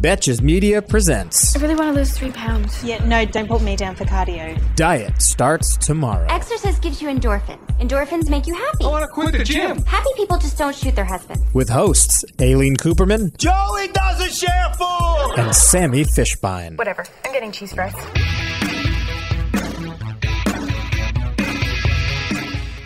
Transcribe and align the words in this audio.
Betches 0.00 0.40
Media 0.40 0.80
presents 0.80 1.54
I 1.54 1.60
really 1.60 1.74
want 1.74 1.92
to 1.92 1.98
lose 1.98 2.16
three 2.16 2.30
pounds. 2.30 2.82
Yeah, 2.82 3.04
no, 3.04 3.24
don't 3.26 3.48
put 3.48 3.60
me 3.60 3.76
down 3.76 3.94
for 3.94 4.04
cardio. 4.04 4.56
Diet 4.74 5.20
Starts 5.20 5.76
Tomorrow. 5.76 6.26
Exercise 6.30 6.78
gives 6.78 7.02
you 7.02 7.08
endorphins. 7.08 7.58
Endorphins 7.78 8.30
make 8.30 8.46
you 8.46 8.54
happy. 8.54 8.84
I 8.84 8.88
want 8.88 9.02
to 9.02 9.08
quit 9.08 9.32
the 9.32 9.44
gym. 9.44 9.84
Happy 9.84 10.08
people 10.16 10.38
just 10.38 10.56
don't 10.56 10.74
shoot 10.74 10.94
their 10.96 11.04
husbands. 11.04 11.42
With 11.52 11.68
hosts 11.68 12.24
Aileen 12.40 12.76
Cooperman 12.76 13.36
Joey 13.36 13.88
doesn't 13.88 14.32
share 14.32 14.72
food. 14.78 15.34
and 15.36 15.54
Sammy 15.54 16.04
Fishbein. 16.04 16.78
Whatever. 16.78 17.04
I'm 17.26 17.32
getting 17.32 17.52
cheese 17.52 17.74
fries. 17.74 17.92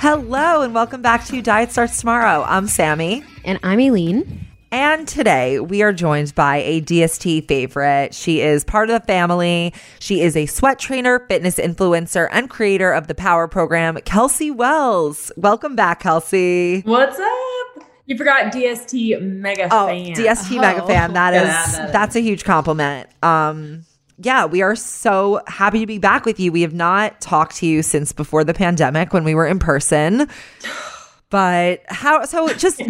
Hello 0.00 0.62
and 0.62 0.74
welcome 0.74 1.00
back 1.00 1.24
to 1.27 1.41
Diet 1.41 1.70
Starts 1.70 2.00
Tomorrow. 2.00 2.42
I'm 2.46 2.66
Sammy. 2.66 3.22
And 3.44 3.60
I'm 3.62 3.78
Aileen. 3.78 4.44
And 4.74 5.06
today 5.06 5.60
we 5.60 5.83
are 5.83 5.92
joined 5.92 6.34
by 6.34 6.56
a 6.56 6.80
DST 6.80 7.46
favorite. 7.46 8.12
She 8.12 8.41
is 8.41 8.64
part 8.64 8.91
of 8.91 9.00
the 9.00 9.06
family. 9.06 9.72
She 10.00 10.20
is 10.20 10.36
a 10.36 10.47
sweat 10.47 10.80
trainer, 10.80 11.20
fitness 11.28 11.58
influencer, 11.58 12.27
and 12.33 12.50
creator 12.50 12.91
of 12.91 13.06
the 13.06 13.14
Power 13.14 13.47
Program, 13.47 13.97
Kelsey 14.05 14.50
Wells. 14.50 15.30
Welcome 15.36 15.77
back, 15.77 16.00
Kelsey. 16.00 16.80
What's 16.80 17.20
up? 17.20 17.84
You 18.06 18.19
forgot 18.19 18.52
DST 18.52 19.22
mega 19.22 19.69
Oh, 19.70 19.86
fan. 19.86 20.12
DST 20.12 20.61
mega 20.61 20.84
fan. 20.84 21.12
That 21.12 21.34
is 21.34 21.42
Yeah, 21.42 21.47
that 21.77 21.86
is. 21.86 21.92
that's 21.92 22.17
a 22.17 22.20
huge 22.20 22.42
compliment. 22.42 23.08
Um 23.22 23.84
yeah, 24.19 24.45
we 24.45 24.61
are 24.61 24.75
so 24.75 25.41
happy 25.47 25.78
to 25.78 25.86
be 25.86 25.98
back 25.98 26.25
with 26.25 26.41
you. 26.41 26.50
We 26.50 26.62
have 26.62 26.75
not 26.75 27.20
talked 27.20 27.55
to 27.58 27.67
you 27.67 27.80
since 27.83 28.11
before 28.11 28.42
the 28.42 28.55
pandemic 28.55 29.12
when 29.12 29.22
we 29.22 29.36
were 29.36 29.47
in 29.47 29.61
person. 29.61 30.28
But 31.34 31.82
how 31.88 32.24
so 32.27 32.46
just 32.54 32.80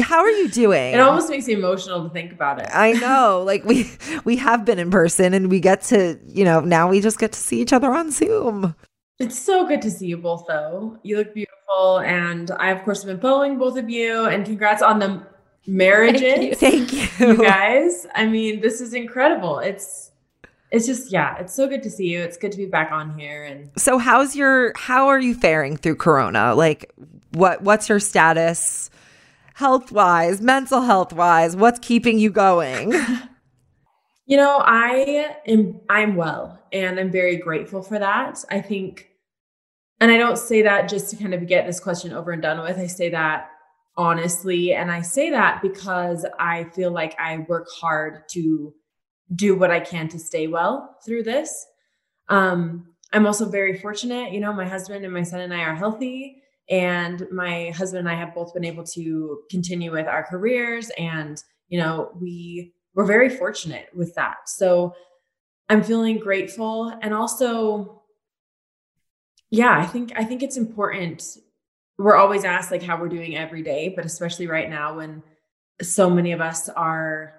how 0.00 0.20
are 0.20 0.30
you 0.30 0.48
doing? 0.48 0.94
It 0.94 1.00
almost 1.00 1.28
makes 1.28 1.46
me 1.46 1.52
emotional 1.52 2.02
to 2.02 2.08
think 2.08 2.32
about 2.32 2.58
it. 2.58 2.66
I 2.72 2.92
know. 2.92 3.42
Like 3.44 3.62
we 3.66 3.92
we 4.24 4.36
have 4.36 4.64
been 4.64 4.78
in 4.78 4.90
person 4.90 5.34
and 5.34 5.50
we 5.50 5.60
get 5.60 5.82
to, 5.92 6.18
you 6.26 6.46
know, 6.46 6.60
now 6.60 6.88
we 6.88 7.02
just 7.02 7.18
get 7.18 7.32
to 7.32 7.38
see 7.38 7.60
each 7.60 7.74
other 7.74 7.92
on 7.92 8.10
Zoom. 8.10 8.74
It's 9.18 9.38
so 9.38 9.66
good 9.68 9.82
to 9.82 9.90
see 9.90 10.06
you 10.06 10.16
both, 10.16 10.46
though. 10.48 10.98
You 11.02 11.18
look 11.18 11.34
beautiful, 11.34 11.98
and 11.98 12.50
I, 12.52 12.70
of 12.70 12.84
course, 12.84 13.02
have 13.02 13.08
been 13.08 13.20
following 13.20 13.58
both 13.58 13.76
of 13.76 13.90
you. 13.90 14.24
And 14.24 14.46
congrats 14.46 14.80
on 14.80 14.98
the 14.98 15.22
marriages, 15.66 16.58
Thank 16.58 16.94
you. 16.94 17.06
you 17.18 17.36
guys. 17.36 18.06
I 18.14 18.24
mean, 18.24 18.62
this 18.62 18.80
is 18.80 18.94
incredible. 18.94 19.58
It's 19.58 20.10
it's 20.70 20.86
just 20.86 21.12
yeah, 21.12 21.36
it's 21.36 21.52
so 21.52 21.68
good 21.68 21.82
to 21.82 21.90
see 21.90 22.06
you. 22.06 22.20
It's 22.20 22.38
good 22.38 22.52
to 22.52 22.56
be 22.56 22.64
back 22.64 22.92
on 22.92 23.18
here, 23.18 23.44
and 23.44 23.70
So 23.76 23.98
how's 23.98 24.34
your 24.34 24.72
how 24.74 25.08
are 25.08 25.20
you 25.20 25.34
faring 25.34 25.76
through 25.76 25.96
corona? 25.96 26.54
Like 26.54 26.90
what 27.32 27.62
what's 27.62 27.88
your 27.88 28.00
status 28.00 28.90
health-wise, 29.54 30.40
mental 30.40 30.80
health-wise? 30.80 31.54
What's 31.54 31.78
keeping 31.80 32.18
you 32.18 32.30
going? 32.30 32.94
You 34.30 34.36
know, 34.36 34.62
I 34.64 35.34
am 35.44 35.80
I'm 35.88 36.14
well 36.14 36.62
and 36.72 37.00
I'm 37.00 37.10
very 37.10 37.34
grateful 37.34 37.82
for 37.82 37.98
that. 37.98 38.44
I 38.48 38.60
think 38.60 39.08
and 40.00 40.08
I 40.08 40.18
don't 40.18 40.38
say 40.38 40.62
that 40.62 40.88
just 40.88 41.10
to 41.10 41.16
kind 41.16 41.34
of 41.34 41.48
get 41.48 41.66
this 41.66 41.80
question 41.80 42.12
over 42.12 42.30
and 42.30 42.40
done 42.40 42.60
with. 42.60 42.78
I 42.78 42.86
say 42.86 43.08
that 43.08 43.48
honestly 43.96 44.72
and 44.72 44.88
I 44.88 45.00
say 45.00 45.30
that 45.30 45.60
because 45.62 46.24
I 46.38 46.62
feel 46.62 46.92
like 46.92 47.18
I 47.18 47.38
work 47.48 47.66
hard 47.74 48.28
to 48.28 48.72
do 49.34 49.56
what 49.56 49.72
I 49.72 49.80
can 49.80 50.06
to 50.10 50.18
stay 50.20 50.46
well 50.46 50.96
through 51.04 51.24
this. 51.24 51.66
Um 52.28 52.86
I'm 53.12 53.26
also 53.26 53.48
very 53.48 53.80
fortunate, 53.80 54.30
you 54.30 54.38
know, 54.38 54.52
my 54.52 54.68
husband 54.68 55.04
and 55.04 55.12
my 55.12 55.24
son 55.24 55.40
and 55.40 55.52
I 55.52 55.62
are 55.62 55.74
healthy 55.74 56.39
and 56.70 57.26
my 57.32 57.70
husband 57.70 58.00
and 58.00 58.08
I 58.08 58.14
have 58.14 58.34
both 58.34 58.54
been 58.54 58.64
able 58.64 58.84
to 58.84 59.40
continue 59.50 59.90
with 59.90 60.06
our 60.06 60.24
careers 60.24 60.90
and 60.96 61.42
you 61.68 61.78
know, 61.78 62.10
we 62.20 62.72
we're 62.94 63.04
very 63.04 63.28
fortunate 63.28 63.88
with 63.94 64.14
that. 64.16 64.48
So 64.48 64.94
I'm 65.68 65.82
feeling 65.82 66.18
grateful. 66.18 66.92
And 67.00 67.14
also 67.14 68.02
yeah, 69.50 69.76
I 69.76 69.86
think 69.86 70.12
I 70.16 70.24
think 70.24 70.42
it's 70.42 70.56
important. 70.56 71.24
We're 71.98 72.16
always 72.16 72.44
asked 72.44 72.70
like 72.70 72.82
how 72.82 73.00
we're 73.00 73.08
doing 73.08 73.36
every 73.36 73.62
day, 73.62 73.92
but 73.94 74.04
especially 74.04 74.46
right 74.46 74.70
now 74.70 74.96
when 74.96 75.22
so 75.82 76.08
many 76.08 76.32
of 76.32 76.40
us 76.40 76.68
are 76.68 77.34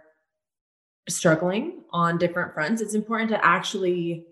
struggling 1.10 1.84
on 1.92 2.18
different 2.18 2.54
fronts, 2.54 2.82
it's 2.82 2.96
important 2.96 3.30
to 3.32 3.46
actually 3.46 4.26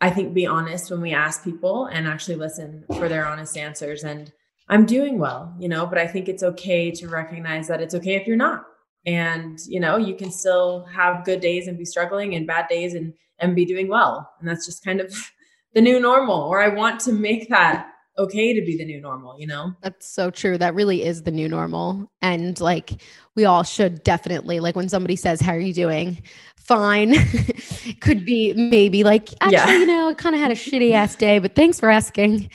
I 0.00 0.10
think 0.10 0.34
be 0.34 0.46
honest 0.46 0.90
when 0.90 1.00
we 1.00 1.12
ask 1.12 1.42
people 1.42 1.86
and 1.86 2.06
actually 2.06 2.36
listen 2.36 2.84
for 2.98 3.08
their 3.08 3.26
honest 3.26 3.56
answers. 3.56 4.04
And 4.04 4.30
I'm 4.68 4.84
doing 4.86 5.18
well, 5.18 5.54
you 5.58 5.68
know, 5.68 5.86
but 5.86 5.98
I 5.98 6.06
think 6.06 6.28
it's 6.28 6.42
okay 6.42 6.90
to 6.92 7.08
recognize 7.08 7.68
that 7.68 7.80
it's 7.80 7.94
okay 7.94 8.14
if 8.16 8.26
you're 8.26 8.36
not 8.36 8.64
and 9.06 9.60
you 9.68 9.78
know 9.78 9.96
you 9.96 10.16
can 10.16 10.32
still 10.32 10.84
have 10.86 11.24
good 11.24 11.40
days 11.40 11.68
and 11.68 11.78
be 11.78 11.84
struggling 11.84 12.34
and 12.34 12.44
bad 12.46 12.66
days 12.68 12.92
and 12.94 13.14
and 13.38 13.54
be 13.54 13.64
doing 13.64 13.86
well 13.86 14.28
and 14.40 14.48
that's 14.48 14.66
just 14.66 14.84
kind 14.84 15.00
of 15.00 15.14
the 15.74 15.80
new 15.80 16.00
normal 16.00 16.40
or 16.42 16.60
i 16.60 16.66
want 16.68 16.98
to 16.98 17.12
make 17.12 17.48
that 17.48 17.86
okay 18.18 18.52
to 18.52 18.64
be 18.66 18.76
the 18.76 18.84
new 18.84 19.00
normal 19.00 19.38
you 19.38 19.46
know 19.46 19.72
That's 19.82 20.08
so 20.08 20.30
true. 20.30 20.58
That 20.58 20.74
really 20.74 21.04
is 21.04 21.22
the 21.22 21.30
new 21.30 21.48
normal. 21.48 22.10
And 22.22 22.58
like, 22.60 23.02
we 23.34 23.44
all 23.44 23.62
should 23.62 24.02
definitely, 24.02 24.58
like, 24.58 24.74
when 24.74 24.88
somebody 24.88 25.16
says, 25.16 25.38
How 25.40 25.52
are 25.52 25.60
you 25.60 25.74
doing? 25.74 26.22
Fine. 26.56 27.14
Could 28.00 28.24
be 28.24 28.54
maybe 28.54 29.04
like, 29.04 29.28
Actually, 29.42 29.52
Yeah. 29.52 29.78
you 29.78 29.86
know, 29.86 30.08
I 30.08 30.14
kind 30.14 30.34
of 30.34 30.40
had 30.40 30.50
a 30.50 30.54
shitty 30.54 30.92
ass 30.92 31.14
day, 31.14 31.38
but 31.38 31.54
thanks 31.54 31.78
for 31.78 31.90
asking. 31.90 32.48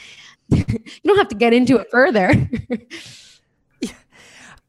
you 0.52 0.66
don't 1.06 1.18
have 1.18 1.30
to 1.30 1.36
get 1.36 1.54
into 1.54 1.78
it 1.78 1.88
further. 1.92 2.34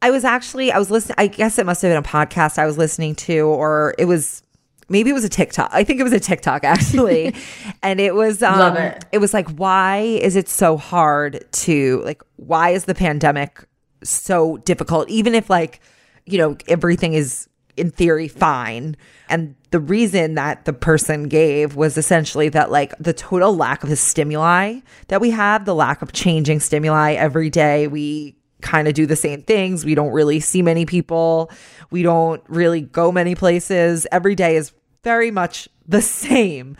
I 0.00 0.10
was 0.10 0.24
actually 0.24 0.72
I 0.72 0.78
was 0.78 0.90
listening 0.90 1.14
I 1.18 1.28
guess 1.28 1.58
it 1.58 1.66
must 1.66 1.82
have 1.82 1.90
been 1.90 1.98
a 1.98 2.02
podcast 2.02 2.58
I 2.58 2.66
was 2.66 2.76
listening 2.76 3.14
to 3.16 3.40
or 3.40 3.94
it 3.98 4.06
was 4.06 4.42
maybe 4.88 5.10
it 5.10 5.12
was 5.12 5.24
a 5.24 5.28
TikTok. 5.28 5.70
I 5.72 5.84
think 5.84 6.00
it 6.00 6.02
was 6.02 6.12
a 6.12 6.20
TikTok 6.20 6.64
actually. 6.64 7.34
and 7.82 8.00
it 8.00 8.14
was 8.14 8.42
um 8.42 8.58
Love 8.58 8.76
it. 8.76 9.04
it 9.12 9.18
was 9.18 9.32
like 9.32 9.48
why 9.50 9.98
is 9.98 10.34
it 10.34 10.48
so 10.48 10.76
hard 10.76 11.44
to 11.52 12.02
like 12.04 12.22
why 12.36 12.70
is 12.70 12.86
the 12.86 12.94
pandemic 12.94 13.64
so 14.02 14.56
difficult 14.58 15.08
even 15.08 15.34
if 15.34 15.48
like 15.48 15.80
you 16.26 16.36
know 16.38 16.56
everything 16.66 17.14
is 17.14 17.48
in 17.76 17.90
theory 17.90 18.28
fine. 18.28 18.96
And 19.28 19.54
the 19.70 19.80
reason 19.80 20.34
that 20.34 20.64
the 20.64 20.72
person 20.72 21.28
gave 21.28 21.74
was 21.76 21.96
essentially 21.96 22.48
that 22.50 22.70
like 22.70 22.96
the 22.98 23.12
total 23.12 23.56
lack 23.56 23.82
of 23.82 23.88
the 23.88 23.96
stimuli 23.96 24.80
that 25.08 25.20
we 25.20 25.30
have 25.30 25.64
the 25.64 25.74
lack 25.74 26.02
of 26.02 26.12
changing 26.12 26.60
stimuli 26.60 27.12
every 27.12 27.48
day 27.48 27.86
we 27.86 28.36
kind 28.60 28.88
of 28.88 28.94
do 28.94 29.06
the 29.06 29.16
same 29.16 29.42
things. 29.42 29.84
We 29.84 29.94
don't 29.94 30.12
really 30.12 30.40
see 30.40 30.62
many 30.62 30.86
people. 30.86 31.50
We 31.90 32.02
don't 32.02 32.42
really 32.48 32.80
go 32.80 33.12
many 33.12 33.34
places. 33.34 34.06
Every 34.12 34.34
day 34.34 34.56
is 34.56 34.72
very 35.02 35.30
much 35.30 35.68
the 35.86 36.00
same. 36.00 36.76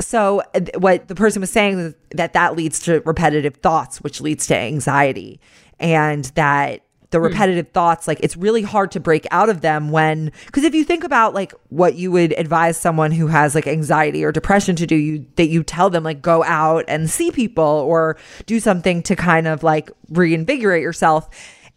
So 0.00 0.42
what 0.78 1.08
the 1.08 1.14
person 1.14 1.40
was 1.40 1.50
saying 1.50 1.94
that 2.10 2.32
that 2.32 2.56
leads 2.56 2.80
to 2.80 3.00
repetitive 3.04 3.56
thoughts 3.56 4.00
which 4.00 4.20
leads 4.20 4.46
to 4.48 4.56
anxiety 4.56 5.40
and 5.78 6.24
that 6.34 6.82
the 7.14 7.18
hmm. 7.18 7.26
repetitive 7.26 7.68
thoughts 7.68 8.08
like 8.08 8.18
it's 8.20 8.36
really 8.36 8.62
hard 8.62 8.90
to 8.90 8.98
break 8.98 9.24
out 9.30 9.48
of 9.48 9.60
them 9.60 9.92
when 9.92 10.32
because 10.46 10.64
if 10.64 10.74
you 10.74 10.82
think 10.82 11.04
about 11.04 11.32
like 11.32 11.52
what 11.68 11.94
you 11.94 12.10
would 12.10 12.32
advise 12.32 12.76
someone 12.76 13.12
who 13.12 13.28
has 13.28 13.54
like 13.54 13.68
anxiety 13.68 14.24
or 14.24 14.32
depression 14.32 14.74
to 14.74 14.84
do 14.84 14.96
you 14.96 15.24
that 15.36 15.46
you 15.46 15.62
tell 15.62 15.90
them 15.90 16.02
like 16.02 16.20
go 16.20 16.42
out 16.42 16.84
and 16.88 17.08
see 17.08 17.30
people 17.30 17.62
or 17.64 18.16
do 18.46 18.58
something 18.58 19.00
to 19.02 19.14
kind 19.14 19.46
of 19.46 19.62
like 19.62 19.90
reinvigorate 20.10 20.82
yourself. 20.82 21.28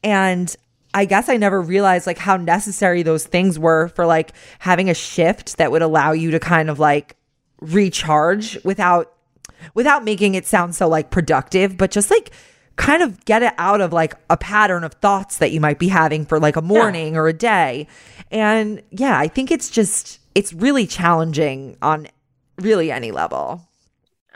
And 0.04 0.54
I 0.94 1.06
guess 1.06 1.30
I 1.30 1.38
never 1.38 1.62
realized 1.62 2.08
like 2.08 2.18
how 2.18 2.38
necessary 2.38 3.04
those 3.04 3.26
things 3.26 3.60
were 3.60 3.90
for 3.90 4.08
like 4.08 4.34
having 4.58 4.90
a 4.90 4.96
shift 4.96 5.58
that 5.58 5.72
would 5.72 5.84
allow 5.84 6.14
you 6.14 6.32
to 6.32 6.40
kind 6.40 6.70
of 6.70 6.80
like 6.80 7.16
recharge 7.62 8.64
without 8.64 9.14
without 9.76 10.04
making 10.04 10.34
it 10.34 10.48
sound 10.48 10.76
so 10.76 10.88
like 10.88 11.12
productive, 11.12 11.78
but 11.78 11.92
just 11.92 12.10
like 12.10 12.32
kind 12.78 13.04
of 13.04 13.26
get 13.26 13.44
it 13.44 13.54
out 13.58 13.82
of 13.82 13.92
like 13.92 14.16
a 14.30 14.38
pattern 14.38 14.84
of 14.84 14.94
thoughts 14.94 15.40
that 15.40 15.52
you 15.52 15.60
might 15.60 15.78
be 15.80 15.90
having 15.90 16.26
for 16.26 16.40
like 16.40 16.56
a 16.56 16.62
morning 16.62 17.18
or 17.18 17.28
a 17.28 17.34
day. 17.34 17.88
And 18.32 18.82
yeah, 18.92 19.20
I 19.20 19.28
think 19.28 19.52
it's 19.52 19.70
just 19.70 20.20
it's 20.36 20.54
really 20.54 20.88
challenging 20.88 21.76
on 21.82 22.08
really 22.58 22.92
any 22.92 23.12
level. 23.12 23.68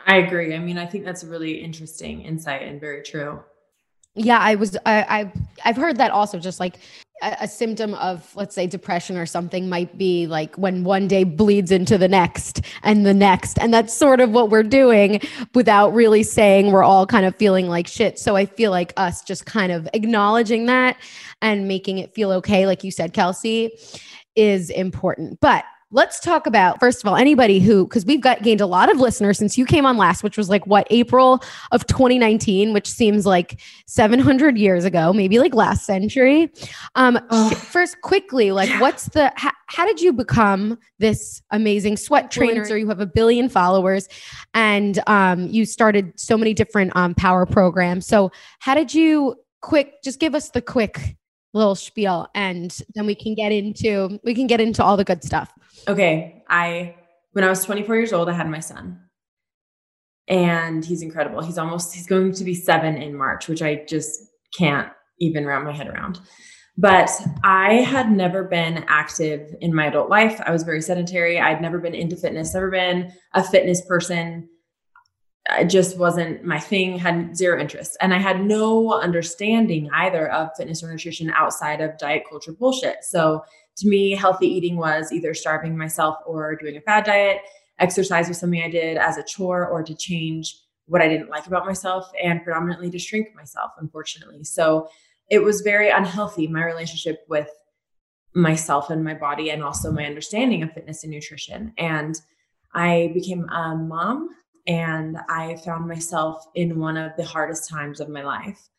i 0.08 0.18
agree 0.18 0.56
i 0.56 0.60
mean 0.60 0.78
i 0.78 0.86
think 0.86 1.06
that's 1.06 1.24
a 1.24 1.28
really 1.28 1.54
interesting 1.64 2.22
insight 2.22 2.64
and 2.64 2.80
very 2.82 3.02
true 3.04 3.40
Yeah, 4.16 4.40
I 4.40 4.56
was. 4.56 4.76
I, 4.86 5.06
I've 5.08 5.32
I've 5.64 5.78
heard 5.78 5.98
that 5.98 6.12
also. 6.12 6.38
Just 6.40 6.60
like 6.60 6.76
a, 7.22 7.48
symptom 7.48 7.94
of, 7.96 8.36
let's 8.36 8.56
say, 8.56 8.68
depression 8.68 9.18
or 9.18 9.26
something 9.26 9.70
might 9.70 9.98
be 9.98 10.28
like 10.28 10.56
when 10.56 10.84
one 10.84 11.08
day 11.08 11.24
bleeds 11.24 11.72
into 11.72 11.98
the 11.98 12.08
next 12.08 12.62
and 12.84 13.06
the 13.06 13.14
next. 13.14 13.60
And 13.60 13.74
that's 13.74 13.94
sort 13.94 14.20
of 14.20 14.32
what 14.32 14.50
we're 14.50 14.64
doing 14.64 15.22
without 15.54 15.94
really 15.94 16.24
saying 16.24 16.72
we're 16.72 16.84
all 16.84 17.06
kind 17.06 17.26
of 17.26 17.36
feeling 17.36 17.68
like 17.68 17.88
shit. 17.88 18.18
So 18.20 18.36
I 18.36 18.46
feel 18.46 18.72
like 18.72 18.94
us 18.98 19.24
just 19.24 19.46
kind 19.46 19.72
of 19.72 19.88
acknowledging 19.94 20.66
that 20.66 20.98
and 21.42 21.68
making 21.68 22.00
it 22.00 22.14
feel 22.14 22.32
okay, 22.32 22.66
like 22.66 22.84
you 22.84 22.92
said, 22.92 23.14
Kelsey, 23.14 23.72
is 24.36 24.70
important. 24.70 25.40
But 25.42 25.66
Let's 25.94 26.20
talk 26.20 26.48
about, 26.48 26.80
first 26.80 27.04
of 27.04 27.08
all, 27.08 27.18
anybody 27.18 27.60
who, 27.60 27.86
because 27.86 28.06
we've 28.06 28.22
got 28.22 28.44
gained 28.44 28.62
a 28.62 28.66
lot 28.66 28.90
of 28.90 29.00
listeners 29.00 29.38
since 29.38 29.58
you 29.58 29.66
came 29.66 29.86
on 29.86 29.98
last, 29.98 30.24
which 30.24 30.38
was 30.38 30.50
like 30.50 30.66
what, 30.66 30.88
April 30.90 31.44
of 31.72 31.86
2019, 31.88 32.72
which 32.72 32.88
seems 32.88 33.26
like 33.26 33.60
700 33.88 34.58
years 34.58 34.86
ago, 34.86 35.12
maybe 35.12 35.38
like 35.38 35.54
last 35.54 35.86
century. 35.86 36.50
Um, 36.96 37.20
first, 37.56 38.02
quickly, 38.02 38.52
like, 38.52 38.70
what's 38.80 39.06
the, 39.10 39.34
how, 39.36 39.52
how 39.68 39.86
did 39.86 40.00
you 40.00 40.14
become 40.14 40.80
this 41.00 41.42
amazing 41.52 41.98
sweat 41.98 42.32
trainer? 42.32 42.62
Or 42.62 42.78
you 42.78 42.88
have 42.88 43.02
a 43.02 43.06
billion 43.06 43.50
followers 43.50 44.08
and 44.54 45.00
um, 45.08 45.48
you 45.48 45.66
started 45.66 46.18
so 46.18 46.38
many 46.38 46.54
different 46.54 46.96
um, 46.96 47.14
power 47.16 47.46
programs. 47.46 48.08
So, 48.08 48.32
how 48.60 48.76
did 48.76 48.94
you 48.94 49.36
quick, 49.62 50.02
just 50.04 50.20
give 50.20 50.36
us 50.36 50.50
the 50.50 50.62
quick 50.62 51.16
little 51.53 51.75
spiel 51.75 52.27
and 52.33 52.81
then 52.95 53.06
we 53.06 53.15
can 53.15 53.36
get 53.36 53.51
into 53.51 54.19
we 54.24 54.33
can 54.33 54.48
get 54.48 54.62
into 54.62 54.83
all 54.83 54.98
the 54.98 55.03
good 55.03 55.24
stuff. 55.24 55.51
Okay 55.88 56.44
i 56.50 56.95
when 57.31 57.44
i 57.44 57.50
was 57.50 57.63
24 57.63 57.95
years 57.95 58.13
old 58.13 58.30
i 58.30 58.33
had 58.33 58.50
my 58.50 58.59
son. 58.59 59.00
And 60.27 60.86
he's 60.86 61.01
incredible. 61.01 61.42
He's 61.42 61.57
almost 61.57 61.94
he's 61.94 62.07
going 62.07 62.31
to 62.33 62.44
be 62.44 62.53
seven 62.53 62.95
in 62.95 63.15
march 63.15 63.48
which 63.48 63.62
i 63.62 63.83
just 63.88 64.21
can't 64.57 64.89
even 65.19 65.45
wrap 65.45 65.63
my 65.63 65.74
head 65.74 65.88
around. 65.88 66.19
But 66.77 67.09
i 67.44 67.75
had 67.75 68.12
never 68.12 68.44
been 68.44 68.86
active 68.88 69.53
in 69.62 69.74
my 69.74 69.88
adult 69.88 70.09
life. 70.09 70.39
I 70.45 70.51
was 70.51 70.63
very 70.63 70.81
sedentary. 70.81 71.39
I'd 71.39 71.62
never 71.62 71.80
been 71.80 71.95
into 71.95 72.15
fitness 72.15 72.53
never 72.53 72.71
been 72.71 73.12
a 73.33 73.44
fitness 73.44 73.86
person 73.86 74.48
it 75.50 75.66
just 75.66 75.98
wasn't 75.98 76.44
my 76.44 76.60
thing, 76.60 76.98
had 76.98 77.36
zero 77.36 77.60
interest. 77.60 77.98
And 78.00 78.14
I 78.14 78.20
had 78.20 78.46
no 78.46 78.94
understanding 78.94 79.90
either 79.92 80.32
of 80.32 80.50
fitness 80.56 80.84
or 80.84 80.92
nutrition 80.92 81.32
outside 81.32 81.82
of 81.82 81.98
diet 81.98 82.24
culture 82.30 82.54
bullshit. 82.54 83.04
So 83.04 83.44
to 83.78 83.88
me, 83.88 84.12
healthy 84.12 84.48
eating 84.48 84.78
was 84.78 85.12
either 85.12 85.34
starving 85.34 85.78
myself 85.78 86.18
or 86.26 86.56
doing 86.56 86.78
a 86.78 86.82
fad 86.82 87.06
diet. 87.06 87.42
Exercise 87.80 88.28
was 88.28 88.38
something 88.38 88.62
I 88.62 88.70
did 88.70 88.98
as 88.98 89.18
a 89.18 89.24
chore 89.24 89.68
or 89.68 89.82
to 89.82 89.96
change 89.96 90.56
what 90.86 91.02
I 91.02 91.08
didn't 91.08 91.30
like 91.30 91.48
about 91.48 91.66
myself 91.66 92.12
and 92.22 92.44
predominantly 92.44 92.92
to 92.92 93.00
shrink 93.00 93.34
myself, 93.36 93.72
unfortunately. 93.80 94.44
So 94.44 94.90
it 95.30 95.40
was 95.40 95.62
very 95.62 95.90
unhealthy, 95.90 96.48
my 96.48 96.64
relationship 96.64 97.26
with 97.28 97.50
myself 98.36 98.90
and 98.90 99.04
my 99.04 99.14
body, 99.14 99.50
and 99.50 99.64
also 99.64 99.92
my 99.92 100.06
understanding 100.06 100.62
of 100.62 100.74
fitness 100.74 101.04
and 101.04 101.12
nutrition. 101.12 101.74
And 101.78 102.20
I 102.74 103.12
became 103.14 103.50
a 103.50 103.76
mom 103.76 104.30
and 104.68 105.18
I 105.30 105.56
found 105.58 105.88
myself 105.88 106.46
in 106.56 106.80
one 106.80 106.98
of 106.98 107.12
the 107.18 107.25
hardest 107.25 107.69
times 107.69 108.00
of 108.00 108.10
my 108.10 108.24
life. 108.24 108.69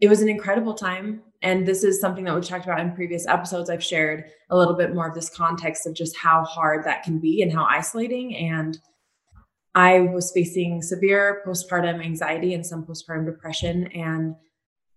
It 0.00 0.08
was 0.08 0.20
an 0.20 0.28
incredible 0.28 0.74
time. 0.74 1.22
And 1.42 1.66
this 1.66 1.84
is 1.84 2.00
something 2.00 2.24
that 2.24 2.34
we've 2.34 2.44
talked 2.44 2.64
about 2.64 2.80
in 2.80 2.92
previous 2.92 3.26
episodes. 3.26 3.70
I've 3.70 3.84
shared 3.84 4.24
a 4.50 4.56
little 4.56 4.74
bit 4.74 4.94
more 4.94 5.08
of 5.08 5.14
this 5.14 5.28
context 5.28 5.86
of 5.86 5.94
just 5.94 6.16
how 6.16 6.44
hard 6.44 6.84
that 6.84 7.02
can 7.02 7.18
be 7.18 7.42
and 7.42 7.52
how 7.52 7.64
isolating. 7.64 8.36
And 8.36 8.78
I 9.74 10.00
was 10.00 10.32
facing 10.32 10.82
severe 10.82 11.42
postpartum 11.46 12.04
anxiety 12.04 12.54
and 12.54 12.66
some 12.66 12.84
postpartum 12.84 13.26
depression. 13.26 13.86
And 13.88 14.34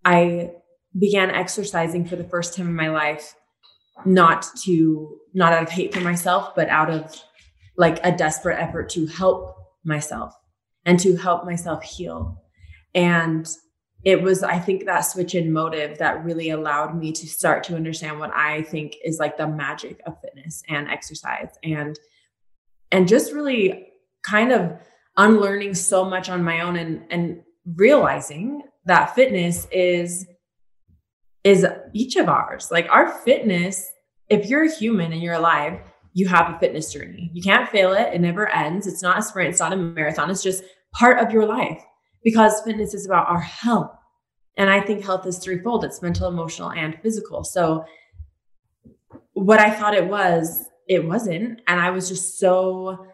I 0.03 0.51
began 0.97 1.31
exercising 1.31 2.05
for 2.05 2.15
the 2.15 2.23
first 2.23 2.55
time 2.55 2.67
in 2.67 2.75
my 2.75 2.89
life, 2.89 3.35
not 4.05 4.47
to, 4.63 5.19
not 5.33 5.53
out 5.53 5.63
of 5.63 5.69
hate 5.69 5.93
for 5.93 6.01
myself, 6.01 6.55
but 6.55 6.69
out 6.69 6.89
of 6.89 7.15
like 7.77 7.99
a 8.03 8.11
desperate 8.11 8.59
effort 8.59 8.89
to 8.89 9.07
help 9.07 9.55
myself 9.85 10.33
and 10.85 10.99
to 10.99 11.15
help 11.15 11.45
myself 11.45 11.83
heal. 11.83 12.41
And 12.93 13.47
it 14.03 14.21
was, 14.21 14.43
I 14.43 14.59
think, 14.59 14.85
that 14.85 15.01
switch 15.01 15.33
in 15.33 15.51
motive 15.51 15.97
that 15.97 16.23
really 16.23 16.51
allowed 16.51 16.95
me 16.95 17.11
to 17.11 17.27
start 17.27 17.63
to 17.65 17.75
understand 17.75 18.19
what 18.19 18.31
I 18.33 18.61
think 18.61 18.95
is 19.03 19.17
like 19.17 19.37
the 19.37 19.47
magic 19.47 19.99
of 20.05 20.21
fitness 20.21 20.61
and 20.69 20.87
exercise 20.89 21.49
and 21.63 21.97
and 22.91 23.07
just 23.07 23.33
really 23.33 23.87
kind 24.23 24.51
of 24.51 24.73
unlearning 25.17 25.73
so 25.73 26.05
much 26.05 26.29
on 26.29 26.43
my 26.43 26.61
own 26.61 26.75
and 26.75 27.03
and 27.09 27.41
realizing 27.75 28.61
that 28.85 29.15
fitness 29.15 29.67
is 29.71 30.27
is 31.43 31.65
each 31.93 32.15
of 32.15 32.29
ours. 32.29 32.69
Like 32.71 32.87
our 32.89 33.07
fitness, 33.07 33.91
if 34.29 34.49
you're 34.49 34.65
a 34.65 34.71
human 34.71 35.13
and 35.13 35.21
you're 35.21 35.33
alive, 35.33 35.79
you 36.15 36.29
have 36.29 36.55
a 36.55 36.57
fitness 36.59 36.93
journey. 36.93 37.29
You 37.33 37.43
can't 37.43 37.69
fail 37.69 37.91
it. 37.91 38.13
It 38.13 38.21
never 38.21 38.47
ends. 38.47 38.87
It's 38.87 39.03
not 39.03 39.19
a 39.19 39.21
sprint, 39.21 39.49
it's 39.49 39.59
not 39.59 39.73
a 39.73 39.75
marathon. 39.75 40.31
It's 40.31 40.41
just 40.41 40.63
part 40.93 41.19
of 41.19 41.31
your 41.31 41.45
life 41.45 41.83
because 42.23 42.61
fitness 42.61 42.93
is 42.93 43.05
about 43.05 43.27
our 43.27 43.41
health. 43.41 43.91
And 44.57 44.69
I 44.69 44.79
think 44.79 45.03
health 45.03 45.27
is 45.27 45.37
threefold 45.37 45.83
it's 45.83 46.01
mental, 46.01 46.29
emotional, 46.29 46.71
and 46.71 46.97
physical. 47.03 47.43
So, 47.43 47.83
what 49.33 49.59
I 49.59 49.69
thought 49.69 49.93
it 49.93 50.07
was, 50.07 50.63
it 50.87 51.05
wasn't. 51.05 51.59
And 51.67 51.81
I 51.81 51.89
was 51.89 52.07
just 52.07 52.39
so 52.39 53.05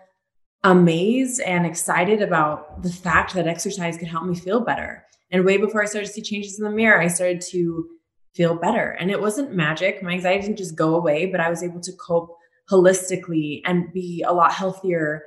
amazed 0.63 1.41
and 1.41 1.65
excited 1.65 2.21
about 2.21 2.83
the 2.83 2.93
fact 2.93 3.33
that 3.33 3.47
exercise 3.47 3.97
could 3.97 4.09
help 4.09 4.25
me 4.25 4.35
feel 4.35 4.59
better. 4.59 5.03
And 5.31 5.43
way 5.43 5.57
before 5.57 5.81
I 5.81 5.85
started 5.85 6.05
to 6.05 6.13
see 6.13 6.21
changes 6.21 6.59
in 6.59 6.65
the 6.65 6.69
mirror, 6.69 7.01
I 7.01 7.07
started 7.07 7.41
to 7.49 7.87
feel 8.35 8.53
better. 8.53 8.91
And 8.91 9.09
it 9.09 9.19
wasn't 9.19 9.55
magic. 9.55 10.03
My 10.03 10.11
anxiety 10.11 10.43
didn't 10.43 10.59
just 10.59 10.75
go 10.75 10.93
away, 10.93 11.25
but 11.25 11.39
I 11.39 11.49
was 11.49 11.63
able 11.63 11.79
to 11.81 11.91
cope 11.93 12.37
holistically 12.71 13.61
and 13.65 13.91
be 13.93 14.23
a 14.25 14.31
lot 14.31 14.53
healthier 14.53 15.23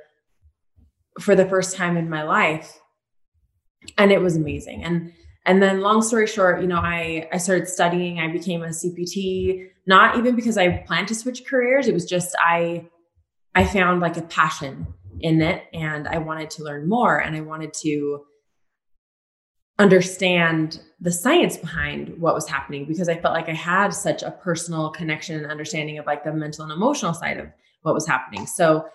for 1.19 1.35
the 1.35 1.45
first 1.45 1.75
time 1.75 1.95
in 1.95 2.09
my 2.09 2.23
life. 2.23 2.79
And 3.97 4.11
it 4.11 4.21
was 4.21 4.35
amazing. 4.35 4.83
And 4.83 5.13
and 5.45 5.61
then 5.61 5.81
long 5.81 6.01
story 6.01 6.25
short 6.25 6.59
you 6.59 6.67
know 6.67 6.79
i 6.79 7.27
i 7.31 7.37
started 7.37 7.67
studying. 7.67 8.19
I 8.19 8.31
became 8.31 8.63
a 8.63 8.69
cpt 8.69 9.69
not 9.85 10.17
even 10.17 10.35
because 10.35 10.57
i 10.57 10.69
planned 10.69 11.07
to 11.09 11.15
switch 11.15 11.45
careers. 11.45 11.87
It 11.87 11.93
was 11.93 12.05
just 12.05 12.35
i 12.39 12.87
i 13.53 13.63
found 13.63 14.01
like 14.01 14.17
a 14.17 14.23
passion 14.23 14.87
in 15.21 15.41
it 15.41 15.63
and 15.73 16.07
i 16.09 16.17
wanted 16.17 16.49
to 16.49 16.63
learn 16.63 16.89
more 16.89 17.19
and 17.19 17.37
i 17.37 17.41
wanted 17.41 17.73
to 17.73 18.25
understand 19.77 20.79
the 21.01 21.11
science 21.11 21.57
behind 21.57 22.17
what 22.19 22.33
was 22.33 22.47
happening 22.47 22.85
because 22.85 23.09
I 23.09 23.17
felt 23.17 23.33
like 23.33 23.49
I 23.49 23.53
had 23.53 23.89
such 23.89 24.23
a 24.23 24.31
personal 24.31 24.89
connection 24.89 25.35
and 25.35 25.51
understanding 25.51 25.97
of 25.97 26.05
like 26.05 26.23
the 26.23 26.33
mental 26.33 26.63
and 26.63 26.71
emotional 26.71 27.13
side 27.13 27.37
of 27.37 27.47
what 27.81 27.93
was 27.93 28.07
happening. 28.07 28.47
So, 28.47 28.85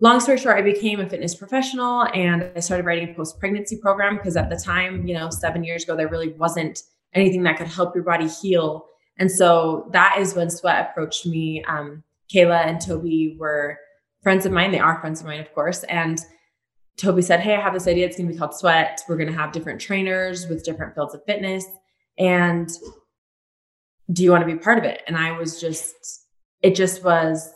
long 0.00 0.20
story 0.20 0.36
short, 0.36 0.58
I 0.58 0.62
became 0.62 1.00
a 1.00 1.08
fitness 1.08 1.34
professional 1.34 2.06
and 2.14 2.50
I 2.54 2.60
started 2.60 2.84
writing 2.84 3.10
a 3.10 3.14
post 3.14 3.38
pregnancy 3.40 3.78
program 3.78 4.16
because 4.16 4.36
at 4.36 4.50
the 4.50 4.56
time, 4.56 5.06
you 5.06 5.14
know, 5.14 5.30
seven 5.30 5.64
years 5.64 5.84
ago, 5.84 5.96
there 5.96 6.08
really 6.08 6.34
wasn't 6.34 6.82
anything 7.14 7.42
that 7.44 7.56
could 7.56 7.68
help 7.68 7.94
your 7.94 8.04
body 8.04 8.28
heal. 8.28 8.86
And 9.18 9.30
so 9.30 9.88
that 9.92 10.16
is 10.18 10.34
when 10.34 10.50
Sweat 10.50 10.90
approached 10.90 11.24
me. 11.24 11.64
Um, 11.64 12.02
Kayla 12.32 12.66
and 12.66 12.80
Toby 12.80 13.36
were 13.38 13.78
friends 14.22 14.44
of 14.44 14.52
mine. 14.52 14.72
They 14.72 14.78
are 14.78 15.00
friends 15.00 15.20
of 15.20 15.26
mine, 15.26 15.40
of 15.40 15.52
course. 15.54 15.82
And 15.84 16.20
Toby 16.96 17.22
said, 17.22 17.40
Hey, 17.40 17.54
I 17.54 17.60
have 17.60 17.74
this 17.74 17.86
idea. 17.86 18.06
It's 18.06 18.16
going 18.16 18.28
to 18.28 18.32
be 18.32 18.38
called 18.38 18.54
Sweat. 18.54 19.02
We're 19.08 19.16
going 19.16 19.30
to 19.30 19.38
have 19.38 19.52
different 19.52 19.80
trainers 19.80 20.46
with 20.46 20.64
different 20.64 20.94
fields 20.94 21.14
of 21.14 21.24
fitness. 21.24 21.66
And 22.18 22.70
do 24.12 24.22
you 24.22 24.30
want 24.30 24.46
to 24.46 24.52
be 24.52 24.58
part 24.58 24.78
of 24.78 24.84
it? 24.84 25.02
And 25.06 25.16
I 25.16 25.32
was 25.32 25.60
just, 25.60 25.94
it 26.62 26.74
just 26.74 27.04
was, 27.04 27.50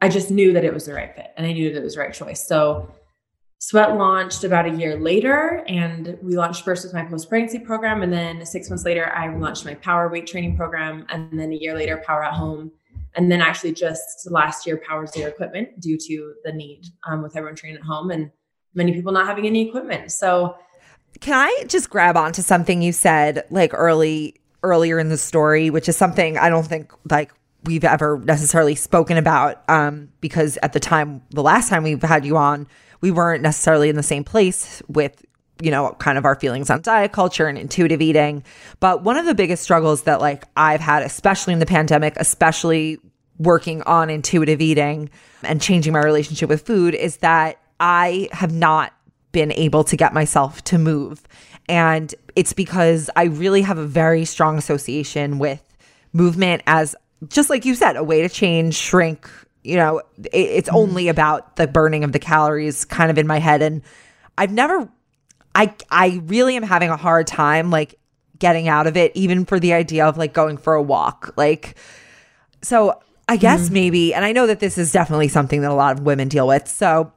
I 0.00 0.08
just 0.08 0.30
knew 0.30 0.52
that 0.54 0.64
it 0.64 0.72
was 0.72 0.86
the 0.86 0.94
right 0.94 1.14
fit 1.14 1.32
and 1.36 1.46
I 1.46 1.52
knew 1.52 1.72
that 1.72 1.78
it 1.78 1.84
was 1.84 1.94
the 1.94 2.00
right 2.00 2.14
choice. 2.14 2.46
So 2.46 2.92
Sweat 3.62 3.94
launched 3.94 4.42
about 4.42 4.64
a 4.64 4.70
year 4.70 4.98
later, 4.98 5.62
and 5.68 6.16
we 6.22 6.34
launched 6.34 6.64
first 6.64 6.82
with 6.82 6.94
my 6.94 7.04
post 7.04 7.28
pregnancy 7.28 7.58
program. 7.58 8.00
And 8.00 8.10
then 8.10 8.46
six 8.46 8.70
months 8.70 8.86
later, 8.86 9.12
I 9.12 9.36
launched 9.36 9.66
my 9.66 9.74
power 9.74 10.08
weight 10.08 10.26
training 10.26 10.56
program. 10.56 11.04
And 11.10 11.38
then 11.38 11.52
a 11.52 11.56
year 11.56 11.74
later, 11.74 12.02
Power 12.06 12.24
at 12.24 12.32
Home. 12.32 12.72
And 13.16 13.30
then 13.30 13.42
actually 13.42 13.74
just 13.74 14.30
last 14.30 14.66
year, 14.66 14.80
Power 14.88 15.06
Zero 15.06 15.28
equipment 15.28 15.78
due 15.78 15.98
to 15.98 16.34
the 16.42 16.52
need 16.52 16.86
um, 17.06 17.20
with 17.22 17.36
everyone 17.36 17.54
training 17.54 17.76
at 17.76 17.84
home. 17.84 18.10
And 18.10 18.30
many 18.74 18.92
people 18.92 19.12
not 19.12 19.26
having 19.26 19.46
any 19.46 19.68
equipment. 19.68 20.12
So 20.12 20.56
can 21.20 21.34
I 21.34 21.64
just 21.66 21.90
grab 21.90 22.16
onto 22.16 22.42
something 22.42 22.82
you 22.82 22.92
said 22.92 23.44
like 23.50 23.72
early 23.74 24.36
earlier 24.62 24.98
in 24.98 25.08
the 25.08 25.16
story, 25.16 25.70
which 25.70 25.88
is 25.88 25.96
something 25.96 26.38
I 26.38 26.48
don't 26.48 26.66
think 26.66 26.92
like 27.10 27.32
we've 27.64 27.84
ever 27.84 28.18
necessarily 28.24 28.74
spoken 28.74 29.16
about 29.16 29.62
um, 29.68 30.08
because 30.20 30.58
at 30.62 30.72
the 30.72 30.80
time 30.80 31.22
the 31.30 31.42
last 31.42 31.68
time 31.68 31.82
we've 31.82 32.02
had 32.02 32.24
you 32.24 32.36
on 32.36 32.66
we 33.00 33.10
weren't 33.10 33.42
necessarily 33.42 33.88
in 33.88 33.96
the 33.96 34.02
same 34.02 34.24
place 34.24 34.82
with 34.88 35.24
you 35.62 35.70
know 35.70 35.94
kind 35.98 36.16
of 36.16 36.24
our 36.24 36.34
feelings 36.34 36.70
on 36.70 36.80
diet 36.80 37.12
culture 37.12 37.46
and 37.46 37.58
intuitive 37.58 38.00
eating 38.00 38.42
but 38.78 39.02
one 39.02 39.18
of 39.18 39.26
the 39.26 39.34
biggest 39.34 39.62
struggles 39.62 40.04
that 40.04 40.20
like 40.20 40.44
i've 40.56 40.80
had 40.80 41.02
especially 41.02 41.52
in 41.52 41.58
the 41.58 41.66
pandemic 41.66 42.14
especially 42.16 42.98
working 43.38 43.82
on 43.82 44.08
intuitive 44.08 44.60
eating 44.60 45.10
and 45.42 45.60
changing 45.60 45.92
my 45.92 46.02
relationship 46.02 46.48
with 46.48 46.64
food 46.66 46.94
is 46.94 47.18
that 47.18 47.58
I 47.80 48.28
have 48.32 48.52
not 48.52 48.92
been 49.32 49.52
able 49.52 49.84
to 49.84 49.96
get 49.96 50.12
myself 50.12 50.62
to 50.64 50.78
move. 50.78 51.22
And 51.68 52.14
it's 52.36 52.52
because 52.52 53.10
I 53.16 53.24
really 53.24 53.62
have 53.62 53.78
a 53.78 53.86
very 53.86 54.24
strong 54.24 54.58
association 54.58 55.38
with 55.38 55.62
movement 56.12 56.62
as 56.66 56.94
just 57.28 57.50
like 57.50 57.64
you 57.64 57.74
said, 57.74 57.96
a 57.96 58.04
way 58.04 58.22
to 58.22 58.28
change, 58.28 58.74
shrink. 58.74 59.28
You 59.62 59.76
know, 59.76 59.98
it, 60.18 60.30
it's 60.32 60.68
mm-hmm. 60.68 60.76
only 60.76 61.08
about 61.08 61.56
the 61.56 61.66
burning 61.66 62.02
of 62.04 62.12
the 62.12 62.18
calories 62.18 62.84
kind 62.84 63.10
of 63.10 63.18
in 63.18 63.26
my 63.26 63.38
head. 63.38 63.62
And 63.62 63.82
I've 64.38 64.52
never, 64.52 64.88
I, 65.54 65.74
I 65.90 66.20
really 66.24 66.56
am 66.56 66.62
having 66.62 66.90
a 66.90 66.96
hard 66.96 67.26
time 67.26 67.70
like 67.70 67.96
getting 68.38 68.68
out 68.68 68.86
of 68.86 68.96
it, 68.96 69.12
even 69.14 69.44
for 69.44 69.60
the 69.60 69.74
idea 69.74 70.06
of 70.06 70.16
like 70.16 70.32
going 70.32 70.56
for 70.56 70.74
a 70.74 70.82
walk. 70.82 71.34
Like, 71.36 71.76
so 72.62 73.00
I 73.28 73.36
guess 73.36 73.66
mm-hmm. 73.66 73.74
maybe, 73.74 74.14
and 74.14 74.24
I 74.24 74.32
know 74.32 74.46
that 74.46 74.60
this 74.60 74.78
is 74.78 74.90
definitely 74.92 75.28
something 75.28 75.60
that 75.60 75.70
a 75.70 75.74
lot 75.74 75.98
of 75.98 76.04
women 76.04 76.28
deal 76.28 76.48
with. 76.48 76.66
So, 76.66 77.12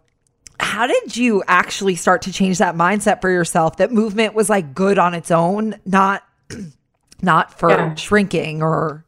how 0.59 0.87
did 0.87 1.17
you 1.17 1.43
actually 1.47 1.95
start 1.95 2.21
to 2.23 2.31
change 2.31 2.57
that 2.59 2.75
mindset 2.75 3.21
for 3.21 3.29
yourself 3.29 3.77
that 3.77 3.91
movement 3.91 4.33
was 4.33 4.49
like 4.49 4.73
good 4.73 4.97
on 4.97 5.13
its 5.13 5.31
own, 5.31 5.75
not 5.85 6.23
not 7.21 7.57
for 7.57 7.69
Yeah. 7.69 7.95
shrinking 7.95 8.61
or 8.61 9.05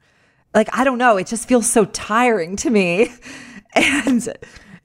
like 0.53 0.69
I 0.73 0.83
don't 0.83 0.97
know, 0.97 1.17
it 1.17 1.27
just 1.27 1.47
feels 1.47 1.69
so 1.69 1.85
tiring 1.85 2.55
to 2.57 2.69
me. 2.69 3.09
And 3.77 4.25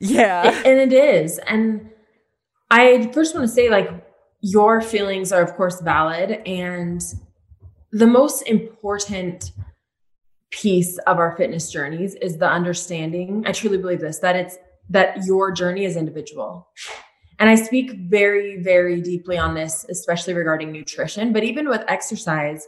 yeah. 0.01 0.63
and 0.65 0.81
it 0.81 0.93
is 0.93 1.39
and 1.47 1.91
i 2.73 3.09
first 3.13 3.37
want 3.37 3.47
to 3.47 3.55
say 3.55 3.71
like 3.71 3.89
your 4.41 4.81
feelings 4.81 5.31
are 5.31 5.43
of 5.43 5.55
course 5.55 5.81
valid 5.81 6.31
and 6.45 7.01
the 7.93 8.07
most 8.09 8.43
important 8.49 9.53
piece 10.51 10.99
of 11.07 11.19
our 11.19 11.37
fitness 11.37 11.71
journeys 11.71 12.17
is 12.17 12.39
the 12.39 12.49
understanding 12.51 13.45
i 13.47 13.53
truly 13.53 13.79
believe 13.79 14.01
this 14.01 14.19
that 14.19 14.35
it's 14.35 14.59
that 14.91 15.25
your 15.25 15.51
journey 15.53 15.85
is 15.85 15.97
individual 15.97 16.69
and 17.39 17.49
i 17.49 17.55
speak 17.55 17.93
very 18.09 18.63
very 18.63 19.01
deeply 19.01 19.39
on 19.39 19.55
this 19.55 19.87
especially 19.89 20.35
regarding 20.35 20.71
nutrition 20.71 21.33
but 21.33 21.45
even 21.45 21.69
with 21.69 21.83
exercise 21.89 22.67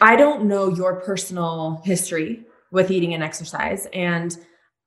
i 0.00 0.16
don't 0.16 0.44
know 0.44 0.68
your 0.68 1.00
personal 1.00 1.80
history 1.84 2.44
with 2.72 2.90
eating 2.90 3.14
and 3.14 3.22
exercise 3.22 3.86
and 3.92 4.38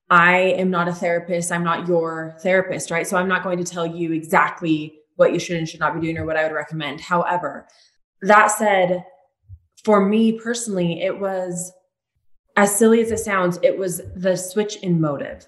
I 0.09 0.37
am 0.57 0.71
not 0.71 0.87
a 0.87 0.93
therapist. 0.93 1.51
I'm 1.51 1.63
not 1.63 1.87
your 1.87 2.35
therapist, 2.41 2.89
right? 2.89 3.05
So 3.05 3.17
I'm 3.17 3.27
not 3.27 3.43
going 3.43 3.59
to 3.59 3.63
tell 3.63 3.85
you 3.85 4.11
exactly 4.11 4.95
what 5.17 5.33
you 5.33 5.39
should 5.39 5.57
and 5.57 5.69
should 5.69 5.79
not 5.79 5.93
be 5.93 6.01
doing 6.01 6.17
or 6.17 6.25
what 6.25 6.37
I 6.37 6.43
would 6.43 6.53
recommend. 6.53 7.01
However, 7.01 7.67
that 8.21 8.47
said, 8.47 9.03
for 9.83 10.05
me 10.05 10.39
personally, 10.39 11.01
it 11.01 11.19
was 11.19 11.71
as 12.55 12.75
silly 12.75 13.01
as 13.01 13.11
it 13.11 13.19
sounds, 13.19 13.59
it 13.61 13.77
was 13.77 14.01
the 14.15 14.35
switch 14.35 14.77
in 14.77 14.99
motive. 14.99 15.47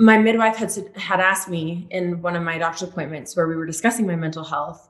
My 0.00 0.16
midwife 0.16 0.56
had 0.56 0.72
had 0.96 1.20
asked 1.20 1.48
me 1.48 1.86
in 1.90 2.22
one 2.22 2.34
of 2.34 2.42
my 2.42 2.56
doctor's 2.56 2.88
appointments 2.88 3.36
where 3.36 3.46
we 3.46 3.54
were 3.54 3.66
discussing 3.66 4.06
my 4.06 4.16
mental 4.16 4.42
health 4.42 4.88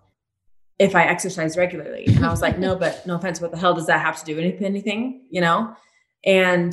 if 0.79 0.95
I 0.95 1.05
exercise 1.05 1.57
regularly. 1.57 2.05
And 2.07 2.25
I 2.25 2.31
was 2.31 2.41
like, 2.41 2.59
no, 2.59 2.77
but 2.77 3.05
no 3.07 3.17
offense, 3.17 3.41
what 3.41 3.51
the 3.51 3.59
hell 3.59 3.75
does 3.75 3.87
that 3.89 4.01
have 4.01 4.19
to 4.21 4.25
do 4.25 4.37
with 4.37 4.63
anything, 4.63 5.27
you 5.29 5.41
know? 5.41 5.75
And 6.25 6.73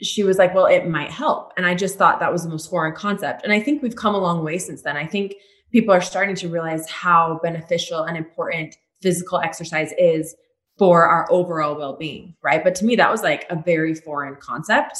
she 0.00 0.22
was 0.22 0.38
like, 0.38 0.54
well, 0.54 0.66
it 0.66 0.88
might 0.88 1.10
help. 1.10 1.52
And 1.56 1.66
I 1.66 1.74
just 1.74 1.98
thought 1.98 2.20
that 2.20 2.32
was 2.32 2.44
the 2.44 2.50
most 2.50 2.70
foreign 2.70 2.94
concept. 2.94 3.42
And 3.42 3.52
I 3.52 3.60
think 3.60 3.82
we've 3.82 3.96
come 3.96 4.14
a 4.14 4.18
long 4.18 4.44
way 4.44 4.58
since 4.58 4.82
then. 4.82 4.96
I 4.96 5.06
think 5.06 5.34
people 5.72 5.92
are 5.92 6.00
starting 6.00 6.36
to 6.36 6.48
realize 6.48 6.88
how 6.88 7.40
beneficial 7.42 8.04
and 8.04 8.16
important 8.16 8.76
physical 9.02 9.40
exercise 9.40 9.92
is 9.98 10.36
for 10.78 11.04
our 11.04 11.26
overall 11.30 11.76
well 11.76 11.96
being, 11.96 12.36
right? 12.42 12.62
But 12.62 12.76
to 12.76 12.84
me, 12.84 12.94
that 12.94 13.10
was 13.10 13.22
like 13.22 13.44
a 13.50 13.56
very 13.56 13.94
foreign 13.94 14.36
concept. 14.36 14.98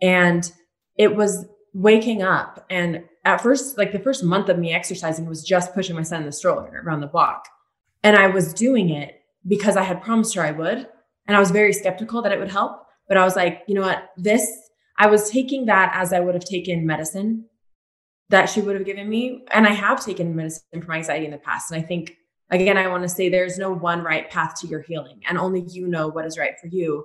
And 0.00 0.50
it 0.98 1.14
was 1.14 1.46
waking 1.76 2.22
up. 2.22 2.64
And 2.70 3.04
at 3.26 3.42
first, 3.42 3.76
like 3.76 3.92
the 3.92 3.98
first 3.98 4.24
month 4.24 4.48
of 4.48 4.58
me 4.58 4.72
exercising 4.72 5.26
was 5.26 5.44
just 5.44 5.74
pushing 5.74 5.94
my 5.94 6.02
son 6.02 6.20
in 6.20 6.26
the 6.26 6.32
stroller 6.32 6.82
around 6.82 7.00
the 7.00 7.06
block. 7.06 7.46
And 8.02 8.16
I 8.16 8.28
was 8.28 8.54
doing 8.54 8.88
it 8.88 9.20
because 9.46 9.76
I 9.76 9.82
had 9.82 10.02
promised 10.02 10.34
her 10.36 10.42
I 10.42 10.52
would. 10.52 10.88
And 11.26 11.36
I 11.36 11.40
was 11.40 11.50
very 11.50 11.74
skeptical 11.74 12.22
that 12.22 12.32
it 12.32 12.38
would 12.38 12.50
help. 12.50 12.82
But 13.08 13.18
I 13.18 13.24
was 13.24 13.36
like, 13.36 13.62
you 13.68 13.74
know 13.74 13.82
what? 13.82 14.08
This, 14.16 14.50
I 14.98 15.08
was 15.08 15.28
taking 15.28 15.66
that 15.66 15.92
as 15.94 16.14
I 16.14 16.20
would 16.20 16.34
have 16.34 16.46
taken 16.46 16.86
medicine 16.86 17.44
that 18.30 18.46
she 18.46 18.62
would 18.62 18.74
have 18.74 18.86
given 18.86 19.08
me. 19.08 19.44
And 19.52 19.66
I 19.66 19.72
have 19.72 20.02
taken 20.02 20.34
medicine 20.34 20.62
for 20.80 20.88
my 20.88 20.96
anxiety 20.96 21.26
in 21.26 21.30
the 21.30 21.38
past. 21.38 21.70
And 21.70 21.82
I 21.82 21.86
think, 21.86 22.16
again, 22.50 22.78
I 22.78 22.88
want 22.88 23.02
to 23.02 23.08
say 23.08 23.28
there's 23.28 23.58
no 23.58 23.70
one 23.70 24.02
right 24.02 24.30
path 24.30 24.58
to 24.60 24.66
your 24.66 24.80
healing, 24.80 25.20
and 25.28 25.38
only 25.38 25.60
you 25.60 25.86
know 25.86 26.08
what 26.08 26.24
is 26.24 26.38
right 26.38 26.54
for 26.60 26.68
you 26.68 27.04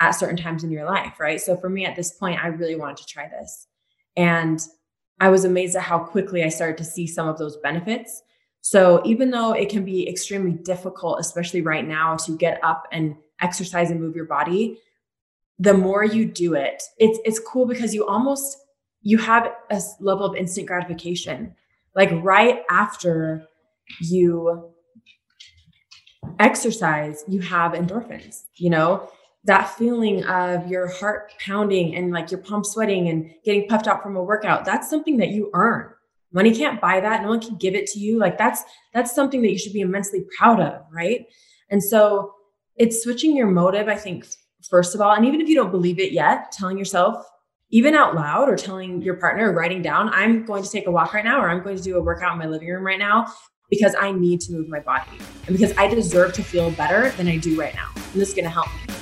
at 0.00 0.12
certain 0.12 0.36
times 0.36 0.64
in 0.64 0.70
your 0.70 0.84
life. 0.84 1.18
Right. 1.18 1.40
So 1.40 1.56
for 1.56 1.68
me 1.68 1.84
at 1.84 1.96
this 1.96 2.12
point, 2.12 2.42
I 2.42 2.46
really 2.46 2.76
wanted 2.76 2.98
to 2.98 3.06
try 3.06 3.28
this. 3.28 3.66
And 4.16 4.60
I 5.20 5.28
was 5.28 5.44
amazed 5.44 5.76
at 5.76 5.82
how 5.82 5.98
quickly 5.98 6.42
I 6.42 6.48
started 6.48 6.78
to 6.78 6.84
see 6.84 7.06
some 7.06 7.28
of 7.28 7.38
those 7.38 7.56
benefits. 7.58 8.22
So 8.60 9.02
even 9.04 9.30
though 9.30 9.52
it 9.52 9.68
can 9.68 9.84
be 9.84 10.08
extremely 10.08 10.52
difficult, 10.52 11.20
especially 11.20 11.62
right 11.62 11.86
now, 11.86 12.16
to 12.16 12.36
get 12.36 12.62
up 12.62 12.86
and 12.92 13.16
exercise 13.40 13.90
and 13.90 14.00
move 14.00 14.14
your 14.14 14.24
body, 14.24 14.78
the 15.58 15.74
more 15.74 16.04
you 16.04 16.24
do 16.26 16.54
it, 16.54 16.82
it's 16.98 17.18
it's 17.24 17.38
cool 17.38 17.66
because 17.66 17.94
you 17.94 18.06
almost 18.06 18.58
you 19.02 19.18
have 19.18 19.52
a 19.70 19.80
level 20.00 20.24
of 20.24 20.36
instant 20.36 20.66
gratification. 20.66 21.54
Like 21.94 22.10
right 22.22 22.62
after 22.70 23.46
you 24.00 24.72
exercise, 26.38 27.24
you 27.28 27.40
have 27.40 27.72
endorphins, 27.72 28.44
you 28.56 28.70
know, 28.70 29.08
that 29.44 29.74
feeling 29.76 30.24
of 30.24 30.68
your 30.68 30.86
heart 30.86 31.32
pounding 31.44 31.96
and 31.96 32.12
like 32.12 32.30
your 32.30 32.40
palms 32.40 32.70
sweating 32.70 33.08
and 33.08 33.30
getting 33.44 33.66
puffed 33.66 33.88
out 33.88 34.02
from 34.02 34.16
a 34.16 34.22
workout. 34.22 34.64
That's 34.64 34.88
something 34.88 35.16
that 35.16 35.30
you 35.30 35.50
earn. 35.52 35.92
Money 36.32 36.54
can't 36.54 36.80
buy 36.80 37.00
that. 37.00 37.22
No 37.22 37.28
one 37.28 37.40
can 37.40 37.56
give 37.56 37.74
it 37.74 37.86
to 37.88 37.98
you. 37.98 38.18
Like 38.18 38.38
that's 38.38 38.62
that's 38.94 39.14
something 39.14 39.42
that 39.42 39.50
you 39.50 39.58
should 39.58 39.72
be 39.72 39.80
immensely 39.80 40.24
proud 40.38 40.60
of, 40.60 40.82
right? 40.92 41.26
And 41.70 41.82
so 41.82 42.34
it's 42.76 43.02
switching 43.02 43.36
your 43.36 43.48
motive, 43.48 43.88
I 43.88 43.96
think, 43.96 44.26
first 44.70 44.94
of 44.94 45.00
all. 45.00 45.12
And 45.12 45.26
even 45.26 45.40
if 45.40 45.48
you 45.48 45.54
don't 45.54 45.70
believe 45.70 45.98
it 45.98 46.12
yet, 46.12 46.52
telling 46.52 46.78
yourself, 46.78 47.26
even 47.70 47.94
out 47.94 48.14
loud 48.14 48.48
or 48.48 48.56
telling 48.56 49.02
your 49.02 49.16
partner 49.16 49.50
or 49.50 49.54
writing 49.54 49.82
down, 49.82 50.10
I'm 50.10 50.44
going 50.44 50.62
to 50.62 50.70
take 50.70 50.86
a 50.86 50.90
walk 50.90 51.14
right 51.14 51.24
now, 51.24 51.40
or 51.40 51.50
I'm 51.50 51.62
going 51.62 51.76
to 51.76 51.82
do 51.82 51.96
a 51.96 52.02
workout 52.02 52.32
in 52.32 52.38
my 52.38 52.46
living 52.46 52.68
room 52.68 52.84
right 52.84 52.98
now 52.98 53.32
because 53.70 53.94
I 53.98 54.12
need 54.12 54.40
to 54.42 54.52
move 54.52 54.68
my 54.68 54.80
body 54.80 55.10
and 55.46 55.56
because 55.56 55.76
I 55.78 55.88
deserve 55.88 56.34
to 56.34 56.42
feel 56.42 56.70
better 56.72 57.10
than 57.12 57.26
I 57.26 57.38
do 57.38 57.58
right 57.58 57.74
now. 57.74 57.88
And 57.94 58.20
this 58.20 58.28
is 58.28 58.34
going 58.34 58.44
to 58.44 58.50
help 58.50 58.66
me. 58.66 59.01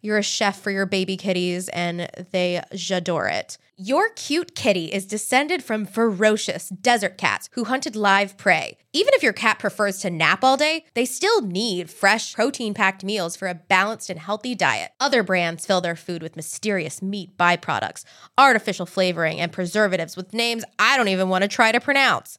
you're 0.00 0.18
a 0.18 0.22
chef 0.22 0.60
for 0.60 0.70
your 0.70 0.86
baby 0.86 1.16
kitties, 1.16 1.68
and 1.68 2.08
they 2.30 2.62
j'adore 2.72 3.30
it. 3.30 3.58
Your 3.82 4.10
cute 4.10 4.54
kitty 4.54 4.92
is 4.92 5.06
descended 5.06 5.64
from 5.64 5.86
ferocious 5.86 6.68
desert 6.68 7.16
cats 7.16 7.48
who 7.52 7.64
hunted 7.64 7.96
live 7.96 8.36
prey. 8.36 8.76
Even 8.92 9.14
if 9.14 9.22
your 9.22 9.32
cat 9.32 9.58
prefers 9.58 10.00
to 10.00 10.10
nap 10.10 10.44
all 10.44 10.58
day, 10.58 10.84
they 10.92 11.06
still 11.06 11.40
need 11.40 11.88
fresh, 11.88 12.34
protein 12.34 12.74
packed 12.74 13.02
meals 13.02 13.36
for 13.36 13.48
a 13.48 13.54
balanced 13.54 14.10
and 14.10 14.20
healthy 14.20 14.54
diet. 14.54 14.90
Other 15.00 15.22
brands 15.22 15.64
fill 15.64 15.80
their 15.80 15.96
food 15.96 16.22
with 16.22 16.36
mysterious 16.36 17.00
meat 17.00 17.38
byproducts, 17.38 18.04
artificial 18.36 18.84
flavoring, 18.84 19.40
and 19.40 19.50
preservatives 19.50 20.14
with 20.14 20.34
names 20.34 20.64
I 20.78 20.98
don't 20.98 21.08
even 21.08 21.30
want 21.30 21.42
to 21.42 21.48
try 21.48 21.72
to 21.72 21.80
pronounce. 21.80 22.38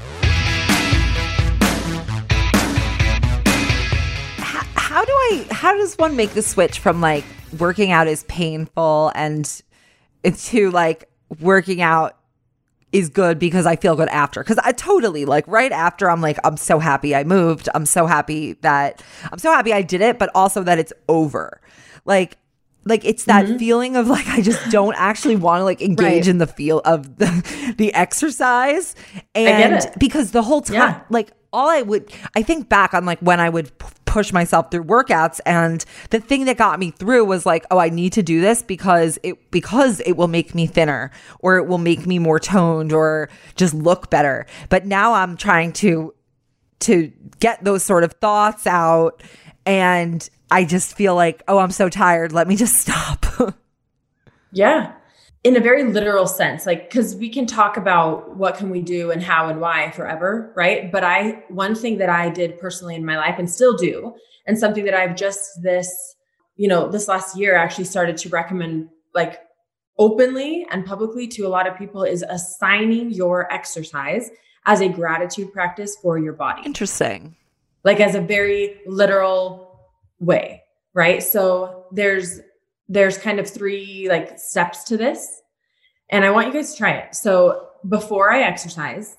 How 4.91 5.05
do 5.05 5.11
I 5.11 5.47
how 5.51 5.75
does 5.75 5.95
one 5.97 6.15
make 6.15 6.31
the 6.31 6.41
switch 6.41 6.79
from 6.79 7.01
like 7.01 7.23
working 7.57 7.91
out 7.91 8.07
is 8.07 8.23
painful 8.25 9.11
and 9.15 9.61
to 10.23 10.69
like 10.71 11.09
working 11.39 11.81
out 11.81 12.17
is 12.91 13.07
good 13.07 13.39
because 13.39 13.65
I 13.65 13.77
feel 13.77 13.95
good 13.95 14.09
after. 14.09 14.43
Cause 14.43 14.57
I 14.61 14.73
totally 14.73 15.23
like 15.23 15.47
right 15.47 15.71
after 15.71 16.09
I'm 16.09 16.19
like, 16.21 16.37
I'm 16.43 16.57
so 16.57 16.77
happy 16.77 17.15
I 17.15 17.23
moved. 17.23 17.69
I'm 17.73 17.85
so 17.85 18.05
happy 18.05 18.53
that 18.61 19.01
I'm 19.31 19.39
so 19.39 19.49
happy 19.51 19.71
I 19.73 19.81
did 19.81 20.01
it, 20.01 20.19
but 20.19 20.29
also 20.35 20.61
that 20.63 20.77
it's 20.77 20.91
over. 21.07 21.61
Like, 22.03 22.37
like 22.83 23.05
it's 23.05 23.25
that 23.25 23.45
Mm-hmm. 23.45 23.57
feeling 23.57 23.95
of 23.95 24.07
like 24.07 24.27
I 24.27 24.41
just 24.41 24.69
don't 24.71 24.95
actually 24.97 25.37
want 25.37 25.61
to 25.61 25.63
like 25.63 25.81
engage 25.81 26.03
Right. 26.23 26.27
in 26.27 26.37
the 26.39 26.47
feel 26.47 26.81
of 26.83 27.17
the 27.17 27.73
the 27.77 27.93
exercise 27.93 28.95
get 29.13 29.47
and 29.47 29.73
it. 29.85 29.93
because 29.97 30.31
the 30.31 30.41
whole 30.41 30.61
time 30.61 30.75
Yeah. 30.75 31.01
like 31.09 31.31
all 31.53 31.69
I 31.69 31.81
would 31.83 32.11
I 32.35 32.41
think 32.43 32.67
back 32.69 32.93
on 32.93 33.05
like 33.05 33.19
when 33.19 33.39
I 33.39 33.49
would 33.49 33.71
push 34.11 34.33
myself 34.33 34.69
through 34.69 34.83
workouts. 34.83 35.39
And 35.45 35.85
the 36.09 36.19
thing 36.19 36.43
that 36.45 36.57
got 36.57 36.79
me 36.79 36.91
through 36.91 37.23
was 37.23 37.45
like 37.45 37.65
oh 37.71 37.79
I 37.79 37.89
need 37.89 38.11
to 38.13 38.21
do 38.21 38.41
this 38.41 38.61
because 38.61 39.17
it 39.23 39.49
because 39.51 40.01
it 40.01 40.17
will 40.17 40.27
make 40.27 40.53
me 40.53 40.67
thinner 40.67 41.11
or 41.39 41.55
it 41.55 41.65
will 41.65 41.77
make 41.77 42.05
me 42.05 42.19
more 42.19 42.37
toned 42.37 42.91
or 42.91 43.29
just 43.55 43.73
look 43.73 44.09
better. 44.09 44.45
But 44.67 44.85
now 44.85 45.13
I'm 45.13 45.37
trying 45.37 45.71
to 45.73 46.13
to 46.81 47.11
get 47.39 47.63
those 47.63 47.83
sort 47.83 48.03
of 48.03 48.11
thoughts 48.13 48.67
out. 48.67 49.23
And 49.65 50.27
I 50.49 50.65
just 50.65 50.93
feel 50.97 51.15
like 51.15 51.41
oh 51.47 51.59
I'm 51.59 51.71
so 51.71 51.87
tired. 51.87 52.33
Let 52.33 52.49
me 52.49 52.57
just 52.57 52.75
stop. 52.85 53.25
Yeah. 54.51 54.91
In 55.43 55.57
a 55.57 55.59
very 55.59 55.91
literal 55.91 56.27
sense, 56.27 56.67
like, 56.67 56.89
because 56.89 57.15
we 57.15 57.27
can 57.27 57.47
talk 57.47 57.75
about 57.75 58.37
what 58.37 58.57
can 58.57 58.69
we 58.69 58.81
do 58.81 59.09
and 59.09 59.23
how 59.23 59.49
and 59.49 59.59
why 59.59 59.89
forever, 59.91 60.53
right? 60.55 60.91
But 60.91 61.03
I, 61.03 61.43
one 61.49 61.73
thing 61.73 61.97
that 61.97 62.09
I 62.09 62.29
did 62.29 62.59
personally 62.59 62.95
in 62.95 63.03
my 63.03 63.17
life 63.17 63.35
and 63.39 63.49
still 63.49 63.75
do, 63.75 64.13
and 64.45 64.57
something 64.57 64.85
that 64.85 64.93
I've 64.93 65.15
just 65.15 65.63
this, 65.63 66.15
you 66.57 66.67
know, 66.67 66.89
this 66.89 67.07
last 67.07 67.35
year 67.35 67.55
actually 67.55 67.85
started 67.85 68.17
to 68.17 68.29
recommend 68.29 68.89
like 69.15 69.39
openly 69.97 70.67
and 70.69 70.85
publicly 70.85 71.27
to 71.29 71.47
a 71.47 71.49
lot 71.49 71.67
of 71.67 71.75
people 71.75 72.03
is 72.03 72.23
assigning 72.29 73.09
your 73.09 73.51
exercise 73.51 74.29
as 74.67 74.81
a 74.81 74.89
gratitude 74.89 75.51
practice 75.51 75.97
for 76.03 76.19
your 76.19 76.33
body. 76.33 76.61
Interesting. 76.65 77.35
Like 77.83 77.99
as 77.99 78.13
a 78.13 78.21
very 78.21 78.81
literal 78.85 79.89
way 80.19 80.61
right? 80.93 81.23
So 81.23 81.85
there's 81.91 82.39
there's 82.91 83.17
kind 83.17 83.39
of 83.39 83.49
three 83.49 84.07
like 84.09 84.37
steps 84.37 84.83
to 84.83 84.97
this 84.97 85.41
and 86.09 86.25
i 86.25 86.29
want 86.29 86.47
you 86.47 86.53
guys 86.53 86.71
to 86.73 86.77
try 86.77 86.91
it. 86.91 87.15
So 87.15 87.69
before 87.87 88.31
i 88.31 88.41
exercise 88.41 89.15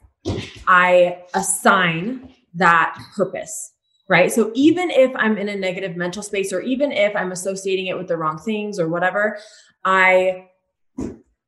i 0.68 1.22
assign 1.34 2.32
that 2.54 2.98
purpose 3.16 3.70
right? 4.08 4.30
So 4.30 4.50
even 4.54 4.90
if 4.90 5.10
i'm 5.16 5.38
in 5.38 5.48
a 5.48 5.56
negative 5.56 5.96
mental 5.96 6.22
space 6.22 6.52
or 6.52 6.60
even 6.60 6.92
if 6.92 7.16
i'm 7.16 7.32
associating 7.32 7.86
it 7.86 7.96
with 7.96 8.08
the 8.08 8.16
wrong 8.16 8.38
things 8.38 8.78
or 8.78 8.88
whatever 8.88 9.38
i 9.84 10.48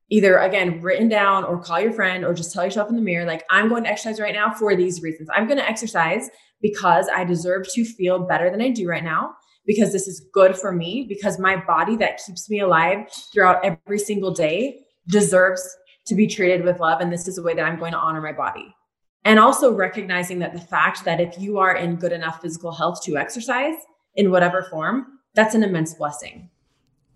either 0.09 0.37
again 0.37 0.81
written 0.81 1.07
down 1.07 1.43
or 1.43 1.59
call 1.59 1.79
your 1.79 1.93
friend 1.93 2.25
or 2.25 2.33
just 2.33 2.53
tell 2.53 2.63
yourself 2.63 2.89
in 2.89 2.95
the 2.95 3.01
mirror 3.01 3.25
like 3.25 3.43
i'm 3.51 3.69
going 3.69 3.83
to 3.83 3.89
exercise 3.89 4.19
right 4.19 4.33
now 4.33 4.51
for 4.51 4.75
these 4.75 5.03
reasons. 5.03 5.29
I'm 5.31 5.45
going 5.45 5.59
to 5.59 5.69
exercise 5.69 6.29
because 6.61 7.07
I 7.13 7.23
deserve 7.23 7.67
to 7.73 7.85
feel 7.85 8.19
better 8.19 8.49
than 8.49 8.61
I 8.61 8.69
do 8.69 8.87
right 8.87 9.03
now, 9.03 9.35
because 9.65 9.91
this 9.91 10.07
is 10.07 10.27
good 10.33 10.57
for 10.57 10.71
me, 10.71 11.05
because 11.07 11.39
my 11.39 11.55
body 11.55 11.95
that 11.97 12.21
keeps 12.25 12.49
me 12.49 12.59
alive 12.59 13.11
throughout 13.33 13.63
every 13.63 13.99
single 13.99 14.31
day 14.31 14.81
deserves 15.07 15.77
to 16.05 16.15
be 16.15 16.27
treated 16.27 16.63
with 16.63 16.79
love. 16.79 17.01
And 17.01 17.11
this 17.11 17.27
is 17.27 17.37
a 17.37 17.43
way 17.43 17.53
that 17.55 17.65
I'm 17.65 17.79
going 17.79 17.93
to 17.93 17.97
honor 17.97 18.21
my 18.21 18.31
body. 18.31 18.75
And 19.23 19.39
also 19.39 19.73
recognizing 19.73 20.39
that 20.39 20.53
the 20.53 20.59
fact 20.59 21.03
that 21.05 21.19
if 21.19 21.39
you 21.39 21.57
are 21.57 21.75
in 21.75 21.95
good 21.95 22.11
enough 22.11 22.41
physical 22.41 22.71
health 22.71 23.03
to 23.05 23.17
exercise 23.17 23.75
in 24.15 24.29
whatever 24.29 24.63
form, 24.63 25.07
that's 25.33 25.55
an 25.55 25.63
immense 25.63 25.95
blessing. 25.95 26.49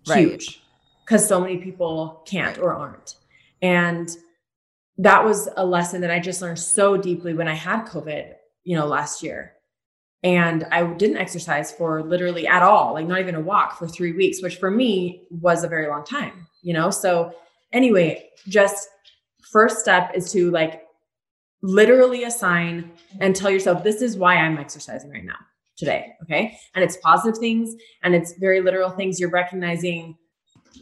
Right. 0.08 0.26
Huge. 0.26 0.62
Because 1.04 1.26
so 1.26 1.40
many 1.40 1.58
people 1.58 2.22
can't 2.26 2.58
or 2.58 2.74
aren't. 2.74 3.14
And 3.62 4.10
that 4.98 5.24
was 5.24 5.48
a 5.56 5.64
lesson 5.64 6.00
that 6.00 6.10
I 6.10 6.18
just 6.18 6.42
learned 6.42 6.58
so 6.58 6.96
deeply 6.96 7.32
when 7.32 7.48
I 7.48 7.54
had 7.54 7.86
COVID 7.86 8.34
you 8.64 8.76
know, 8.76 8.86
last 8.86 9.22
year. 9.22 9.54
And 10.22 10.66
I 10.70 10.84
didn't 10.94 11.16
exercise 11.16 11.72
for 11.72 12.02
literally 12.02 12.46
at 12.46 12.62
all, 12.62 12.92
like 12.94 13.06
not 13.06 13.20
even 13.20 13.34
a 13.34 13.40
walk 13.40 13.78
for 13.78 13.88
three 13.88 14.12
weeks, 14.12 14.42
which 14.42 14.56
for 14.56 14.70
me 14.70 15.22
was 15.30 15.64
a 15.64 15.68
very 15.68 15.88
long 15.88 16.04
time, 16.04 16.46
you 16.62 16.74
know? 16.74 16.90
So, 16.90 17.34
anyway, 17.72 18.28
just 18.46 18.88
first 19.50 19.78
step 19.78 20.12
is 20.14 20.30
to 20.32 20.50
like 20.50 20.82
literally 21.62 22.24
assign 22.24 22.90
and 23.20 23.34
tell 23.34 23.50
yourself, 23.50 23.82
this 23.82 24.02
is 24.02 24.18
why 24.18 24.36
I'm 24.36 24.58
exercising 24.58 25.10
right 25.10 25.24
now, 25.24 25.38
today. 25.78 26.12
Okay. 26.22 26.58
And 26.74 26.84
it's 26.84 26.98
positive 26.98 27.38
things 27.38 27.74
and 28.02 28.14
it's 28.14 28.34
very 28.34 28.60
literal 28.60 28.90
things 28.90 29.18
you're 29.18 29.30
recognizing. 29.30 30.18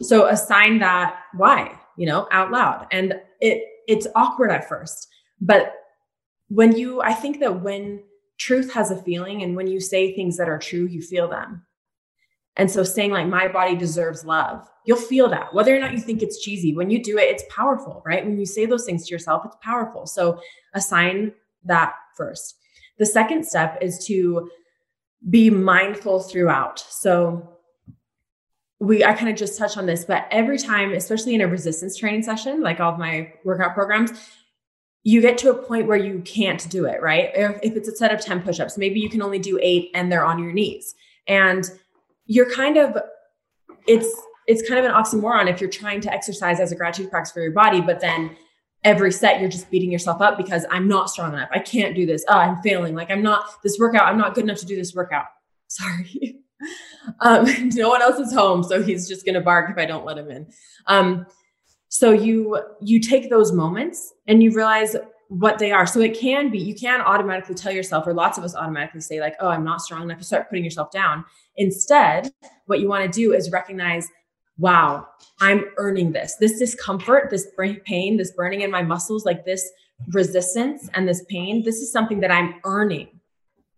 So, 0.01 0.27
assign 0.27 0.79
that 0.79 1.17
why, 1.33 1.79
you 1.97 2.07
know, 2.07 2.27
out 2.31 2.51
loud. 2.51 2.87
And 2.91 3.13
it, 3.39 3.63
it's 3.87 4.05
awkward 4.15 4.51
at 4.51 4.67
first, 4.67 5.07
but 5.39 5.75
when 6.49 6.75
you 6.75 6.99
i 7.01 7.13
think 7.13 7.39
that 7.39 7.61
when 7.61 8.01
truth 8.39 8.73
has 8.73 8.89
a 8.89 9.01
feeling 9.03 9.43
and 9.43 9.55
when 9.55 9.67
you 9.67 9.79
say 9.79 10.15
things 10.15 10.37
that 10.37 10.49
are 10.49 10.57
true 10.57 10.85
you 10.85 11.01
feel 11.01 11.27
them. 11.27 11.63
And 12.55 12.69
so 12.69 12.83
saying 12.83 13.11
like 13.11 13.27
my 13.27 13.47
body 13.47 13.75
deserves 13.75 14.25
love 14.25 14.67
you'll 14.85 14.97
feel 14.97 15.29
that 15.29 15.53
whether 15.53 15.75
or 15.75 15.79
not 15.79 15.93
you 15.93 15.99
think 15.99 16.23
it's 16.23 16.41
cheesy. 16.41 16.73
When 16.73 16.89
you 16.89 17.03
do 17.03 17.17
it 17.17 17.29
it's 17.29 17.43
powerful 17.49 18.01
right? 18.05 18.25
When 18.25 18.39
you 18.39 18.45
say 18.45 18.65
those 18.65 18.85
things 18.85 19.05
to 19.05 19.13
yourself 19.13 19.43
it's 19.45 19.57
powerful. 19.61 20.07
So 20.07 20.39
assign 20.73 21.33
that 21.65 21.93
first. 22.15 22.55
The 22.97 23.05
second 23.05 23.45
step 23.45 23.77
is 23.81 24.05
to 24.07 24.49
be 25.29 25.49
mindful 25.49 26.21
throughout. 26.21 26.79
So 26.79 27.59
we 28.79 29.03
i 29.03 29.13
kind 29.13 29.29
of 29.29 29.35
just 29.35 29.57
touched 29.57 29.77
on 29.77 29.85
this 29.85 30.05
but 30.05 30.25
every 30.31 30.57
time 30.57 30.93
especially 30.93 31.35
in 31.35 31.41
a 31.41 31.47
resistance 31.47 31.97
training 31.97 32.23
session 32.23 32.61
like 32.61 32.79
all 32.79 32.93
of 32.93 32.99
my 32.99 33.31
workout 33.43 33.73
programs 33.73 34.11
you 35.03 35.21
get 35.21 35.37
to 35.39 35.49
a 35.49 35.53
point 35.53 35.87
where 35.87 35.97
you 35.97 36.21
can't 36.21 36.69
do 36.69 36.85
it, 36.85 37.01
right? 37.01 37.31
If, 37.33 37.59
if 37.63 37.75
it's 37.75 37.87
a 37.87 37.95
set 37.95 38.13
of 38.13 38.19
10 38.19 38.41
push 38.41 38.59
ups, 38.59 38.77
maybe 38.77 38.99
you 38.99 39.09
can 39.09 39.21
only 39.21 39.39
do 39.39 39.57
eight 39.61 39.91
and 39.93 40.11
they're 40.11 40.25
on 40.25 40.39
your 40.39 40.51
knees. 40.51 40.93
And 41.27 41.63
you're 42.25 42.49
kind 42.49 42.77
of, 42.77 42.97
it's, 43.87 44.07
it's 44.47 44.67
kind 44.67 44.83
of 44.83 44.85
an 44.85 44.91
oxymoron 44.91 45.49
if 45.49 45.61
you're 45.61 45.69
trying 45.69 46.01
to 46.01 46.13
exercise 46.13 46.59
as 46.59 46.71
a 46.71 46.75
gratitude 46.75 47.09
practice 47.09 47.31
for 47.31 47.41
your 47.41 47.51
body, 47.51 47.81
but 47.81 48.01
then 48.01 48.35
every 48.83 49.11
set 49.11 49.39
you're 49.39 49.49
just 49.49 49.69
beating 49.69 49.91
yourself 49.91 50.21
up 50.21 50.37
because 50.37 50.65
I'm 50.69 50.87
not 50.87 51.09
strong 51.09 51.33
enough. 51.33 51.49
I 51.51 51.59
can't 51.59 51.95
do 51.95 52.05
this. 52.05 52.23
Oh, 52.27 52.37
I'm 52.37 52.61
failing. 52.61 52.95
Like 52.95 53.11
I'm 53.11 53.21
not 53.21 53.45
this 53.63 53.77
workout. 53.79 54.07
I'm 54.07 54.17
not 54.17 54.35
good 54.35 54.43
enough 54.43 54.59
to 54.59 54.65
do 54.65 54.75
this 54.75 54.93
workout. 54.93 55.25
Sorry. 55.67 56.39
um, 57.19 57.45
no 57.75 57.89
one 57.89 58.01
else 58.01 58.19
is 58.19 58.33
home, 58.33 58.63
so 58.63 58.81
he's 58.81 59.07
just 59.07 59.25
gonna 59.25 59.41
bark 59.41 59.69
if 59.69 59.77
I 59.77 59.85
don't 59.85 60.05
let 60.05 60.17
him 60.17 60.31
in. 60.31 60.47
Um, 60.87 61.25
so 61.89 62.11
you 62.11 62.59
you 62.79 62.99
take 62.99 63.29
those 63.29 63.51
moments 63.51 64.13
and 64.27 64.41
you 64.41 64.51
realize 64.51 64.95
what 65.29 65.59
they 65.59 65.71
are. 65.71 65.85
So 65.85 65.99
it 65.99 66.19
can 66.19 66.49
be 66.49 66.59
you 66.59 66.75
can 66.75 67.01
automatically 67.01 67.55
tell 67.55 67.71
yourself 67.71 68.07
or 68.07 68.13
lots 68.13 68.37
of 68.37 68.43
us 68.43 68.55
automatically 68.55 69.01
say 69.01 69.19
like 69.19 69.35
oh 69.39 69.47
i'm 69.47 69.63
not 69.63 69.81
strong 69.81 70.03
enough 70.03 70.19
to 70.19 70.23
start 70.23 70.49
putting 70.49 70.63
yourself 70.63 70.91
down. 70.91 71.25
Instead 71.57 72.31
what 72.67 72.79
you 72.79 72.87
want 72.87 73.11
to 73.11 73.19
do 73.19 73.33
is 73.33 73.51
recognize 73.51 74.07
wow 74.57 75.07
i'm 75.41 75.65
earning 75.77 76.11
this. 76.11 76.35
This 76.35 76.59
discomfort 76.59 77.29
this 77.31 77.47
pain 77.85 78.17
this 78.17 78.31
burning 78.31 78.61
in 78.61 78.71
my 78.71 78.83
muscles 78.83 79.25
like 79.25 79.43
this 79.43 79.69
resistance 80.13 80.89
and 80.93 81.07
this 81.07 81.25
pain 81.27 81.63
this 81.63 81.77
is 81.77 81.91
something 81.91 82.19
that 82.19 82.31
i'm 82.31 82.55
earning. 82.65 83.19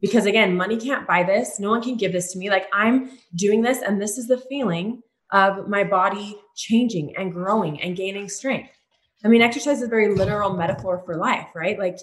Because 0.02 0.26
again 0.26 0.56
money 0.58 0.78
can't 0.78 1.08
buy 1.08 1.24
this. 1.24 1.62
No 1.62 1.70
one 1.70 1.82
can 1.82 1.96
give 1.96 2.12
this 2.12 2.34
to 2.34 2.40
me. 2.40 2.50
Like 2.50 2.68
i'm 2.74 3.12
doing 3.36 3.62
this 3.62 3.82
and 3.82 4.02
this 4.02 4.18
is 4.18 4.28
the 4.28 4.38
feeling 4.38 5.02
of 5.32 5.68
my 5.68 5.84
body 5.84 6.38
changing 6.56 7.16
and 7.18 7.32
growing 7.34 7.82
and 7.82 7.96
gaining 7.96 8.28
strength. 8.28 8.70
I 9.24 9.28
mean, 9.28 9.42
exercise 9.42 9.78
is 9.78 9.84
a 9.84 9.88
very 9.88 10.16
literal 10.16 10.54
metaphor 10.54 11.02
for 11.06 11.16
life, 11.16 11.48
right? 11.56 11.78
Like 11.78 11.98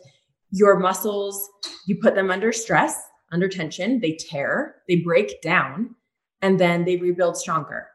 your 0.51 0.79
muscles, 0.79 1.49
you 1.87 1.97
put 2.01 2.15
them 2.15 2.31
under 2.31 2.53
stress, 2.53 3.01
under 3.33 3.49
tension, 3.49 4.01
they 4.01 4.13
tear, 4.13 4.77
they 4.89 4.97
break 4.97 5.43
down, 5.43 5.95
and 6.41 6.59
then 6.59 6.85
they 6.85 6.97
rebuild 6.97 7.37
stronger. 7.37 7.89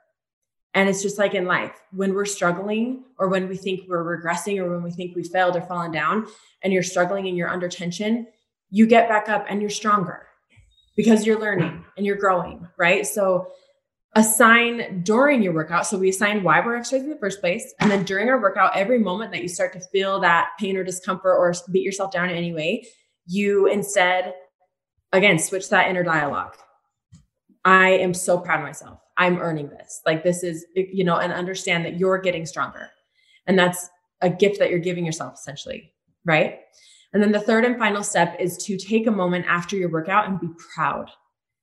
And 0.76 0.90
it's 0.90 1.02
just 1.02 1.20
like 1.20 1.36
in 1.36 1.46
life, 1.46 1.80
when 1.92 2.14
we're 2.14 2.26
struggling 2.26 3.06
or 3.20 3.30
when 3.30 3.48
we 3.48 3.56
think 3.56 3.82
we're 3.88 4.04
regressing 4.04 4.58
or 4.58 4.70
when 4.72 4.84
we 4.84 4.92
think 4.92 5.16
we 5.16 5.24
failed 5.24 5.56
or 5.56 5.62
fallen 5.62 5.92
down 5.92 6.28
and 6.64 6.74
you're 6.74 6.84
struggling 6.84 7.28
and 7.28 7.38
you're 7.38 7.50
under 7.50 7.70
tension, 7.70 8.28
you 8.72 8.88
get 8.88 9.08
back 9.08 9.30
up 9.30 9.46
and 9.48 9.62
you're 9.62 9.70
stronger 9.70 10.26
because 10.96 11.26
you're 11.26 11.40
learning 11.40 11.86
and 11.96 12.06
you're 12.06 12.18
growing, 12.18 12.68
right? 12.78 13.06
So 13.06 13.52
assign 14.16 15.02
during 15.02 15.42
your 15.42 15.54
workout. 15.54 15.88
So 15.88 15.98
we 15.98 16.10
assign 16.10 16.44
why 16.44 16.64
we're 16.64 16.76
exercising 16.76 17.06
in 17.06 17.14
the 17.14 17.20
first 17.20 17.40
place. 17.40 17.74
And 17.80 17.90
then 17.90 18.04
during 18.04 18.30
our 18.30 18.40
workout, 18.40 18.76
every 18.76 19.00
moment 19.00 19.32
that 19.32 19.42
you 19.42 19.48
start 19.48 19.74
to 19.74 19.80
feel 19.92 20.20
that 20.20 20.50
pain 20.60 20.78
or 20.78 20.84
discomfort 20.84 21.36
or 21.38 21.54
beat 21.72 21.84
yourself 21.84 22.12
down 22.12 22.30
in 22.30 22.36
any 22.36 22.54
way, 22.54 22.88
you 23.26 23.68
instead, 23.68 24.36
again, 25.12 25.40
switch 25.40 25.70
that 25.70 25.90
inner 25.90 26.04
dialogue. 26.04 26.56
I 27.66 27.90
am 27.92 28.14
so 28.14 28.38
proud 28.38 28.60
of 28.60 28.66
myself. 28.66 29.00
I'm 29.18 29.40
earning 29.40 29.70
this. 29.70 30.02
Like 30.06 30.24
this 30.24 30.44
is, 30.44 30.66
you 30.76 31.04
know, 31.04 31.18
and 31.18 31.34
understand 31.34 31.86
that 31.86 31.98
you're 31.98 32.20
getting 32.20 32.46
stronger. 32.46 32.90
And 33.48 33.58
that's 33.58 33.90
a 34.22 34.30
gift 34.30 34.60
that 34.60 34.70
you're 34.70 34.80
giving 34.80 35.06
yourself 35.06 35.36
essentially. 35.36 35.92
Right. 36.26 36.60
And 37.14 37.22
then 37.22 37.32
the 37.32 37.40
third 37.40 37.66
and 37.66 37.78
final 37.78 38.04
step 38.04 38.36
is 38.40 38.58
to 38.66 38.78
take 38.78 39.08
a 39.08 39.12
moment 39.12 39.46
after 39.48 39.76
your 39.76 39.90
workout 39.90 40.28
and 40.28 40.40
be 40.40 40.50
proud. 40.74 41.10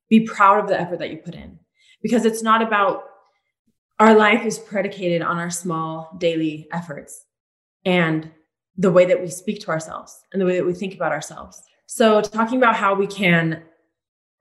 Be 0.08 0.26
proud 0.26 0.60
of 0.60 0.68
the 0.68 0.80
effort 0.80 0.98
that 0.98 1.10
you 1.10 1.18
put 1.18 1.34
in 1.34 1.58
because 2.02 2.24
it's 2.24 2.42
not 2.42 2.62
about 2.62 3.04
our 3.98 4.14
life 4.14 4.46
is 4.46 4.58
predicated 4.58 5.20
on 5.22 5.38
our 5.38 5.50
small 5.50 6.16
daily 6.18 6.66
efforts. 6.72 7.26
And 7.84 8.30
the 8.76 8.90
way 8.90 9.04
that 9.04 9.20
we 9.20 9.28
speak 9.28 9.60
to 9.60 9.68
ourselves 9.68 10.18
and 10.32 10.40
the 10.40 10.46
way 10.46 10.56
that 10.56 10.64
we 10.64 10.72
think 10.72 10.94
about 10.94 11.12
ourselves. 11.12 11.62
So, 11.86 12.20
talking 12.22 12.58
about 12.58 12.76
how 12.76 12.94
we 12.94 13.06
can 13.06 13.62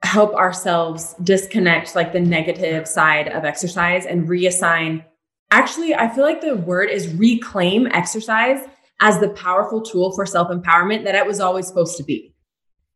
help 0.04 0.34
ourselves 0.34 1.14
disconnect 1.24 1.96
like 1.96 2.14
the 2.14 2.20
negative 2.20 2.88
side 2.88 3.28
of 3.30 3.44
exercise 3.44 4.06
and 4.06 4.30
reassign. 4.30 5.04
Actually, 5.52 5.94
I 5.94 6.08
feel 6.08 6.24
like 6.24 6.42
the 6.42 6.56
word 6.56 6.90
is 6.90 7.14
reclaim 7.16 7.88
exercise 7.88 8.66
as 9.02 9.20
the 9.20 9.30
powerful 9.30 9.82
tool 9.82 10.14
for 10.14 10.26
self 10.26 10.50
empowerment 10.50 11.04
that 11.04 11.16
it 11.16 11.26
was 11.26 11.40
always 11.40 11.68
supposed 11.68 11.98
to 11.98 12.04
be. 12.04 12.34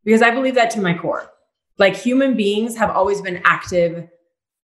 Because 0.05 0.21
I 0.21 0.31
believe 0.31 0.55
that 0.55 0.69
to 0.71 0.81
my 0.81 0.97
core. 0.97 1.29
Like 1.77 1.95
human 1.95 2.37
beings 2.37 2.77
have 2.77 2.91
always 2.91 3.21
been 3.21 3.41
active 3.43 4.07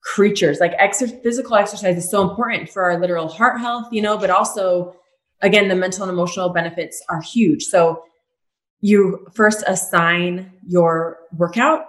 creatures. 0.02 0.60
Like 0.60 0.74
physical 1.22 1.56
exercise 1.56 1.96
is 1.96 2.10
so 2.10 2.28
important 2.28 2.68
for 2.70 2.84
our 2.84 2.98
literal 2.98 3.28
heart 3.28 3.60
health, 3.60 3.86
you 3.92 4.02
know, 4.02 4.16
but 4.16 4.30
also, 4.30 4.94
again, 5.42 5.68
the 5.68 5.74
mental 5.74 6.04
and 6.04 6.12
emotional 6.12 6.50
benefits 6.50 7.02
are 7.08 7.20
huge. 7.20 7.64
So 7.64 8.02
you 8.80 9.26
first 9.34 9.64
assign 9.66 10.52
your 10.66 11.18
workout 11.36 11.86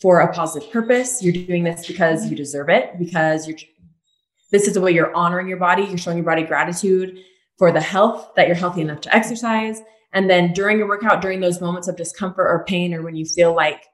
for 0.00 0.20
a 0.20 0.32
positive 0.32 0.70
purpose. 0.70 1.22
You're 1.22 1.32
doing 1.32 1.62
this 1.62 1.86
because 1.86 2.28
you 2.28 2.36
deserve 2.36 2.68
it, 2.68 2.98
because 2.98 3.46
you're 3.46 3.58
this 4.50 4.66
is 4.66 4.74
the 4.74 4.80
way 4.80 4.90
you're 4.90 5.14
honoring 5.14 5.46
your 5.46 5.58
body, 5.58 5.84
you're 5.84 5.96
showing 5.96 6.16
your 6.16 6.26
body 6.26 6.42
gratitude 6.42 7.20
for 7.56 7.70
the 7.70 7.80
health 7.80 8.30
that 8.34 8.48
you're 8.48 8.56
healthy 8.56 8.80
enough 8.80 9.00
to 9.02 9.14
exercise. 9.14 9.80
And 10.12 10.28
then 10.28 10.52
during 10.52 10.78
your 10.78 10.88
workout, 10.88 11.22
during 11.22 11.38
those 11.38 11.60
moments 11.60 11.86
of 11.86 11.96
discomfort 11.96 12.48
or 12.48 12.64
pain, 12.64 12.92
or 12.92 13.02
when 13.02 13.14
you 13.14 13.24
feel 13.24 13.54
like 13.54 13.84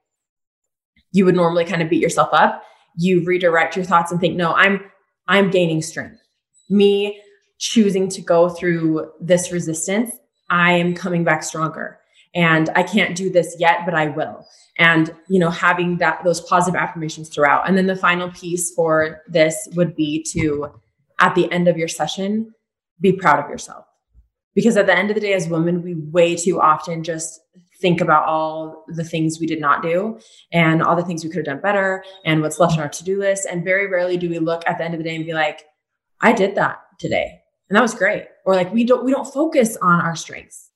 you 1.12 1.26
would 1.26 1.34
normally 1.34 1.66
kind 1.66 1.82
of 1.82 1.90
beat 1.90 2.00
yourself 2.00 2.30
up, 2.32 2.62
you 2.96 3.24
redirect 3.24 3.76
your 3.76 3.84
thoughts 3.84 4.10
and 4.10 4.20
think, 4.20 4.36
no, 4.36 4.52
I'm 4.52 4.80
I'm 5.28 5.50
gaining 5.50 5.82
strength. 5.82 6.20
Me 6.68 7.20
choosing 7.58 8.08
to 8.10 8.20
go 8.20 8.48
through 8.48 9.10
this 9.20 9.52
resistance, 9.52 10.10
I 10.50 10.72
am 10.72 10.94
coming 10.94 11.24
back 11.24 11.42
stronger. 11.42 11.98
And 12.34 12.68
I 12.76 12.82
can't 12.82 13.16
do 13.16 13.30
this 13.30 13.56
yet, 13.58 13.80
but 13.86 13.94
I 13.94 14.08
will 14.08 14.46
and 14.78 15.14
you 15.28 15.38
know 15.38 15.50
having 15.50 15.98
that 15.98 16.22
those 16.24 16.40
positive 16.40 16.78
affirmations 16.78 17.28
throughout 17.28 17.66
and 17.68 17.76
then 17.76 17.86
the 17.86 17.96
final 17.96 18.30
piece 18.30 18.72
for 18.74 19.22
this 19.28 19.68
would 19.74 19.94
be 19.96 20.22
to 20.22 20.68
at 21.20 21.34
the 21.34 21.50
end 21.50 21.68
of 21.68 21.76
your 21.76 21.88
session 21.88 22.52
be 23.00 23.12
proud 23.12 23.42
of 23.42 23.50
yourself 23.50 23.84
because 24.54 24.76
at 24.76 24.86
the 24.86 24.96
end 24.96 25.10
of 25.10 25.14
the 25.14 25.20
day 25.20 25.32
as 25.32 25.48
women 25.48 25.82
we 25.82 25.94
way 25.94 26.36
too 26.36 26.60
often 26.60 27.02
just 27.02 27.40
think 27.80 28.00
about 28.00 28.26
all 28.26 28.84
the 28.88 29.04
things 29.04 29.38
we 29.38 29.46
did 29.46 29.60
not 29.60 29.82
do 29.82 30.18
and 30.52 30.82
all 30.82 30.96
the 30.96 31.04
things 31.04 31.22
we 31.22 31.30
could 31.30 31.46
have 31.46 31.56
done 31.56 31.60
better 31.60 32.04
and 32.24 32.42
what's 32.42 32.58
left 32.58 32.74
on 32.74 32.80
our 32.80 32.88
to-do 32.88 33.18
list 33.18 33.46
and 33.50 33.64
very 33.64 33.86
rarely 33.86 34.16
do 34.16 34.28
we 34.28 34.38
look 34.38 34.62
at 34.66 34.78
the 34.78 34.84
end 34.84 34.94
of 34.94 34.98
the 34.98 35.04
day 35.04 35.16
and 35.16 35.26
be 35.26 35.34
like 35.34 35.64
i 36.20 36.32
did 36.32 36.54
that 36.54 36.80
today 36.98 37.40
and 37.68 37.76
that 37.76 37.82
was 37.82 37.94
great 37.94 38.26
or 38.44 38.54
like 38.54 38.72
we 38.72 38.84
don't 38.84 39.04
we 39.04 39.12
don't 39.12 39.32
focus 39.32 39.76
on 39.82 40.00
our 40.00 40.16
strengths 40.16 40.70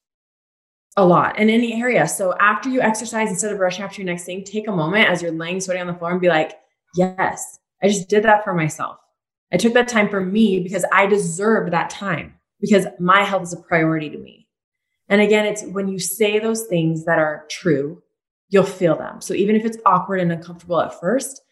a 0.96 1.04
lot 1.04 1.38
in 1.38 1.50
any 1.50 1.80
area. 1.80 2.06
So 2.06 2.36
after 2.38 2.68
you 2.68 2.80
exercise, 2.80 3.30
instead 3.30 3.52
of 3.52 3.58
rushing 3.58 3.84
after 3.84 4.02
your 4.02 4.06
next 4.10 4.24
thing, 4.24 4.44
take 4.44 4.68
a 4.68 4.72
moment 4.72 5.08
as 5.08 5.22
you're 5.22 5.32
laying 5.32 5.60
sweaty 5.60 5.80
on 5.80 5.86
the 5.86 5.94
floor 5.94 6.12
and 6.12 6.20
be 6.20 6.28
like, 6.28 6.58
yes, 6.94 7.58
I 7.82 7.88
just 7.88 8.08
did 8.08 8.24
that 8.24 8.44
for 8.44 8.54
myself. 8.54 8.98
I 9.52 9.56
took 9.56 9.74
that 9.74 9.88
time 9.88 10.08
for 10.08 10.20
me 10.20 10.60
because 10.60 10.84
I 10.92 11.06
deserve 11.06 11.70
that 11.70 11.90
time 11.90 12.34
because 12.60 12.86
my 12.98 13.22
health 13.22 13.44
is 13.44 13.52
a 13.52 13.56
priority 13.56 14.10
to 14.10 14.18
me. 14.18 14.46
And 15.10 15.20
again, 15.20 15.44
it's 15.44 15.64
when 15.64 15.88
you 15.88 15.98
say 15.98 16.38
those 16.38 16.66
things 16.66 17.04
that 17.04 17.18
are 17.18 17.44
true, 17.50 18.02
you'll 18.48 18.64
feel 18.64 18.96
them. 18.96 19.20
So 19.20 19.34
even 19.34 19.56
if 19.56 19.64
it's 19.66 19.76
awkward 19.84 20.20
and 20.20 20.32
uncomfortable 20.32 20.80
at 20.80 20.98
first, 20.98 21.42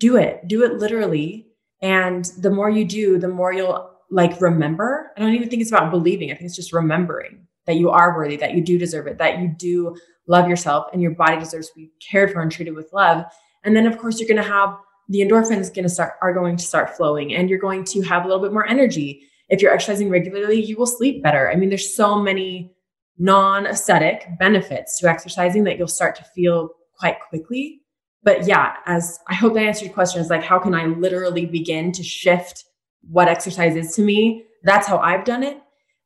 do 0.00 0.16
it. 0.16 0.46
Do 0.48 0.64
it 0.64 0.74
literally. 0.74 1.46
And 1.80 2.24
the 2.38 2.50
more 2.50 2.68
you 2.68 2.84
do, 2.84 3.18
the 3.18 3.28
more 3.28 3.52
you'll 3.52 3.90
like 4.10 4.40
remember. 4.40 5.12
I 5.16 5.20
don't 5.20 5.34
even 5.34 5.48
think 5.48 5.62
it's 5.62 5.70
about 5.70 5.90
believing. 5.90 6.30
I 6.30 6.34
think 6.34 6.46
it's 6.46 6.56
just 6.56 6.72
remembering 6.72 7.46
that 7.66 7.76
you 7.76 7.90
are 7.90 8.14
worthy, 8.14 8.36
that 8.36 8.54
you 8.54 8.62
do 8.62 8.78
deserve 8.78 9.06
it, 9.06 9.18
that 9.18 9.38
you 9.38 9.48
do 9.48 9.96
love 10.26 10.48
yourself 10.48 10.86
and 10.92 11.00
your 11.00 11.12
body 11.12 11.38
deserves 11.38 11.68
to 11.68 11.74
be 11.74 11.90
cared 12.00 12.32
for 12.32 12.42
and 12.42 12.50
treated 12.50 12.74
with 12.74 12.92
love. 12.92 13.24
And 13.62 13.76
then 13.76 13.86
of 13.86 13.98
course 13.98 14.18
you're 14.18 14.28
going 14.28 14.42
to 14.42 14.48
have 14.48 14.76
the 15.08 15.20
endorphins 15.20 15.72
going 15.74 15.84
to 15.84 15.88
start 15.88 16.14
are 16.22 16.32
going 16.32 16.56
to 16.56 16.64
start 16.64 16.96
flowing 16.96 17.34
and 17.34 17.50
you're 17.50 17.58
going 17.58 17.84
to 17.84 18.02
have 18.02 18.24
a 18.24 18.28
little 18.28 18.42
bit 18.42 18.52
more 18.52 18.66
energy. 18.66 19.22
If 19.48 19.60
you're 19.60 19.72
exercising 19.72 20.08
regularly, 20.08 20.62
you 20.62 20.76
will 20.76 20.86
sleep 20.86 21.22
better. 21.22 21.50
I 21.50 21.56
mean, 21.56 21.68
there's 21.68 21.94
so 21.94 22.18
many 22.18 22.74
non-aesthetic 23.18 24.26
benefits 24.38 24.98
to 24.98 25.08
exercising 25.08 25.64
that 25.64 25.78
you'll 25.78 25.88
start 25.88 26.16
to 26.16 26.24
feel 26.34 26.70
quite 26.98 27.20
quickly. 27.28 27.80
But 28.22 28.46
yeah, 28.46 28.76
as 28.86 29.18
I 29.28 29.34
hope 29.34 29.54
that 29.54 29.64
answered 29.64 29.86
your 29.86 29.94
question 29.94 30.20
is 30.20 30.30
like, 30.30 30.42
how 30.42 30.58
can 30.58 30.74
I 30.74 30.86
literally 30.86 31.46
begin 31.46 31.92
to 31.92 32.02
shift 32.02 32.64
what 33.02 33.28
exercise 33.28 33.76
is 33.76 33.94
to 33.96 34.02
me? 34.02 34.44
That's 34.62 34.86
how 34.86 34.98
I've 34.98 35.24
done 35.24 35.42
it. 35.42 35.60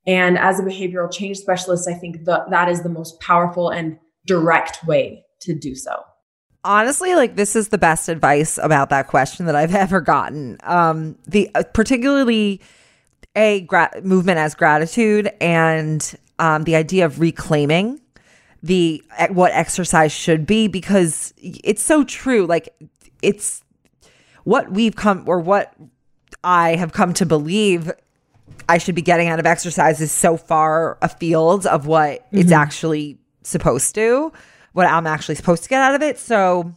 And 0.07 0.39
as 0.39 0.59
a 0.59 0.63
behavioral 0.63 1.13
change 1.13 1.39
specialist, 1.39 1.89
I 1.89 1.95
think 1.95 2.25
that 2.25 2.51
that 2.51 2.69
is 2.69 2.83
the 2.83 2.89
most 2.89 3.21
powerful 3.21 3.69
and 3.69 3.99
direct 4.27 4.85
way 4.85 5.25
to 5.41 5.55
do 5.55 5.75
so. 5.75 6.03
Honestly, 6.65 7.15
like 7.15 7.37
this 7.37 7.55
is 7.55 7.69
the 7.69 7.79
best 7.79 8.09
advice 8.09 8.59
about 8.59 8.91
that 8.91 9.07
question 9.07 9.47
that 9.47 9.55
I've 9.55 9.75
ever 9.75 10.01
gotten. 10.01 10.59
Um, 10.65 11.17
the 11.27 11.51
uh, 11.55 11.63
particularly 11.73 12.61
a 13.37 13.61
gra- 13.61 14.01
movement 14.03 14.39
as 14.39 14.55
gratitude 14.55 15.31
and 15.41 16.17
um, 16.39 16.65
the 16.65 16.77
idea 16.77 17.05
of 17.05 17.21
reclaiming 17.21 18.01
the 18.63 19.03
what 19.31 19.53
exercise 19.53 20.13
should 20.13 20.47
be 20.47 20.69
because 20.69 21.33
it's 21.39 21.83
so 21.83 22.05
true. 22.05 22.47
Like 22.47 22.75
it's 23.23 23.63
what 24.45 24.71
we've 24.73 24.97
come 24.97 25.25
or 25.27 25.41
what 25.41 25.75
I 26.43 26.77
have 26.77 26.93
come 26.93 27.13
to 27.15 27.27
believe 27.27 27.93
I 28.69 28.79
should 28.79 28.95
be 28.95 29.03
getting 29.03 29.29
out 29.29 29.39
of 29.39 29.47
exercise 29.47 30.01
is 30.01 30.13
so 30.13 30.37
far 30.37 30.99
afield 31.03 31.67
of 31.67 31.87
what 31.87 32.27
mm-hmm. 32.27 32.39
it's 32.39 32.53
actually 32.53 33.19
supposed 33.43 33.95
to, 33.95 34.33
what 34.73 34.87
I'm 34.87 35.07
actually 35.07 35.37
supposed 35.37 35.63
to 35.65 35.69
get 35.69 35.81
out 35.81 35.95
of 35.95 36.03
it. 36.03 36.19
So, 36.19 36.75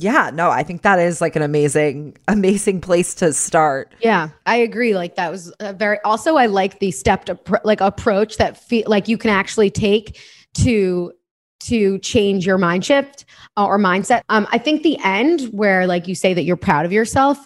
yeah, 0.00 0.30
no, 0.32 0.48
I 0.50 0.62
think 0.62 0.82
that 0.82 1.00
is 1.00 1.20
like 1.20 1.34
an 1.34 1.42
amazing, 1.42 2.16
amazing 2.28 2.80
place 2.80 3.14
to 3.16 3.32
start. 3.32 3.92
Yeah, 4.00 4.28
I 4.46 4.56
agree. 4.56 4.94
Like 4.94 5.16
that 5.16 5.30
was 5.30 5.52
a 5.58 5.72
very. 5.72 5.98
Also, 6.04 6.36
I 6.36 6.46
like 6.46 6.78
the 6.78 6.92
stepped 6.92 7.30
like 7.64 7.80
approach 7.80 8.36
that 8.36 8.56
feel 8.56 8.84
like 8.86 9.08
you 9.08 9.18
can 9.18 9.30
actually 9.30 9.70
take 9.70 10.20
to 10.58 11.12
to 11.60 11.98
change 11.98 12.46
your 12.46 12.58
mind 12.58 12.84
shift 12.84 13.24
uh, 13.56 13.66
or 13.66 13.78
mindset. 13.78 14.22
Um, 14.28 14.46
I 14.52 14.58
think 14.58 14.84
the 14.84 14.98
end 15.02 15.42
where 15.46 15.86
like 15.88 16.06
you 16.06 16.14
say 16.14 16.32
that 16.32 16.44
you're 16.44 16.56
proud 16.56 16.86
of 16.86 16.92
yourself, 16.92 17.38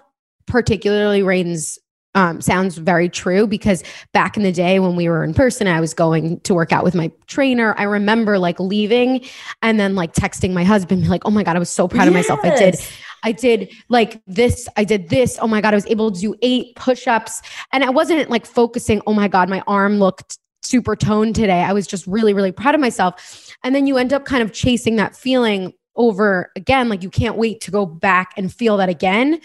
particularly 0.46 1.22
reigns 1.22 1.78
um, 2.14 2.40
sounds 2.40 2.76
very 2.76 3.08
true 3.08 3.46
because 3.46 3.82
back 4.12 4.36
in 4.36 4.42
the 4.42 4.52
day 4.52 4.78
when 4.78 4.96
we 4.96 5.08
were 5.08 5.24
in 5.24 5.32
person, 5.32 5.66
I 5.66 5.80
was 5.80 5.94
going 5.94 6.40
to 6.40 6.54
work 6.54 6.72
out 6.72 6.84
with 6.84 6.94
my 6.94 7.10
trainer. 7.26 7.74
I 7.78 7.84
remember 7.84 8.38
like 8.38 8.60
leaving 8.60 9.24
and 9.62 9.80
then 9.80 9.94
like 9.94 10.12
texting 10.12 10.52
my 10.52 10.64
husband, 10.64 11.08
like, 11.08 11.22
oh 11.24 11.30
my 11.30 11.42
God, 11.42 11.56
I 11.56 11.58
was 11.58 11.70
so 11.70 11.88
proud 11.88 12.04
yes. 12.04 12.08
of 12.08 12.14
myself. 12.14 12.40
I 12.42 12.56
did. 12.56 12.76
I 13.24 13.32
did 13.32 13.72
like 13.88 14.20
this. 14.26 14.68
I 14.76 14.84
did 14.84 15.08
this. 15.08 15.38
Oh 15.40 15.46
my 15.46 15.60
God. 15.60 15.72
I 15.72 15.76
was 15.76 15.86
able 15.86 16.10
to 16.12 16.20
do 16.20 16.34
eight 16.42 16.74
push 16.76 17.06
ups. 17.06 17.40
And 17.72 17.84
I 17.84 17.90
wasn't 17.90 18.28
like 18.28 18.46
focusing, 18.46 19.00
oh 19.06 19.14
my 19.14 19.28
God, 19.28 19.48
my 19.48 19.62
arm 19.66 19.98
looked 19.98 20.38
super 20.62 20.94
toned 20.94 21.34
today. 21.34 21.62
I 21.62 21.72
was 21.72 21.86
just 21.86 22.06
really, 22.06 22.34
really 22.34 22.52
proud 22.52 22.74
of 22.74 22.80
myself. 22.80 23.54
And 23.64 23.74
then 23.74 23.86
you 23.86 23.96
end 23.96 24.12
up 24.12 24.24
kind 24.24 24.42
of 24.42 24.52
chasing 24.52 24.96
that 24.96 25.16
feeling 25.16 25.72
over 25.96 26.50
again. 26.56 26.88
Like 26.88 27.02
you 27.02 27.10
can't 27.10 27.36
wait 27.36 27.60
to 27.62 27.70
go 27.70 27.86
back 27.86 28.32
and 28.36 28.52
feel 28.52 28.76
that 28.78 28.88
again. 28.88 29.40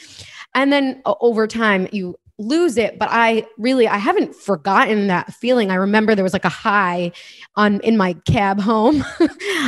And 0.53 0.71
then 0.71 1.01
uh, 1.05 1.13
over 1.21 1.47
time, 1.47 1.87
you 1.91 2.15
lose 2.39 2.77
it 2.77 2.99
but 2.99 3.09
i 3.11 3.43
really 3.57 3.87
i 3.87 3.97
haven't 3.97 4.35
forgotten 4.35 5.07
that 5.07 5.33
feeling. 5.33 5.71
I 5.71 5.75
remember 5.75 6.13
there 6.13 6.23
was 6.23 6.33
like 6.33 6.45
a 6.45 6.49
high 6.49 7.11
on 7.55 7.79
in 7.81 7.97
my 7.97 8.13
cab 8.27 8.59
home. 8.59 9.03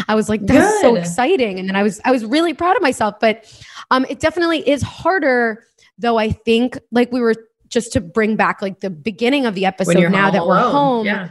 I 0.07 0.13
was 0.13 0.29
like 0.29 0.45
that's 0.45 0.71
Good. 0.73 0.81
so 0.81 0.95
exciting. 0.95 1.57
And 1.59 1.67
then 1.67 1.75
i 1.75 1.81
was 1.81 1.99
i 2.05 2.11
was 2.11 2.23
really 2.23 2.53
proud 2.53 2.75
of 2.75 2.81
myself 2.81 3.15
but 3.19 3.51
um 3.89 4.05
it 4.07 4.19
definitely 4.19 4.67
is 4.69 4.83
harder 4.83 5.63
though 5.97 6.17
i 6.17 6.29
think 6.29 6.77
like 6.91 7.11
we 7.11 7.21
were 7.21 7.35
just 7.67 7.93
to 7.93 8.01
bring 8.01 8.35
back 8.35 8.61
like 8.61 8.79
the 8.81 8.89
beginning 8.89 9.45
of 9.45 9.55
the 9.55 9.65
episode 9.65 10.09
now 10.11 10.29
that 10.29 10.41
alone. 10.41 10.47
we're 10.47 10.71
home 10.71 11.05
yeah. 11.05 11.29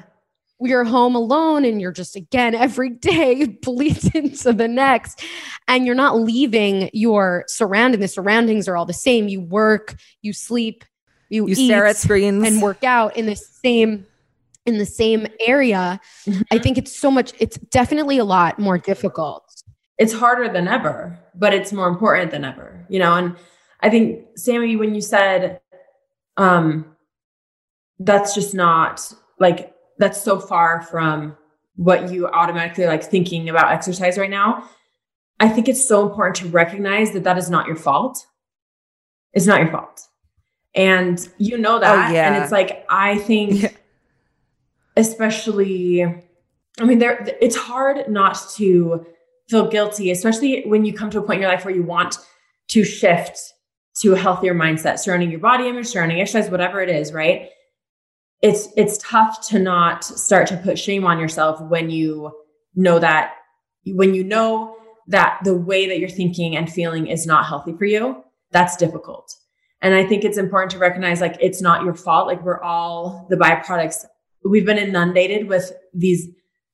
you're 0.61 0.85
home 0.85 1.15
alone 1.15 1.65
and 1.65 1.81
you're 1.81 1.93
just 1.93 2.17
again 2.17 2.55
every 2.55 2.91
day 2.91 3.47
bleeds 3.63 4.09
into 4.15 4.53
the 4.53 4.69
next 4.69 5.23
and 5.69 5.87
you're 5.87 5.95
not 5.95 6.19
leaving 6.19 6.91
your 6.93 7.45
surrounding 7.47 8.01
the 8.01 8.09
surroundings 8.09 8.67
are 8.69 8.77
all 8.77 8.87
the 8.87 8.93
same. 8.93 9.29
You 9.29 9.41
work 9.41 9.97
you 10.23 10.33
sleep 10.33 10.85
you, 11.29 11.47
you 11.47 11.55
stare 11.55 11.87
at 11.87 11.97
screens. 11.97 12.47
and 12.47 12.63
work 12.63 12.85
out 12.85 13.17
in 13.17 13.27
the 13.27 13.37
same 13.37 14.07
in 14.67 14.79
the 14.79 14.87
same 14.87 15.27
area. 15.41 16.01
Mm-hmm. 16.27 16.43
i 16.51 16.59
think 16.59 16.79
it's 16.79 16.97
so 16.97 17.11
much 17.11 17.33
it's 17.39 17.59
definitely 17.59 18.19
a 18.19 18.25
lot 18.25 18.59
more 18.59 18.79
difficult. 18.79 19.45
It's 19.99 20.13
harder 20.13 20.49
than 20.53 20.69
ever 20.69 21.19
but 21.35 21.55
it's 21.55 21.73
more 21.73 21.89
important 21.89 22.31
than 22.31 22.45
ever 22.45 22.87
you 22.89 22.99
know? 22.99 23.15
And 23.15 23.37
i 23.81 23.91
think 23.91 24.25
sammy 24.37 24.77
when 24.77 24.95
you 24.95 25.01
said 25.01 25.61
um 26.37 26.97
that's 27.99 28.35
just 28.35 28.55
not 28.55 29.13
like 29.39 29.75
that's 29.99 30.21
so 30.23 30.39
far 30.39 30.83
from 30.83 31.37
what 31.75 32.11
you 32.11 32.29
automatically 32.29 32.87
like 32.87 33.03
thinking 33.03 33.49
about 33.49 33.73
exercise 33.73 34.19
right 34.19 34.31
now 34.31 34.65
i 35.41 35.49
think 35.49 35.69
it's 35.69 35.87
so 35.87 36.09
important 36.09 36.37
to 36.37 36.49
recognize 36.49 37.13
that 37.13 37.25
that 37.25 37.39
is 37.39 37.51
not 37.51 37.67
your 37.67 37.77
fault. 37.77 38.27
It's 39.33 39.47
not 39.47 39.61
your 39.61 39.71
fault 39.71 40.08
and 40.79 41.29
you 41.39 41.59
know 41.59 41.77
oh, 41.77 41.81
that. 41.81 42.09
Oh, 42.09 42.13
yeah. 42.13 42.33
And 42.33 42.43
it's 42.43 42.53
like, 42.53 42.87
I 42.89 43.19
think, 43.19 43.63
yeah. 43.63 43.71
especially 44.97 46.05
I 46.81 46.85
mean 46.85 47.01
there 47.01 47.27
it's 47.41 47.57
hard 47.57 48.09
not 48.09 48.39
to 48.55 49.05
feel 49.49 49.69
guilty, 49.69 50.11
especially 50.11 50.63
when 50.67 50.85
you 50.85 50.93
come 50.93 51.11
to 51.11 51.19
a 51.19 51.23
point 51.23 51.39
in 51.39 51.43
your 51.43 51.51
life 51.51 51.65
where 51.65 51.75
you 51.75 51.83
want 51.83 52.19
to 52.69 52.85
shift 52.85 53.55
to 54.01 54.13
a 54.13 54.17
healthier 54.17 54.55
mindset 54.55 54.99
surrounding 54.99 55.31
your 55.31 55.41
body 55.41 55.69
image, 55.69 55.87
surrounding 55.87 56.21
exercise, 56.21 56.51
whatever 56.51 56.81
it 56.81 56.89
is, 56.89 57.13
right? 57.13 57.49
It's 58.41 58.69
it's 58.77 58.99
tough 58.99 59.49
to 59.49 59.59
not 59.59 60.05
start 60.05 60.47
to 60.49 60.57
put 60.59 60.79
shame 60.79 61.05
on 61.05 61.19
yourself 61.19 61.61
when 61.61 61.91
you 61.91 62.31
know 62.77 63.01
that 63.01 63.35
when 63.85 64.15
you 64.15 64.23
know 64.23 64.77
that 65.09 65.41
the 65.43 65.55
way 65.55 65.89
that 65.89 65.99
you're 65.99 66.09
thinking 66.09 66.57
and 66.57 66.71
feeling 66.71 67.09
is 67.09 67.27
not 67.27 67.47
healthy 67.47 67.73
for 67.77 67.87
you, 67.87 68.23
that's 68.53 68.77
difficult. 68.77 69.35
And 69.81 69.95
I 69.95 70.05
think 70.05 70.25
it's 70.25 70.39
important 70.39 70.73
to 70.73 70.79
recognize 70.79 71.21
like 71.21 71.37
it's 71.41 71.63
not 71.63 71.85
your 71.85 71.95
fault. 71.95 72.27
Like 72.27 72.43
we're 72.43 72.61
all 72.61 73.27
the 73.31 73.37
byproducts. 73.37 74.05
We've 74.45 74.67
been 74.67 74.79
inundated 74.79 75.49
with 75.49 75.73
these 75.95 76.29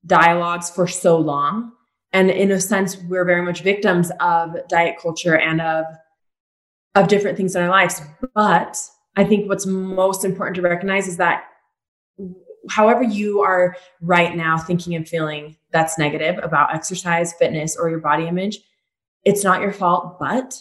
dialogues 0.07 0.71
for 0.71 0.87
so 0.87 1.19
long. 1.19 1.73
And 2.13 2.31
in 2.31 2.51
a 2.51 2.61
sense, 2.61 2.97
we're 2.97 3.25
very 3.25 3.43
much 3.43 3.63
victims 3.63 4.11
of 4.21 4.57
diet 4.69 4.97
culture 5.01 5.37
and 5.37 5.61
of 5.61 5.85
of 6.95 7.09
different 7.09 7.37
things 7.37 7.57
in 7.57 7.63
our 7.63 7.69
lives. 7.69 8.01
But 8.35 8.79
I 9.17 9.25
think 9.25 9.49
what's 9.49 9.67
most 9.67 10.25
important 10.25 10.57
to 10.57 10.63
recognize 10.63 11.09
is 11.09 11.17
that 11.17 11.45
however 12.71 13.03
you 13.03 13.41
are 13.43 13.77
right 14.01 14.35
now 14.37 14.57
thinking 14.59 14.95
and 14.95 15.09
feeling 15.09 15.57
that's 15.73 15.99
negative 15.99 16.39
about 16.43 16.75
exercise, 16.75 17.33
fitness, 17.35 17.77
or 17.77 17.91
your 17.91 17.99
body 17.99 18.27
image, 18.27 18.61
it's 19.25 19.45
not 19.45 19.61
your 19.61 19.73
fault, 19.73 20.19
but 20.21 20.55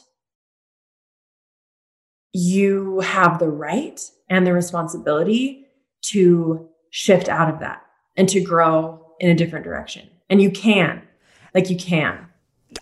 you 2.33 2.99
have 3.01 3.39
the 3.39 3.47
right 3.47 4.01
and 4.29 4.45
the 4.45 4.53
responsibility 4.53 5.67
to 6.01 6.67
shift 6.89 7.29
out 7.29 7.49
of 7.53 7.59
that 7.59 7.81
and 8.17 8.27
to 8.29 8.41
grow 8.41 9.13
in 9.19 9.29
a 9.29 9.35
different 9.35 9.63
direction. 9.63 10.09
And 10.29 10.41
you 10.41 10.51
can, 10.51 11.01
like, 11.53 11.69
you 11.69 11.77
can. 11.77 12.27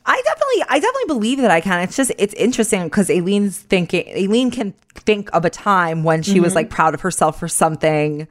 I 0.05 0.21
definitely, 0.23 0.63
I 0.69 0.79
definitely 0.79 1.07
believe 1.07 1.39
that 1.39 1.51
I 1.51 1.59
can. 1.59 1.81
It's 1.81 1.97
just, 1.97 2.11
it's 2.17 2.33
interesting 2.35 2.83
because 2.85 3.09
Aileen's 3.09 3.59
thinking, 3.59 4.07
Aileen 4.07 4.49
can 4.49 4.73
think 4.95 5.29
of 5.33 5.43
a 5.43 5.49
time 5.49 6.03
when 6.03 6.23
she 6.23 6.35
mm-hmm. 6.35 6.43
was 6.43 6.55
like 6.55 6.69
proud 6.69 6.93
of 6.93 7.01
herself 7.01 7.39
for 7.39 7.49
something, 7.49 8.27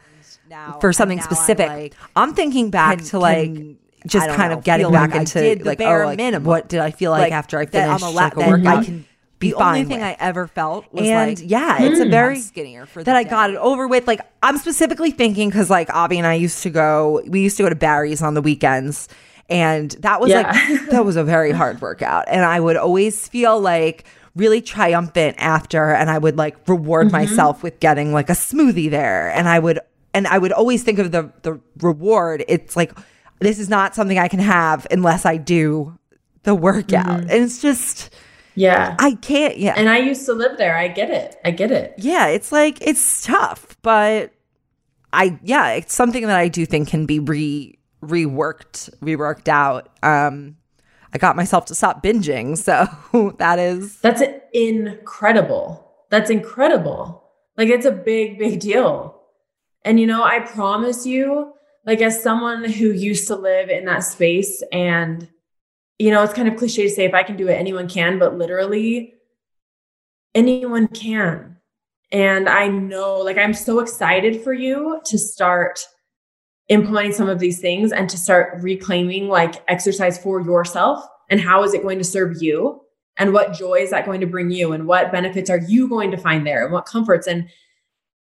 now, 0.48 0.78
for 0.80 0.92
something 0.92 1.20
specific. 1.20 1.68
I'm, 1.68 1.78
like, 1.78 1.94
I'm, 2.16 2.34
thinking 2.34 2.70
back 2.70 2.98
can, 2.98 3.06
to 3.08 3.18
like, 3.18 3.54
can, 3.54 3.78
just 4.06 4.28
kind 4.30 4.52
know, 4.52 4.58
of 4.58 4.64
getting 4.64 4.90
back 4.90 5.10
like 5.10 5.20
into 5.20 5.64
like, 5.64 5.80
oh, 5.82 6.06
like, 6.06 6.16
minimum. 6.16 6.44
what 6.44 6.68
did 6.68 6.80
I 6.80 6.90
feel 6.90 7.10
like, 7.10 7.24
like 7.24 7.32
after 7.32 7.58
I 7.58 7.66
finished 7.66 8.02
I'm 8.02 8.10
a 8.10 8.12
like 8.12 8.36
a 8.36 8.40
workout? 8.40 8.78
I 8.78 8.84
can 8.84 9.04
be 9.40 9.50
the 9.50 9.56
only 9.56 9.84
thing 9.84 10.00
with. 10.00 10.06
I 10.06 10.16
ever 10.20 10.46
felt 10.46 10.92
was 10.92 11.08
and 11.08 11.40
like, 11.40 11.50
yeah, 11.50 11.78
mm, 11.78 11.90
it's 11.90 11.98
a 11.98 12.08
very 12.08 12.38
skinnier 12.38 12.86
for 12.86 13.02
that 13.02 13.16
I 13.16 13.24
got 13.24 13.50
it 13.50 13.56
over 13.56 13.88
with. 13.88 14.06
Like 14.06 14.20
I'm 14.42 14.58
specifically 14.58 15.10
thinking 15.10 15.48
because 15.48 15.70
like 15.70 15.92
Avi 15.92 16.18
and 16.18 16.26
I 16.26 16.34
used 16.34 16.62
to 16.62 16.70
go, 16.70 17.22
we 17.26 17.40
used 17.40 17.56
to 17.56 17.64
go 17.64 17.70
to 17.70 17.74
Barry's 17.74 18.22
on 18.22 18.34
the 18.34 18.42
weekends, 18.42 19.08
and 19.48 19.90
that 19.92 20.20
was 20.20 20.30
yeah. 20.30 20.52
like 20.52 20.90
that 20.90 21.04
was 21.04 21.16
a 21.16 21.24
very 21.24 21.52
hard 21.52 21.80
workout, 21.80 22.26
and 22.28 22.44
I 22.44 22.60
would 22.60 22.76
always 22.76 23.26
feel 23.26 23.58
like 23.58 24.04
really 24.36 24.60
triumphant 24.60 25.36
after, 25.38 25.90
and 25.90 26.10
I 26.10 26.18
would 26.18 26.36
like 26.36 26.68
reward 26.68 27.06
mm-hmm. 27.06 27.16
myself 27.16 27.62
with 27.62 27.80
getting 27.80 28.12
like 28.12 28.28
a 28.28 28.34
smoothie 28.34 28.90
there, 28.90 29.30
and 29.30 29.48
I 29.48 29.58
would 29.58 29.80
and 30.12 30.26
I 30.26 30.36
would 30.36 30.52
always 30.52 30.82
think 30.82 30.98
of 30.98 31.12
the 31.12 31.32
the 31.42 31.58
reward. 31.78 32.44
It's 32.46 32.76
like 32.76 32.92
this 33.38 33.58
is 33.58 33.70
not 33.70 33.94
something 33.94 34.18
I 34.18 34.28
can 34.28 34.40
have 34.40 34.86
unless 34.90 35.24
I 35.24 35.38
do 35.38 35.98
the 36.42 36.54
workout, 36.54 37.06
mm-hmm. 37.06 37.30
and 37.30 37.42
it's 37.42 37.62
just 37.62 38.14
yeah. 38.54 38.96
I 38.98 39.14
can't. 39.14 39.56
Yeah. 39.58 39.74
And 39.76 39.88
I 39.88 39.98
used 39.98 40.26
to 40.26 40.32
live 40.32 40.58
there. 40.58 40.76
I 40.76 40.88
get 40.88 41.10
it. 41.10 41.36
I 41.44 41.50
get 41.50 41.70
it. 41.70 41.94
Yeah. 41.98 42.26
It's 42.26 42.52
like, 42.52 42.78
it's 42.80 43.24
tough, 43.24 43.76
but 43.82 44.32
I, 45.12 45.38
yeah, 45.42 45.70
it's 45.72 45.94
something 45.94 46.26
that 46.26 46.38
I 46.38 46.48
do 46.48 46.66
think 46.66 46.88
can 46.88 47.06
be 47.06 47.18
re, 47.18 47.78
reworked, 48.02 48.90
reworked 49.00 49.48
out. 49.48 49.88
Um, 50.02 50.56
I 51.12 51.18
got 51.18 51.36
myself 51.36 51.66
to 51.66 51.74
stop 51.74 52.02
binging. 52.02 52.56
So 53.12 53.32
that 53.38 53.58
is. 53.58 54.00
That's 54.00 54.22
incredible. 54.52 55.92
That's 56.10 56.30
incredible. 56.30 57.24
Like, 57.56 57.68
it's 57.68 57.86
a 57.86 57.92
big, 57.92 58.38
big 58.38 58.60
deal. 58.60 59.20
And, 59.84 59.98
you 59.98 60.06
know, 60.06 60.22
I 60.22 60.40
promise 60.40 61.06
you, 61.06 61.52
like, 61.84 62.00
as 62.00 62.22
someone 62.22 62.64
who 62.64 62.92
used 62.92 63.26
to 63.28 63.36
live 63.36 63.68
in 63.68 63.84
that 63.86 64.00
space 64.00 64.62
and, 64.72 65.28
you 66.00 66.10
know, 66.10 66.22
it's 66.22 66.32
kind 66.32 66.48
of 66.48 66.56
cliche 66.56 66.84
to 66.84 66.88
say 66.88 67.04
if 67.04 67.12
I 67.12 67.22
can 67.22 67.36
do 67.36 67.46
it, 67.48 67.56
anyone 67.56 67.86
can, 67.86 68.18
but 68.18 68.38
literally 68.38 69.16
anyone 70.34 70.88
can. 70.88 71.58
And 72.10 72.48
I 72.48 72.68
know, 72.68 73.18
like, 73.18 73.36
I'm 73.36 73.52
so 73.52 73.80
excited 73.80 74.42
for 74.42 74.54
you 74.54 75.02
to 75.04 75.18
start 75.18 75.78
implementing 76.68 77.12
some 77.12 77.28
of 77.28 77.38
these 77.38 77.60
things 77.60 77.92
and 77.92 78.08
to 78.08 78.16
start 78.16 78.62
reclaiming 78.62 79.28
like 79.28 79.62
exercise 79.68 80.16
for 80.16 80.40
yourself 80.40 81.04
and 81.28 81.38
how 81.38 81.64
is 81.64 81.74
it 81.74 81.82
going 81.82 81.98
to 81.98 82.04
serve 82.04 82.40
you 82.40 82.80
and 83.18 83.34
what 83.34 83.52
joy 83.52 83.74
is 83.74 83.90
that 83.90 84.06
going 84.06 84.22
to 84.22 84.26
bring 84.26 84.50
you 84.50 84.72
and 84.72 84.86
what 84.86 85.12
benefits 85.12 85.50
are 85.50 85.60
you 85.68 85.86
going 85.86 86.10
to 86.10 86.16
find 86.16 86.46
there 86.46 86.64
and 86.64 86.72
what 86.72 86.86
comforts 86.86 87.26
and 87.26 87.46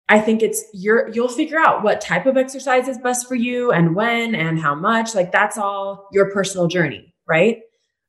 I 0.07 0.19
think 0.19 0.41
it's 0.41 0.63
your 0.73 1.09
you'll 1.09 1.27
figure 1.27 1.59
out 1.59 1.83
what 1.83 2.01
type 2.01 2.25
of 2.25 2.37
exercise 2.37 2.87
is 2.87 2.97
best 2.97 3.27
for 3.27 3.35
you 3.35 3.71
and 3.71 3.93
when 3.93 4.33
and 4.35 4.57
how 4.57 4.73
much 4.73 5.13
like 5.13 5.31
that's 5.31 5.57
all 5.57 6.07
your 6.13 6.31
personal 6.31 6.67
journey 6.67 7.08
right? 7.29 7.61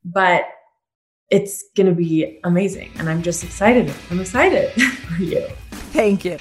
But 0.04 0.44
it's 1.30 1.62
going 1.76 1.87
to 1.87 1.94
be 1.94 2.40
amazing. 2.42 2.90
And 2.98 3.09
I'm 3.09 3.22
just 3.22 3.44
excited. 3.44 3.92
I'm 4.11 4.20
excited 4.20 4.70
for 4.83 5.22
you. 5.22 5.46
Thank 5.92 6.24
you. 6.24 6.38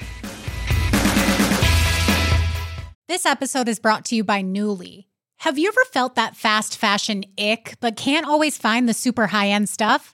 This 3.08 3.26
episode 3.26 3.68
is 3.68 3.80
brought 3.80 4.06
to 4.06 4.16
you 4.16 4.24
by 4.24 4.42
Nuuly. 4.42 5.06
Have 5.40 5.58
you 5.58 5.68
ever 5.70 5.84
felt 5.92 6.16
that 6.16 6.36
fast 6.36 6.78
fashion 6.78 7.24
ick, 7.38 7.76
but 7.80 7.96
can't 7.96 8.28
always 8.28 8.58
find 8.58 8.90
the 8.90 8.94
super 8.94 9.28
high 9.28 9.48
end 9.48 9.70
stuff? 9.70 10.14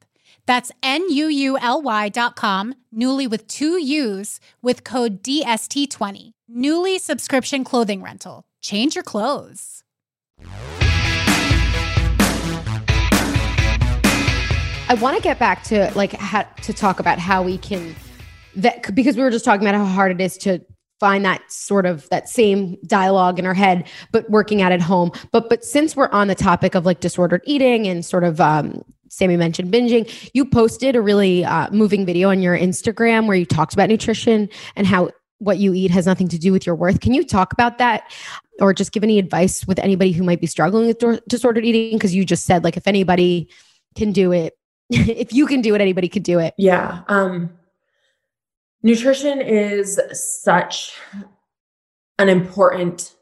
That's 0.45 0.71
N-U-U-L-Y 0.83 2.09
dot 2.09 2.35
com, 2.35 2.75
Nuuly 2.93 3.29
with 3.29 3.47
two 3.47 3.79
U's 3.81 4.39
with 4.61 4.83
code 4.83 5.23
DST20. 5.23 6.31
Nuuly 6.51 6.99
subscription 6.99 7.63
clothing 7.63 8.01
rental. 8.01 8.43
Change 8.61 8.95
your 8.95 9.03
clothes. 9.03 9.83
I 14.91 14.95
want 14.95 15.15
to 15.15 15.23
get 15.23 15.39
back 15.39 15.63
to 15.65 15.89
like 15.95 16.11
how, 16.13 16.43
to 16.63 16.73
talk 16.73 16.99
about 16.99 17.17
how 17.17 17.41
we 17.41 17.57
can 17.57 17.95
that 18.57 18.93
because 18.93 19.15
we 19.15 19.23
were 19.23 19.31
just 19.31 19.45
talking 19.45 19.65
about 19.65 19.75
how 19.75 19.85
hard 19.85 20.11
it 20.11 20.19
is 20.19 20.37
to 20.39 20.59
find 20.99 21.23
that 21.23 21.49
sort 21.49 21.85
of 21.85 22.09
that 22.09 22.27
same 22.27 22.77
dialogue 22.85 23.39
in 23.39 23.45
our 23.45 23.53
head 23.53 23.87
but 24.11 24.29
working 24.29 24.61
out 24.61 24.73
at 24.73 24.81
home 24.81 25.09
but 25.31 25.47
but 25.47 25.63
since 25.63 25.95
we're 25.95 26.09
on 26.09 26.27
the 26.27 26.35
topic 26.35 26.75
of 26.75 26.85
like 26.85 26.99
disordered 26.99 27.41
eating 27.45 27.87
and 27.87 28.05
sort 28.05 28.25
of 28.25 28.41
um 28.41 28.83
Sammy 29.11 29.35
mentioned 29.35 29.71
binging. 29.73 30.09
You 30.33 30.45
posted 30.45 30.95
a 30.95 31.01
really 31.01 31.43
uh, 31.43 31.69
moving 31.71 32.05
video 32.05 32.29
on 32.29 32.41
your 32.41 32.57
Instagram 32.57 33.27
where 33.27 33.35
you 33.35 33.45
talked 33.45 33.73
about 33.73 33.89
nutrition 33.89 34.47
and 34.77 34.87
how 34.87 35.11
what 35.39 35.57
you 35.57 35.73
eat 35.73 35.91
has 35.91 36.05
nothing 36.05 36.29
to 36.29 36.39
do 36.39 36.53
with 36.53 36.65
your 36.65 36.75
worth. 36.75 37.01
Can 37.01 37.13
you 37.13 37.25
talk 37.25 37.51
about 37.51 37.77
that 37.79 38.09
or 38.61 38.73
just 38.73 38.93
give 38.93 39.03
any 39.03 39.19
advice 39.19 39.67
with 39.67 39.79
anybody 39.79 40.13
who 40.13 40.23
might 40.23 40.39
be 40.39 40.47
struggling 40.47 40.87
with 40.87 41.27
disordered 41.27 41.65
eating? 41.65 41.97
Because 41.97 42.15
you 42.15 42.23
just 42.23 42.45
said, 42.45 42.63
like, 42.63 42.77
if 42.77 42.87
anybody 42.87 43.49
can 43.95 44.13
do 44.13 44.31
it, 44.31 44.57
if 44.89 45.33
you 45.33 45.45
can 45.45 45.59
do 45.59 45.75
it, 45.75 45.81
anybody 45.81 46.07
could 46.07 46.23
do 46.23 46.39
it. 46.39 46.53
Yeah. 46.57 47.01
Um, 47.09 47.51
nutrition 48.81 49.41
is 49.41 49.99
such 50.13 50.93
an 52.17 52.29
important 52.29 53.13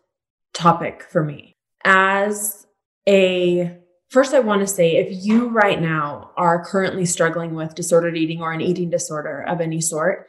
topic 0.54 1.02
for 1.10 1.24
me. 1.24 1.56
As 1.84 2.68
a 3.08 3.79
first, 4.10 4.34
I 4.34 4.40
want 4.40 4.62
to 4.62 4.68
say 4.68 4.98
if 4.98 5.26
you 5.26 5.50
right 5.50 5.82
now 5.82 6.32
are 6.36 6.66
currently 6.66 7.06
struggling 7.06 7.56
with 7.56 7.76
disordered 7.76 8.18
eating 8.18 8.42
or 8.42 8.52
an 8.52 8.62
eating 8.62 8.90
disorder 8.90 9.44
of 9.48 9.62
any 9.62 9.82
sort, 9.82 10.28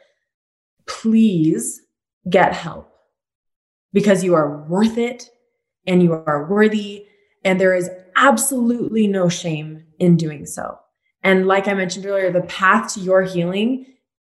please 0.87 1.81
get 2.29 2.53
help 2.53 2.91
because 3.93 4.23
you 4.23 4.35
are 4.35 4.63
worth 4.67 4.97
it 4.97 5.29
and 5.85 6.01
you 6.01 6.13
are 6.13 6.47
worthy. 6.49 7.05
And 7.43 7.59
there 7.59 7.75
is 7.75 7.89
absolutely 8.15 9.07
no 9.07 9.27
shame 9.29 9.83
in 9.99 10.15
doing 10.15 10.45
so. 10.45 10.77
And 11.23 11.47
like 11.47 11.67
I 11.67 11.73
mentioned 11.73 12.05
earlier, 12.05 12.31
the 12.31 12.41
path 12.41 12.93
to 12.93 12.99
your 12.99 13.23
healing, 13.23 13.85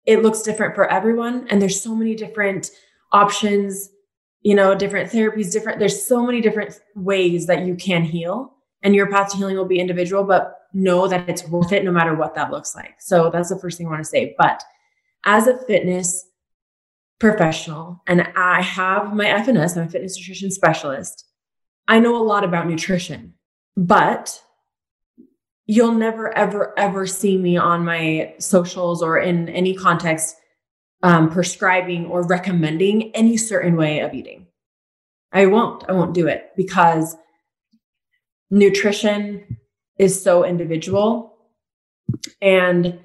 it 0.06 0.22
looks 0.22 0.42
different 0.42 0.74
for 0.74 0.90
everyone. 0.90 1.46
And 1.48 1.60
there's 1.60 1.80
so 1.80 1.94
many 1.94 2.14
different 2.14 2.70
options, 3.12 3.88
you 4.40 4.54
know, 4.54 4.74
different 4.74 5.10
therapies, 5.10 5.52
different, 5.52 5.78
there's 5.78 6.04
so 6.04 6.24
many 6.24 6.40
different 6.40 6.80
ways 6.94 7.46
that 7.46 7.66
you 7.66 7.74
can 7.74 8.02
heal. 8.02 8.54
And 8.82 8.94
your 8.94 9.10
path 9.10 9.30
to 9.30 9.36
healing 9.36 9.56
will 9.56 9.64
be 9.64 9.78
individual, 9.78 10.24
but 10.24 10.58
know 10.72 11.06
that 11.06 11.28
it's 11.28 11.46
worth 11.46 11.72
it 11.72 11.84
no 11.84 11.92
matter 11.92 12.14
what 12.14 12.34
that 12.34 12.50
looks 12.50 12.74
like. 12.74 13.00
So 13.00 13.30
that's 13.30 13.48
the 13.48 13.58
first 13.58 13.78
thing 13.78 13.86
I 13.86 13.90
want 13.90 14.02
to 14.02 14.08
say. 14.08 14.34
But 14.38 14.62
as 15.24 15.46
a 15.46 15.58
fitness 15.66 16.26
professional 17.20 18.02
and 18.06 18.28
I 18.34 18.62
have 18.62 19.14
my 19.14 19.26
FNS, 19.26 19.76
I'm 19.76 19.86
a 19.86 19.90
fitness 19.90 20.18
nutrition 20.18 20.50
specialist. 20.50 21.26
I 21.86 22.00
know 22.00 22.16
a 22.16 22.24
lot 22.24 22.44
about 22.44 22.66
nutrition, 22.66 23.34
but 23.76 24.42
you'll 25.66 25.92
never, 25.92 26.36
ever, 26.36 26.76
ever 26.78 27.06
see 27.06 27.36
me 27.36 27.56
on 27.56 27.84
my 27.84 28.34
socials 28.38 29.02
or 29.02 29.18
in 29.18 29.48
any 29.48 29.74
context 29.74 30.36
um, 31.02 31.30
prescribing 31.30 32.06
or 32.06 32.26
recommending 32.26 33.14
any 33.14 33.36
certain 33.36 33.76
way 33.76 34.00
of 34.00 34.14
eating. 34.14 34.46
I 35.32 35.46
won't. 35.46 35.84
I 35.88 35.92
won't 35.92 36.14
do 36.14 36.26
it 36.26 36.50
because 36.56 37.16
nutrition 38.52 39.58
is 39.98 40.22
so 40.22 40.44
individual. 40.44 41.34
And 42.40 43.00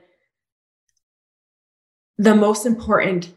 the 2.18 2.36
most 2.36 2.66
important 2.66 3.34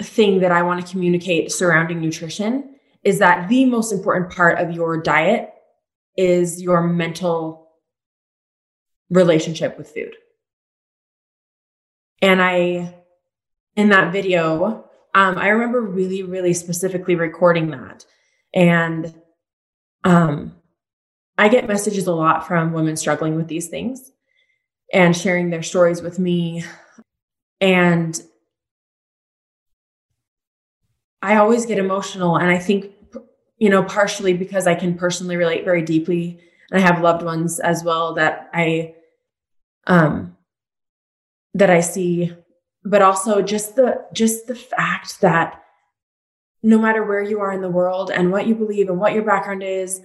thing 0.00 0.40
that 0.40 0.52
I 0.52 0.62
want 0.62 0.84
to 0.84 0.90
communicate 0.90 1.52
surrounding 1.52 2.00
nutrition 2.00 2.76
is 3.04 3.18
that 3.18 3.48
the 3.48 3.66
most 3.66 3.92
important 3.92 4.32
part 4.32 4.58
of 4.58 4.72
your 4.72 5.00
diet 5.00 5.50
is 6.16 6.62
your 6.62 6.82
mental 6.82 7.68
relationship 9.10 9.76
with 9.76 9.90
food. 9.90 10.14
And 12.22 12.40
I, 12.40 12.94
in 13.76 13.90
that 13.90 14.12
video, 14.12 14.88
um, 15.14 15.36
I 15.36 15.48
remember 15.48 15.82
really, 15.82 16.22
really 16.22 16.54
specifically 16.54 17.16
recording 17.16 17.70
that. 17.70 18.06
And 18.54 19.14
um, 20.02 20.55
I 21.38 21.48
get 21.48 21.68
messages 21.68 22.06
a 22.06 22.14
lot 22.14 22.46
from 22.46 22.72
women 22.72 22.96
struggling 22.96 23.36
with 23.36 23.48
these 23.48 23.68
things 23.68 24.10
and 24.92 25.16
sharing 25.16 25.50
their 25.50 25.62
stories 25.62 26.00
with 26.00 26.18
me. 26.18 26.64
And 27.60 28.20
I 31.20 31.36
always 31.36 31.66
get 31.66 31.78
emotional. 31.78 32.36
And 32.36 32.50
I 32.50 32.58
think, 32.58 32.92
you 33.58 33.68
know, 33.68 33.82
partially 33.82 34.32
because 34.32 34.66
I 34.66 34.74
can 34.74 34.96
personally 34.96 35.36
relate 35.36 35.64
very 35.64 35.82
deeply. 35.82 36.40
And 36.70 36.82
I 36.82 36.86
have 36.86 37.02
loved 37.02 37.22
ones 37.22 37.60
as 37.60 37.84
well 37.84 38.14
that 38.14 38.50
I, 38.54 38.94
um, 39.86 40.36
that 41.54 41.70
I 41.70 41.80
see, 41.80 42.32
but 42.84 43.02
also 43.02 43.42
just 43.42 43.76
the, 43.76 44.04
just 44.12 44.46
the 44.46 44.54
fact 44.54 45.20
that 45.20 45.62
no 46.62 46.78
matter 46.78 47.04
where 47.04 47.22
you 47.22 47.40
are 47.40 47.52
in 47.52 47.60
the 47.60 47.68
world 47.68 48.10
and 48.10 48.32
what 48.32 48.46
you 48.46 48.54
believe 48.54 48.88
and 48.88 48.98
what 48.98 49.12
your 49.12 49.22
background 49.22 49.62
is, 49.62 50.02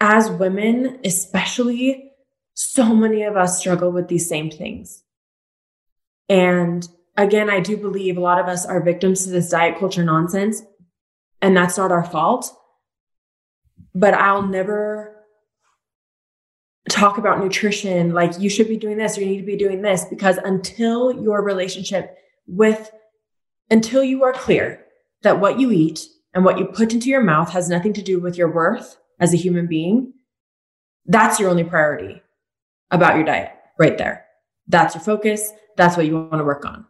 as 0.00 0.30
women, 0.30 0.98
especially, 1.04 2.12
so 2.54 2.94
many 2.94 3.22
of 3.22 3.36
us 3.36 3.58
struggle 3.58 3.92
with 3.92 4.08
these 4.08 4.28
same 4.28 4.50
things. 4.50 5.02
And 6.28 6.86
again, 7.16 7.50
I 7.50 7.60
do 7.60 7.76
believe 7.76 8.16
a 8.16 8.20
lot 8.20 8.40
of 8.40 8.46
us 8.46 8.64
are 8.64 8.82
victims 8.82 9.24
to 9.24 9.30
this 9.30 9.50
diet 9.50 9.78
culture 9.78 10.04
nonsense, 10.04 10.62
and 11.42 11.56
that's 11.56 11.76
not 11.76 11.92
our 11.92 12.04
fault. 12.04 12.50
But 13.94 14.14
I'll 14.14 14.46
never 14.46 15.24
talk 16.88 17.18
about 17.18 17.40
nutrition 17.40 18.12
like 18.12 18.38
you 18.38 18.48
should 18.48 18.68
be 18.68 18.76
doing 18.76 18.96
this 18.96 19.16
or 19.16 19.20
you 19.20 19.26
need 19.26 19.40
to 19.40 19.46
be 19.46 19.56
doing 19.56 19.82
this 19.82 20.04
because 20.04 20.38
until 20.38 21.22
your 21.22 21.42
relationship 21.42 22.16
with, 22.46 22.90
until 23.70 24.02
you 24.02 24.24
are 24.24 24.32
clear 24.32 24.84
that 25.22 25.40
what 25.40 25.60
you 25.60 25.70
eat 25.70 26.06
and 26.34 26.44
what 26.44 26.58
you 26.58 26.66
put 26.66 26.92
into 26.92 27.08
your 27.08 27.22
mouth 27.22 27.50
has 27.50 27.68
nothing 27.68 27.92
to 27.92 28.02
do 28.02 28.20
with 28.20 28.36
your 28.36 28.50
worth 28.50 28.96
as 29.20 29.34
a 29.34 29.36
human 29.36 29.66
being, 29.66 30.14
that's 31.06 31.38
your 31.38 31.50
only 31.50 31.64
priority 31.64 32.22
about 32.90 33.16
your 33.16 33.24
diet 33.24 33.52
right 33.78 33.96
there. 33.96 34.24
That's 34.66 34.94
your 34.94 35.02
focus. 35.02 35.52
That's 35.76 35.96
what 35.96 36.06
you 36.06 36.14
want 36.14 36.38
to 36.38 36.44
work 36.44 36.64
on. 36.64 36.86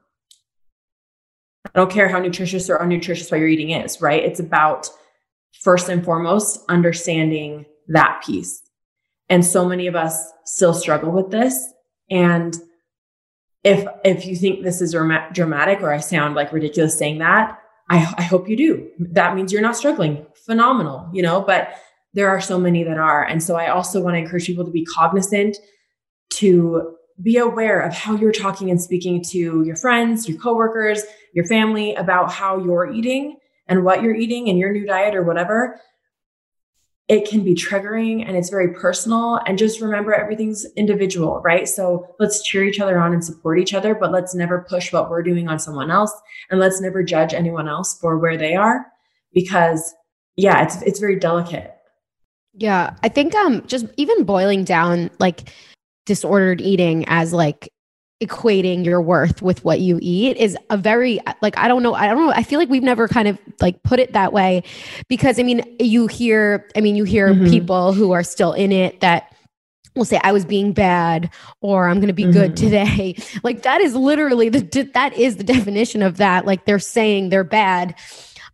I 1.67 1.79
don't 1.79 1.91
care 1.91 2.09
how 2.09 2.19
nutritious 2.19 2.71
or 2.71 2.77
unnutritious 2.77 3.31
what 3.31 3.39
you're 3.39 3.49
eating 3.49 3.71
is, 3.71 4.01
right? 4.01 4.23
It's 4.23 4.41
about 4.41 4.89
first 5.63 5.89
and 5.89 6.05
foremost 6.05 6.65
understanding 6.69 7.67
that 7.89 8.23
piece. 8.25 8.63
And 9.29 9.45
so 9.45 9.69
many 9.69 9.87
of 9.87 9.95
us 9.95 10.31
still 10.45 10.75
struggle 10.75 11.13
with 11.13 11.31
this. 11.31 11.73
And 12.11 12.57
if 13.63 13.87
if 14.05 14.27
you 14.27 14.37
think 14.37 14.65
this 14.65 14.81
is 14.81 14.93
dramatic 14.93 15.81
or 15.83 15.93
I 15.93 15.99
sound 16.01 16.35
like 16.35 16.53
ridiculous 16.53 16.99
saying 16.99 17.19
that, 17.19 17.59
I, 17.89 18.15
I 18.17 18.23
hope 18.23 18.49
you 18.49 18.57
do. 18.57 18.91
That 18.99 19.37
means 19.37 19.53
you're 19.53 19.63
not 19.63 19.77
struggling. 19.77 20.27
Phenomenal, 20.47 21.11
you 21.13 21.23
know, 21.23 21.41
but 21.41 21.75
there 22.15 22.29
are 22.29 22.41
so 22.41 22.59
many 22.59 22.83
that 22.85 22.99
are. 22.99 23.25
And 23.25 23.43
so 23.43 23.57
I 23.57 23.69
also 23.69 24.01
want 24.01 24.15
to 24.15 24.19
encourage 24.19 24.47
people 24.47 24.65
to 24.65 24.71
be 24.71 24.85
cognizant, 24.85 25.57
to 26.35 26.97
be 27.23 27.37
aware 27.37 27.81
of 27.81 27.93
how 27.93 28.17
you're 28.17 28.33
talking 28.33 28.71
and 28.71 28.81
speaking 28.81 29.23
to 29.23 29.63
your 29.63 29.77
friends, 29.77 30.29
your 30.29 30.39
coworkers, 30.39 31.03
your 31.35 31.45
family 31.45 31.95
about 31.95 32.33
how 32.33 32.59
you're 32.59 32.91
eating 32.91 33.37
and 33.69 33.85
what 33.85 34.03
you're 34.03 34.15
eating 34.15 34.49
and 34.49 34.59
your 34.59 34.73
new 34.73 34.87
diet 34.87 35.15
or 35.15 35.23
whatever. 35.23 35.81
It 37.09 37.29
can 37.29 37.43
be 37.43 37.55
triggering 37.55 38.27
and 38.27 38.37
it's 38.37 38.51
very 38.51 38.73
personal. 38.73 39.41
And 39.47 39.59
just 39.59 39.81
remember 39.81 40.15
everything's 40.15 40.65
individual, 40.77 41.41
right? 41.45 41.69
So 41.69 42.15
let's 42.21 42.43
cheer 42.43 42.65
each 42.65 42.81
other 42.81 42.99
on 42.99 43.13
and 43.13 43.25
support 43.25 43.59
each 43.59 43.75
other, 43.75 43.95
but 43.95 44.13
let's 44.13 44.35
never 44.35 44.65
push 44.69 44.93
what 44.93 45.11
we're 45.11 45.23
doing 45.23 45.49
on 45.49 45.59
someone 45.59 45.91
else. 45.91 46.13
And 46.51 46.61
let's 46.61 46.81
never 46.81 47.03
judge 47.03 47.35
anyone 47.35 47.69
else 47.69 47.99
for 48.01 48.19
where 48.19 48.37
they 48.37 48.55
are 48.55 48.87
because 49.33 49.95
yeah, 50.37 50.63
it's 50.63 50.81
it's 50.83 51.01
very 51.01 51.19
delicate. 51.19 51.75
Yeah, 52.55 52.95
I 53.03 53.09
think 53.09 53.35
um 53.35 53.67
just 53.67 53.87
even 53.97 54.25
boiling 54.25 54.65
down 54.65 55.11
like 55.19 55.51
disordered 56.07 56.61
eating 56.61 57.05
as 57.09 57.33
like 57.33 57.71
equating 58.23 58.85
your 58.85 59.01
worth 59.01 59.41
with 59.41 59.65
what 59.65 59.81
you 59.81 59.99
eat 60.03 60.37
is 60.37 60.57
a 60.69 60.77
very 60.77 61.21
like 61.41 61.57
I 61.57 61.69
don't 61.69 61.83
know 61.83 61.95
I 61.95 62.07
don't 62.07 62.27
know 62.27 62.33
I 62.33 62.43
feel 62.43 62.59
like 62.59 62.69
we've 62.69 62.83
never 62.83 63.09
kind 63.09 63.29
of 63.29 63.39
like 63.61 63.83
put 63.83 63.99
it 63.99 64.13
that 64.13 64.33
way 64.33 64.63
because 65.09 65.39
I 65.39 65.43
mean 65.43 65.63
you 65.79 66.07
hear 66.07 66.69
I 66.77 66.83
mean 66.83 66.97
you 66.97 67.05
hear 67.05 67.29
mm-hmm. 67.29 67.49
people 67.49 67.95
who 67.95 68.13
are 68.13 68.23
still 68.23 68.53
in 68.53 68.73
it 68.73 69.01
that 69.01 69.35
will 69.97 70.05
say 70.05 70.21
I 70.23 70.33
was 70.33 70.45
being 70.45 70.73
bad 70.73 71.31
or 71.63 71.89
I'm 71.89 71.97
going 71.97 72.09
to 72.09 72.13
be 72.13 72.25
mm-hmm. 72.25 72.33
good 72.33 72.57
today 72.59 73.17
like 73.43 73.63
that 73.63 73.81
is 73.81 73.95
literally 73.95 74.51
the 74.51 74.83
that 74.93 75.15
is 75.15 75.37
the 75.37 75.45
definition 75.45 76.03
of 76.03 76.19
that 76.19 76.45
like 76.45 76.67
they're 76.67 76.79
saying 76.79 77.31
they're 77.31 77.43
bad 77.43 77.95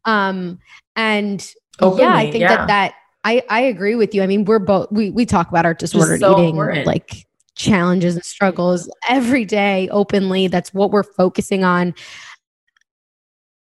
um 0.04 0.60
and 0.94 1.52
Openly, 1.80 2.04
yeah 2.04 2.14
I 2.14 2.30
think 2.30 2.42
yeah. 2.42 2.56
that 2.56 2.68
that 2.68 2.94
I 3.26 3.42
I 3.48 3.60
agree 3.62 3.96
with 3.96 4.14
you 4.14 4.22
I 4.22 4.26
mean 4.28 4.44
we're 4.44 4.60
both 4.60 4.86
we 4.92 5.10
we 5.10 5.26
talk 5.26 5.48
about 5.48 5.66
our 5.66 5.74
disordered 5.74 6.20
so 6.20 6.32
eating 6.32 6.56
important. 6.56 6.86
like 6.86 7.26
challenges 7.56 8.14
and 8.14 8.24
struggles 8.24 8.88
every 9.08 9.44
day 9.44 9.88
openly. 9.90 10.46
That's 10.46 10.72
what 10.72 10.92
we're 10.92 11.02
focusing 11.02 11.64
on. 11.64 11.94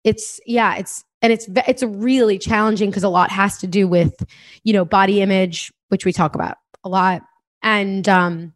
It's 0.05 0.39
yeah, 0.45 0.77
it's 0.77 1.03
and 1.21 1.33
it's 1.33 1.49
it's 1.67 1.83
really 1.83 2.37
challenging 2.37 2.89
because 2.89 3.03
a 3.03 3.09
lot 3.09 3.31
has 3.31 3.57
to 3.57 3.67
do 3.67 3.87
with 3.87 4.23
you 4.63 4.71
know 4.71 4.85
body 4.85 5.21
image, 5.21 5.73
which 5.89 6.05
we 6.05 6.13
talk 6.13 6.35
about 6.35 6.57
a 6.85 6.89
lot. 6.89 7.23
And 7.61 8.07
um 8.07 8.53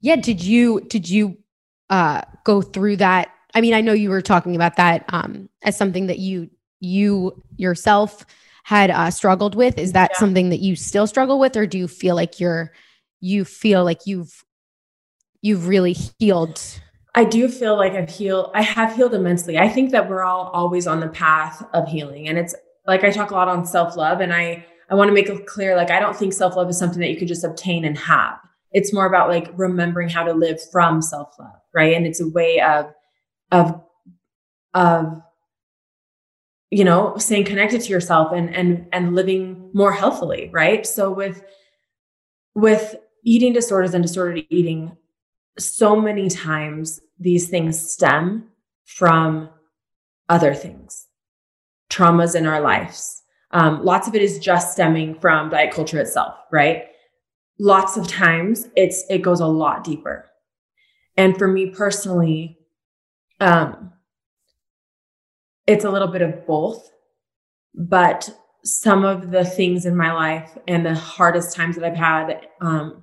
yeah, 0.00 0.16
did 0.16 0.44
you 0.44 0.80
did 0.82 1.08
you 1.08 1.36
uh 1.90 2.22
go 2.44 2.62
through 2.62 2.98
that? 2.98 3.32
I 3.52 3.60
mean, 3.60 3.74
I 3.74 3.80
know 3.80 3.92
you 3.92 4.10
were 4.10 4.22
talking 4.22 4.54
about 4.54 4.76
that 4.76 5.04
um 5.08 5.48
as 5.62 5.76
something 5.76 6.06
that 6.06 6.20
you 6.20 6.50
you 6.78 7.42
yourself 7.56 8.24
had 8.64 8.90
uh, 8.90 9.10
struggled 9.10 9.54
with. 9.54 9.78
Is 9.78 9.92
that 9.92 10.10
yeah. 10.12 10.18
something 10.18 10.50
that 10.50 10.60
you 10.60 10.76
still 10.76 11.06
struggle 11.06 11.38
with, 11.38 11.56
or 11.56 11.66
do 11.66 11.78
you 11.78 11.88
feel 11.88 12.16
like 12.16 12.40
you're 12.40 12.72
you 13.20 13.44
feel 13.44 13.84
like 13.84 14.00
you've 14.06 14.44
you've 15.40 15.68
really 15.68 15.94
healed 16.18 16.60
I 17.14 17.24
do 17.24 17.48
feel 17.48 17.76
like 17.76 17.92
I've 17.92 18.10
healed, 18.10 18.50
I 18.54 18.62
have 18.62 18.94
healed 18.94 19.14
immensely. 19.14 19.56
I 19.56 19.68
think 19.68 19.92
that 19.92 20.08
we're 20.08 20.24
all 20.24 20.50
always 20.52 20.86
on 20.86 21.00
the 21.00 21.08
path 21.08 21.64
of 21.72 21.86
healing. 21.86 22.28
And 22.28 22.38
it's 22.38 22.54
like 22.86 23.04
I 23.04 23.10
talk 23.10 23.30
a 23.30 23.34
lot 23.34 23.48
on 23.48 23.64
self 23.64 23.96
love, 23.96 24.20
and 24.20 24.32
I, 24.32 24.66
I 24.90 24.94
want 24.94 25.08
to 25.08 25.14
make 25.14 25.28
it 25.28 25.46
clear 25.46 25.76
like, 25.76 25.90
I 25.90 26.00
don't 26.00 26.16
think 26.16 26.32
self 26.32 26.56
love 26.56 26.68
is 26.68 26.78
something 26.78 27.00
that 27.00 27.10
you 27.10 27.16
can 27.16 27.28
just 27.28 27.44
obtain 27.44 27.84
and 27.84 27.96
have. 27.96 28.38
It's 28.72 28.92
more 28.92 29.06
about 29.06 29.28
like 29.28 29.52
remembering 29.54 30.08
how 30.08 30.24
to 30.24 30.32
live 30.32 30.58
from 30.72 31.00
self 31.00 31.38
love, 31.38 31.60
right? 31.72 31.94
And 31.94 32.04
it's 32.06 32.20
a 32.20 32.28
way 32.28 32.60
of, 32.60 32.92
of, 33.52 33.80
of, 34.74 35.22
you 36.70 36.84
know, 36.84 37.16
staying 37.18 37.44
connected 37.44 37.80
to 37.82 37.90
yourself 37.90 38.32
and 38.32 38.54
and 38.54 38.86
and 38.92 39.14
living 39.14 39.70
more 39.72 39.92
healthily, 39.92 40.50
right? 40.52 40.86
So 40.86 41.10
with 41.10 41.42
with 42.54 42.96
eating 43.24 43.52
disorders 43.52 43.94
and 43.94 44.02
disordered 44.02 44.44
eating, 44.50 44.96
so 45.58 46.00
many 46.00 46.28
times 46.28 47.00
these 47.18 47.48
things 47.48 47.92
stem 47.92 48.48
from 48.84 49.48
other 50.28 50.54
things, 50.54 51.06
traumas 51.90 52.34
in 52.34 52.46
our 52.46 52.60
lives. 52.60 53.22
Um, 53.50 53.84
lots 53.84 54.08
of 54.08 54.14
it 54.14 54.22
is 54.22 54.38
just 54.38 54.72
stemming 54.72 55.20
from 55.20 55.50
diet 55.50 55.72
culture 55.72 56.00
itself, 56.00 56.34
right? 56.50 56.86
Lots 57.58 57.96
of 57.96 58.08
times 58.08 58.68
it's 58.74 59.04
it 59.08 59.22
goes 59.22 59.40
a 59.40 59.46
lot 59.46 59.84
deeper. 59.84 60.28
And 61.16 61.38
for 61.38 61.46
me 61.46 61.70
personally, 61.70 62.58
um, 63.40 63.92
it's 65.66 65.84
a 65.84 65.90
little 65.90 66.08
bit 66.08 66.22
of 66.22 66.46
both, 66.46 66.90
but 67.74 68.30
some 68.64 69.04
of 69.04 69.30
the 69.30 69.44
things 69.44 69.86
in 69.86 69.96
my 69.96 70.12
life 70.12 70.56
and 70.66 70.84
the 70.84 70.94
hardest 70.94 71.54
times 71.54 71.76
that 71.76 71.84
I've 71.84 71.96
had 71.96 72.46
um, 72.60 73.02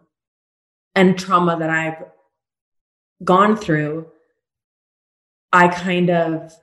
and 0.95 1.18
trauma 1.18 1.57
that 1.59 1.70
I've 1.70 2.03
gone 3.24 3.55
through, 3.55 4.07
I 5.53 5.68
kind 5.68 6.09
of 6.09 6.53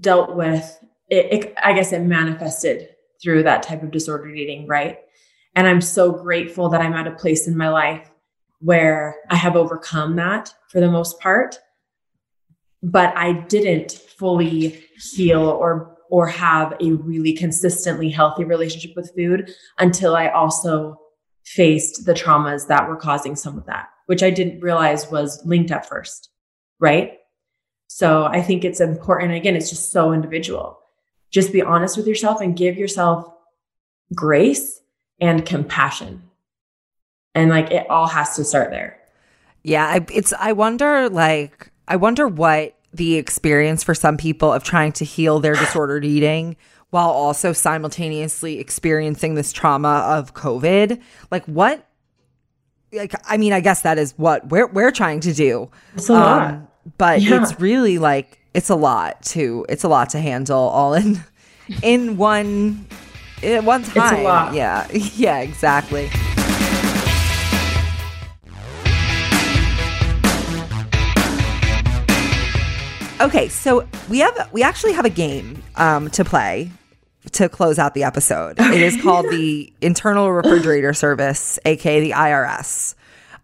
dealt 0.00 0.34
with 0.34 0.78
it, 1.08 1.32
it, 1.32 1.54
I 1.62 1.72
guess 1.72 1.92
it 1.92 2.00
manifested 2.00 2.88
through 3.22 3.44
that 3.44 3.62
type 3.62 3.82
of 3.82 3.90
disordered 3.90 4.36
eating, 4.36 4.66
right? 4.66 4.98
And 5.54 5.66
I'm 5.66 5.80
so 5.80 6.10
grateful 6.12 6.68
that 6.70 6.80
I'm 6.80 6.94
at 6.94 7.06
a 7.06 7.12
place 7.12 7.46
in 7.46 7.56
my 7.56 7.68
life 7.68 8.10
where 8.60 9.16
I 9.30 9.36
have 9.36 9.56
overcome 9.56 10.16
that 10.16 10.52
for 10.68 10.80
the 10.80 10.90
most 10.90 11.20
part. 11.20 11.58
But 12.86 13.16
I 13.16 13.32
didn't 13.32 13.92
fully 13.92 14.84
heal 15.14 15.42
or 15.42 15.96
or 16.08 16.28
have 16.28 16.72
a 16.80 16.92
really 16.92 17.32
consistently 17.32 18.08
healthy 18.08 18.44
relationship 18.44 18.92
with 18.94 19.12
food 19.16 19.50
until 19.78 20.14
I 20.14 20.28
also 20.28 21.00
faced 21.44 22.06
the 22.06 22.14
traumas 22.14 22.68
that 22.68 22.88
were 22.88 22.96
causing 22.96 23.34
some 23.34 23.58
of 23.58 23.66
that, 23.66 23.88
which 24.06 24.22
I 24.22 24.30
didn't 24.30 24.60
realize 24.60 25.10
was 25.10 25.44
linked 25.44 25.72
at 25.72 25.88
first. 25.88 26.30
Right. 26.78 27.14
So 27.88 28.24
I 28.24 28.40
think 28.40 28.64
it's 28.64 28.80
important. 28.80 29.32
Again, 29.32 29.56
it's 29.56 29.70
just 29.70 29.90
so 29.90 30.12
individual. 30.12 30.78
Just 31.32 31.52
be 31.52 31.62
honest 31.62 31.96
with 31.96 32.06
yourself 32.06 32.40
and 32.40 32.56
give 32.56 32.76
yourself 32.76 33.28
grace 34.14 34.80
and 35.20 35.44
compassion. 35.44 36.22
And 37.34 37.50
like 37.50 37.72
it 37.72 37.88
all 37.90 38.06
has 38.06 38.36
to 38.36 38.44
start 38.44 38.70
there. 38.70 38.98
Yeah, 39.62 39.98
it's 40.12 40.32
I 40.38 40.52
wonder 40.52 41.08
like 41.08 41.72
I 41.88 41.96
wonder 41.96 42.28
what 42.28 42.75
the 42.96 43.16
experience 43.16 43.82
for 43.82 43.94
some 43.94 44.16
people 44.16 44.52
of 44.52 44.64
trying 44.64 44.92
to 44.92 45.04
heal 45.04 45.40
their 45.40 45.54
disordered 45.54 46.04
eating 46.04 46.56
while 46.90 47.10
also 47.10 47.52
simultaneously 47.52 48.58
experiencing 48.58 49.34
this 49.34 49.52
trauma 49.52 50.04
of 50.08 50.34
COVID. 50.34 51.00
Like 51.30 51.44
what 51.46 51.86
like 52.92 53.14
I 53.28 53.36
mean, 53.36 53.52
I 53.52 53.60
guess 53.60 53.82
that 53.82 53.98
is 53.98 54.14
what 54.16 54.48
we're 54.48 54.68
we're 54.68 54.90
trying 54.90 55.20
to 55.20 55.32
do. 55.32 55.70
It's 55.94 56.08
a 56.08 56.12
lot. 56.12 56.54
Um, 56.54 56.68
but 56.98 57.20
yeah. 57.20 57.42
it's 57.42 57.58
really 57.60 57.98
like 57.98 58.38
it's 58.54 58.70
a 58.70 58.76
lot 58.76 59.22
to 59.24 59.66
it's 59.68 59.84
a 59.84 59.88
lot 59.88 60.10
to 60.10 60.20
handle 60.20 60.58
all 60.58 60.94
in 60.94 61.22
in 61.82 62.16
one 62.16 62.86
in 63.42 63.64
one 63.64 63.82
time. 63.82 64.54
Yeah. 64.54 64.86
Yeah, 64.92 65.38
exactly. 65.40 66.08
Okay, 73.18 73.48
so 73.48 73.88
we 74.10 74.18
have 74.18 74.50
we 74.52 74.62
actually 74.62 74.92
have 74.92 75.06
a 75.06 75.10
game 75.10 75.62
um, 75.76 76.10
to 76.10 76.24
play 76.24 76.70
to 77.32 77.48
close 77.48 77.78
out 77.78 77.94
the 77.94 78.04
episode. 78.04 78.60
It 78.60 78.82
is 78.82 79.00
called 79.00 79.26
the 79.30 79.72
Internal 79.80 80.30
Refrigerator 80.30 80.92
Service, 80.92 81.58
aka 81.64 82.00
the 82.00 82.10
IRS. 82.10 82.94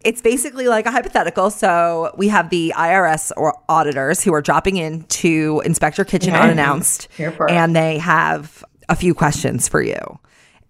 It's 0.04 0.20
basically 0.20 0.68
like 0.68 0.84
a 0.86 0.90
hypothetical. 0.90 1.50
So 1.50 2.14
we 2.18 2.28
have 2.28 2.50
the 2.50 2.74
IRS 2.76 3.32
or 3.36 3.56
auditors 3.68 4.22
who 4.22 4.34
are 4.34 4.42
dropping 4.42 4.76
in 4.76 5.04
to 5.04 5.62
inspect 5.64 5.96
your 5.96 6.04
kitchen 6.04 6.34
okay. 6.34 6.42
unannounced, 6.42 7.08
and 7.48 7.74
they 7.74 7.98
have 7.98 8.64
a 8.88 8.96
few 8.96 9.14
questions 9.14 9.68
for 9.68 9.80
you. 9.80 10.18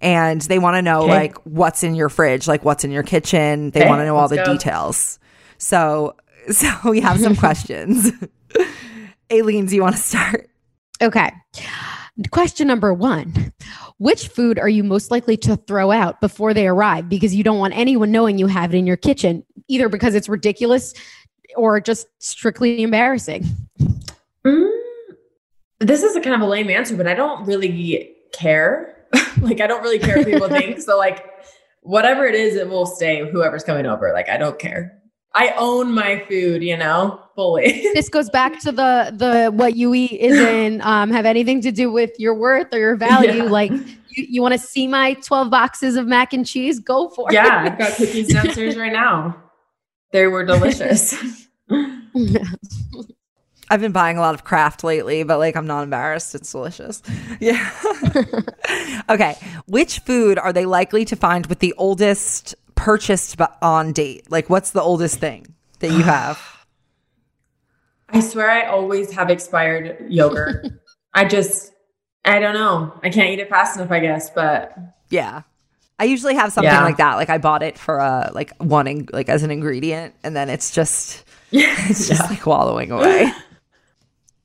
And 0.01 0.41
they 0.43 0.59
want 0.59 0.77
to 0.77 0.83
know 0.83 1.03
okay. 1.03 1.13
like 1.13 1.39
what's 1.39 1.83
in 1.83 1.95
your 1.95 2.09
fridge, 2.09 2.47
like 2.47 2.65
what's 2.65 2.85
in 2.85 2.93
your 2.93 3.03
kitchen. 3.03 3.71
They 3.71 3.81
okay, 3.81 3.89
want 3.89 4.01
to 4.01 4.07
know 4.07 4.17
all 4.17 4.29
the 4.29 4.37
go. 4.37 4.45
details. 4.45 5.19
So 5.59 6.15
so 6.51 6.71
we 6.85 7.01
have 7.01 7.21
some 7.21 7.37
questions. 7.47 8.13
Aileen, 9.33 9.67
do 9.67 9.75
you 9.75 9.83
want 9.83 9.97
to 9.97 10.03
start? 10.03 10.51
Okay. 11.01 11.33
Question 12.31 12.67
number 12.67 12.93
one 12.93 13.53
Which 13.99 14.29
food 14.29 14.59
are 14.59 14.69
you 14.69 14.85
most 14.85 15.11
likely 15.11 15.37
to 15.39 15.57
throw 15.57 15.91
out 15.91 16.21
before 16.21 16.53
they 16.53 16.67
arrive 16.67 17.09
because 17.09 17.35
you 17.35 17.43
don't 17.43 17.59
want 17.59 17.75
anyone 17.75 18.11
knowing 18.11 18.39
you 18.39 18.47
have 18.47 18.75
it 18.75 18.79
in 18.79 18.87
your 18.87 18.99
kitchen, 18.99 19.45
either 19.69 19.89
because 19.89 20.15
it's 20.15 20.29
ridiculous 20.29 20.93
or 21.57 21.81
just 21.81 22.07
strictly 22.19 22.83
embarrassing? 22.83 23.45
Mm, 24.45 24.71
this 25.81 26.03
is 26.03 26.15
a 26.17 26.21
kind 26.21 26.35
of 26.35 26.43
a 26.43 26.47
lame 26.47 26.69
answer, 26.69 26.97
but 26.97 27.07
I 27.07 27.15
don't 27.15 27.47
really 27.47 28.15
care. 28.33 29.07
like, 29.41 29.61
I 29.61 29.67
don't 29.67 29.83
really 29.83 29.99
care 29.99 30.19
what 30.19 30.27
people 30.27 30.49
think. 30.51 30.81
So, 30.81 30.99
like, 30.99 31.25
whatever 31.81 32.27
it 32.27 32.35
is, 32.35 32.57
it 32.57 32.69
will 32.69 32.87
stay 32.87 33.29
whoever's 33.31 33.65
coming 33.65 33.87
over. 33.87 34.13
Like, 34.13 34.29
I 34.29 34.37
don't 34.37 34.59
care. 34.59 35.02
I 35.35 35.55
own 35.57 35.93
my 35.93 36.25
food, 36.29 36.63
you 36.63 36.77
know, 36.77 37.21
fully. 37.35 37.89
this 37.95 38.09
goes 38.09 38.29
back 38.31 38.61
to 38.61 38.73
the 38.73 39.13
the 39.17 39.51
what 39.51 39.77
you 39.77 39.95
eat 39.95 40.13
isn't 40.13 40.83
um, 40.83 41.11
have 41.11 41.25
anything 41.25 41.61
to 41.63 41.73
do 41.73 41.91
with 41.91 42.11
your 42.19 42.35
worth 42.35 42.73
or 42.73 42.79
your 42.79 42.97
value. 42.97 43.45
Yeah. 43.45 43.51
Like 43.51 43.71
you, 43.71 44.27
you 44.29 44.43
want 44.43 44.53
to 44.53 44.59
see 44.59 44.87
my 44.87 45.15
12 45.15 45.51
boxes 45.51 45.97
of 45.97 46.07
mac 46.07 46.33
and 46.33 46.47
cheese? 46.47 46.79
Go 46.79 47.09
for 47.09 47.33
yeah, 47.33 47.43
it. 47.43 47.47
Yeah, 47.47 47.73
I've 47.73 47.79
got 47.79 47.97
cookies 47.97 48.33
downstairs 48.33 48.77
right 48.77 48.93
now. 48.93 49.43
They 50.13 50.27
were 50.27 50.45
delicious. 50.45 51.15
I've 53.71 53.81
been 53.81 53.93
buying 53.93 54.19
a 54.19 54.21
lot 54.21 54.35
of 54.35 54.45
Kraft 54.45 54.85
lately, 54.85 55.23
but 55.23 55.39
like 55.39 55.57
I'm 55.57 55.67
not 55.67 55.85
embarrassed. 55.85 56.35
It's 56.35 56.53
delicious. 56.53 57.03
Yeah. 57.41 57.71
okay. 59.09 59.37
Which 59.67 60.01
food 60.01 60.39
are 60.39 60.53
they 60.53 60.67
likely 60.67 61.07
to 61.07 61.17
find 61.17 61.47
with 61.47 61.61
the 61.61 61.73
oldest 61.79 62.55
purchased 62.83 63.41
on 63.63 63.93
date? 63.93 64.29
Like, 64.29 64.51
what's 64.51 64.71
the 64.71 64.83
oldest 64.83 65.19
thing 65.19 65.55
that 65.79 65.91
you 65.91 66.03
have? 66.03 66.67
I 68.09 68.21
swear 68.21 68.51
I 68.51 68.67
always 68.67 69.13
have 69.13 69.31
expired 69.31 70.05
yogurt. 70.09 70.67
I 71.15 71.25
just, 71.25 71.73
I 72.25 72.41
don't 72.41 72.55
know. 72.55 72.99
I 73.03 73.09
can't 73.11 73.31
eat 73.31 73.39
it 73.39 73.49
fast 73.49 73.79
enough, 73.79 73.91
I 73.91 74.01
guess, 74.01 74.31
but. 74.31 74.77
Yeah. 75.11 75.43
I 75.99 76.05
usually 76.05 76.35
have 76.35 76.53
something 76.53 76.73
yeah. 76.73 76.83
like 76.83 76.97
that. 76.97 77.15
Like 77.15 77.31
I 77.31 77.39
bought 77.39 77.63
it 77.63 77.79
for 77.79 77.99
a 77.99 78.33
like 78.35 78.53
one 78.59 78.89
in, 78.89 79.09
like 79.13 79.29
as 79.29 79.45
an 79.45 79.53
ingredient, 79.53 80.17
and 80.25 80.35
then 80.35 80.51
it's 80.51 80.75
just 80.75 81.25
it's 81.53 82.09
just 82.09 82.23
yeah. 82.23 82.29
like 82.29 82.45
wallowing 82.45 82.91
away. 82.91 83.31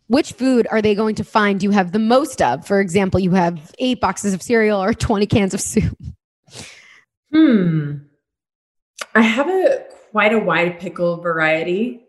Which 0.06 0.34
food 0.34 0.68
are 0.70 0.82
they 0.82 0.94
going 0.94 1.16
to 1.16 1.24
find 1.24 1.64
you 1.64 1.72
have 1.72 1.94
the 1.94 2.00
most 2.00 2.42
of? 2.44 2.68
For 2.68 2.80
example, 2.80 3.20
you 3.20 3.32
have 3.32 3.74
eight 3.80 4.00
boxes 4.00 4.36
of 4.36 4.44
cereal 4.44 4.84
or 4.84 4.94
twenty 4.94 5.26
cans 5.26 5.56
of 5.56 5.62
soup. 5.62 5.98
Hmm. 7.34 8.07
I 9.18 9.22
have 9.22 9.50
a 9.50 9.86
quite 10.12 10.32
a 10.32 10.38
wide 10.38 10.80
pickle 10.80 11.18
variety. 11.18 12.04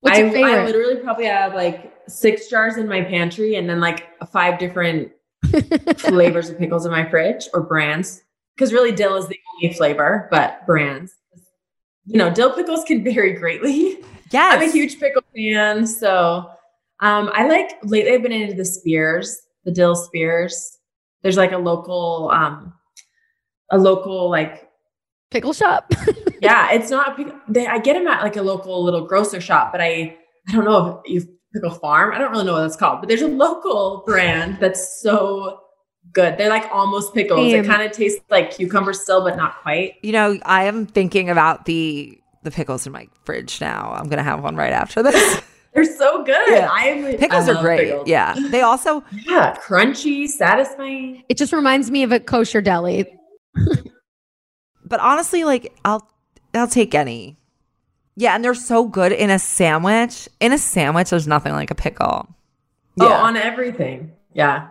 What's 0.00 0.18
your 0.18 0.34
I. 0.34 0.62
I 0.62 0.64
literally 0.64 0.96
probably 0.96 1.26
have 1.26 1.54
like 1.54 1.92
six 2.08 2.48
jars 2.48 2.78
in 2.78 2.88
my 2.88 3.02
pantry 3.02 3.56
and 3.56 3.68
then 3.68 3.80
like 3.80 4.06
five 4.32 4.58
different 4.58 5.12
flavors 5.98 6.48
of 6.48 6.58
pickles 6.58 6.86
in 6.86 6.90
my 6.90 7.06
fridge 7.08 7.48
or 7.52 7.62
brands. 7.62 8.22
Because 8.54 8.72
really, 8.72 8.92
dill 8.92 9.16
is 9.16 9.28
the 9.28 9.38
only 9.56 9.74
flavor, 9.74 10.26
but 10.30 10.64
brands. 10.64 11.12
You 12.06 12.16
know, 12.16 12.32
dill 12.32 12.54
pickles 12.54 12.84
can 12.84 13.04
vary 13.04 13.34
greatly. 13.34 14.02
Yes. 14.30 14.54
I'm 14.62 14.66
a 14.66 14.72
huge 14.72 14.98
pickle 14.98 15.22
fan. 15.36 15.86
So 15.86 16.50
um, 17.00 17.30
I 17.34 17.46
like 17.46 17.76
lately 17.82 18.12
I've 18.12 18.22
been 18.22 18.32
into 18.32 18.54
the 18.54 18.64
spears, 18.64 19.38
the 19.64 19.70
dill 19.70 19.96
spears. 19.96 20.78
There's 21.22 21.36
like 21.36 21.52
a 21.52 21.58
local, 21.58 22.30
um, 22.32 22.72
a 23.70 23.76
local 23.76 24.30
like 24.30 24.63
pickle 25.30 25.52
shop. 25.52 25.92
yeah, 26.40 26.72
it's 26.72 26.90
not. 26.90 27.18
They, 27.48 27.66
I 27.66 27.78
get 27.78 27.94
them 27.94 28.06
at 28.06 28.22
like 28.22 28.36
a 28.36 28.42
local 28.42 28.82
little 28.84 29.06
grocer 29.06 29.40
shop, 29.40 29.72
but 29.72 29.80
I 29.80 30.16
I 30.48 30.52
don't 30.52 30.64
know 30.64 31.02
if 31.04 31.10
you 31.24 31.28
pickle 31.54 31.70
farm. 31.70 32.12
I 32.14 32.18
don't 32.18 32.30
really 32.32 32.44
know 32.44 32.52
what 32.54 32.62
that's 32.62 32.76
called, 32.76 33.00
but 33.00 33.08
there's 33.08 33.22
a 33.22 33.28
local 33.28 34.02
brand 34.06 34.58
that's 34.60 35.00
so 35.00 35.60
good. 36.12 36.36
They're 36.38 36.48
like 36.50 36.68
almost 36.72 37.14
pickles. 37.14 37.52
It 37.52 37.64
kind 37.66 37.82
of 37.82 37.92
tastes 37.92 38.20
like 38.30 38.50
cucumber 38.56 38.92
still, 38.92 39.22
but 39.22 39.36
not 39.36 39.60
quite. 39.62 39.94
You 40.02 40.12
know, 40.12 40.38
I 40.44 40.64
am 40.64 40.86
thinking 40.86 41.30
about 41.30 41.64
the 41.66 42.18
the 42.42 42.50
pickles 42.50 42.86
in 42.86 42.92
my 42.92 43.08
fridge 43.24 43.60
now. 43.60 43.92
I'm 43.96 44.08
gonna 44.08 44.22
have 44.22 44.42
one 44.42 44.56
right 44.56 44.72
after 44.72 45.02
this. 45.02 45.40
They're 45.74 45.84
so 45.84 46.22
good. 46.22 46.50
Yeah. 46.50 46.68
I 46.70 47.16
Pickles 47.18 47.48
I 47.48 47.52
are 47.54 47.60
great. 47.60 47.88
pickles. 47.88 48.06
Yeah. 48.06 48.36
They 48.50 48.60
also 48.60 49.02
Yeah, 49.26 49.56
crunchy, 49.56 50.28
satisfying. 50.28 51.24
It 51.28 51.36
just 51.36 51.52
reminds 51.52 51.90
me 51.90 52.04
of 52.04 52.12
a 52.12 52.20
kosher 52.20 52.60
deli. 52.60 53.06
But 54.84 55.00
honestly, 55.00 55.44
like 55.44 55.76
I'll 55.84 56.08
I'll 56.54 56.68
take 56.68 56.94
any. 56.94 57.36
Yeah, 58.16 58.34
and 58.34 58.44
they're 58.44 58.54
so 58.54 58.86
good 58.86 59.10
in 59.12 59.30
a 59.30 59.38
sandwich. 59.38 60.28
In 60.38 60.52
a 60.52 60.58
sandwich, 60.58 61.10
there's 61.10 61.26
nothing 61.26 61.52
like 61.52 61.70
a 61.70 61.74
pickle. 61.74 62.28
Oh, 63.00 63.12
on 63.12 63.36
everything. 63.36 64.12
Yeah. 64.32 64.68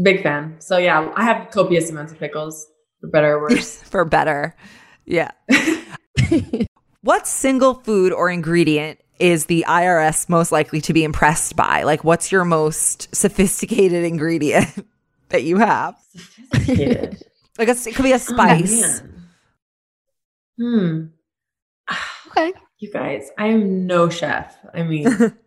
Big 0.00 0.22
fan. 0.22 0.56
So 0.60 0.78
yeah, 0.78 1.10
I 1.16 1.24
have 1.24 1.50
copious 1.50 1.90
amounts 1.90 2.12
of 2.12 2.20
pickles, 2.20 2.68
for 3.00 3.08
better 3.08 3.34
or 3.34 3.40
worse. 3.40 3.82
for 3.82 4.04
better. 4.04 4.54
Yeah. 5.04 5.30
what 7.00 7.26
single 7.26 7.74
food 7.74 8.12
or 8.12 8.30
ingredient 8.30 9.00
is 9.18 9.46
the 9.46 9.64
IRS 9.66 10.28
most 10.28 10.52
likely 10.52 10.80
to 10.82 10.92
be 10.92 11.02
impressed 11.02 11.56
by? 11.56 11.82
Like, 11.82 12.04
what's 12.04 12.30
your 12.30 12.44
most 12.44 13.14
sophisticated 13.14 14.04
ingredient 14.04 14.86
that 15.30 15.42
you 15.42 15.56
have? 15.56 15.96
Sophisticated. 16.52 17.22
Like, 17.58 17.68
a, 17.68 17.72
it 17.72 17.94
could 17.96 18.04
be 18.04 18.12
a 18.12 18.16
oh, 18.16 18.18
spice. 18.18 19.02
Hmm. 20.58 21.04
Okay. 22.30 22.52
You 22.78 22.92
guys, 22.92 23.30
I 23.38 23.48
am 23.48 23.86
no 23.86 24.08
chef. 24.08 24.56
I 24.72 24.82
mean, 24.82 25.06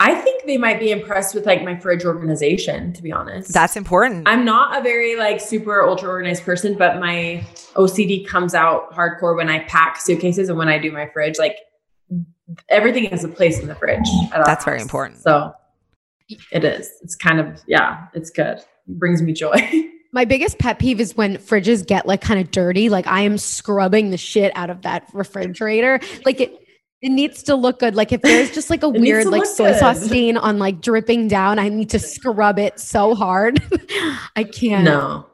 I 0.00 0.14
think 0.16 0.46
they 0.46 0.58
might 0.58 0.80
be 0.80 0.90
impressed 0.90 1.32
with 1.32 1.46
like 1.46 1.62
my 1.62 1.78
fridge 1.78 2.04
organization, 2.04 2.92
to 2.94 3.02
be 3.02 3.12
honest. 3.12 3.52
That's 3.52 3.76
important. 3.76 4.26
I'm 4.26 4.44
not 4.44 4.76
a 4.76 4.82
very 4.82 5.14
like 5.14 5.40
super 5.40 5.86
ultra 5.86 6.08
organized 6.08 6.42
person, 6.44 6.76
but 6.76 6.98
my 6.98 7.46
OCD 7.74 8.26
comes 8.26 8.52
out 8.54 8.92
hardcore 8.92 9.36
when 9.36 9.48
I 9.48 9.60
pack 9.60 10.00
suitcases 10.00 10.48
and 10.48 10.58
when 10.58 10.68
I 10.68 10.78
do 10.78 10.90
my 10.90 11.08
fridge. 11.12 11.38
Like 11.38 11.56
everything 12.68 13.04
has 13.10 13.22
a 13.22 13.28
place 13.28 13.60
in 13.60 13.68
the 13.68 13.76
fridge. 13.76 14.08
That's 14.32 14.64
very 14.64 14.80
important. 14.80 15.20
So 15.20 15.52
it 16.50 16.64
is. 16.64 16.90
It's 17.02 17.14
kind 17.14 17.38
of 17.38 17.62
yeah, 17.68 18.06
it's 18.12 18.30
good. 18.30 18.58
It 18.58 18.98
brings 18.98 19.22
me 19.22 19.32
joy. 19.32 19.54
My 20.12 20.26
biggest 20.26 20.58
pet 20.58 20.78
peeve 20.78 21.00
is 21.00 21.16
when 21.16 21.38
fridges 21.38 21.86
get 21.86 22.06
like 22.06 22.20
kind 22.20 22.38
of 22.38 22.50
dirty. 22.50 22.88
Like 22.90 23.06
I 23.06 23.22
am 23.22 23.38
scrubbing 23.38 24.10
the 24.10 24.18
shit 24.18 24.52
out 24.54 24.68
of 24.68 24.82
that 24.82 25.08
refrigerator. 25.12 26.00
Like 26.24 26.40
it 26.40 26.58
it 27.00 27.10
needs 27.10 27.42
to 27.44 27.56
look 27.56 27.80
good. 27.80 27.96
Like 27.96 28.12
if 28.12 28.22
there's 28.22 28.52
just 28.52 28.70
like 28.70 28.82
a 28.82 28.88
weird 28.90 29.26
like 29.26 29.40
look 29.40 29.48
soy 29.48 29.72
sauce 29.72 30.04
stain 30.04 30.36
on 30.36 30.58
like 30.58 30.80
dripping 30.80 31.28
down, 31.28 31.58
I 31.58 31.68
need 31.68 31.90
to 31.90 31.98
scrub 31.98 32.58
it 32.58 32.78
so 32.78 33.14
hard. 33.14 33.60
I 34.36 34.44
can't. 34.44 34.84
no. 34.84 35.26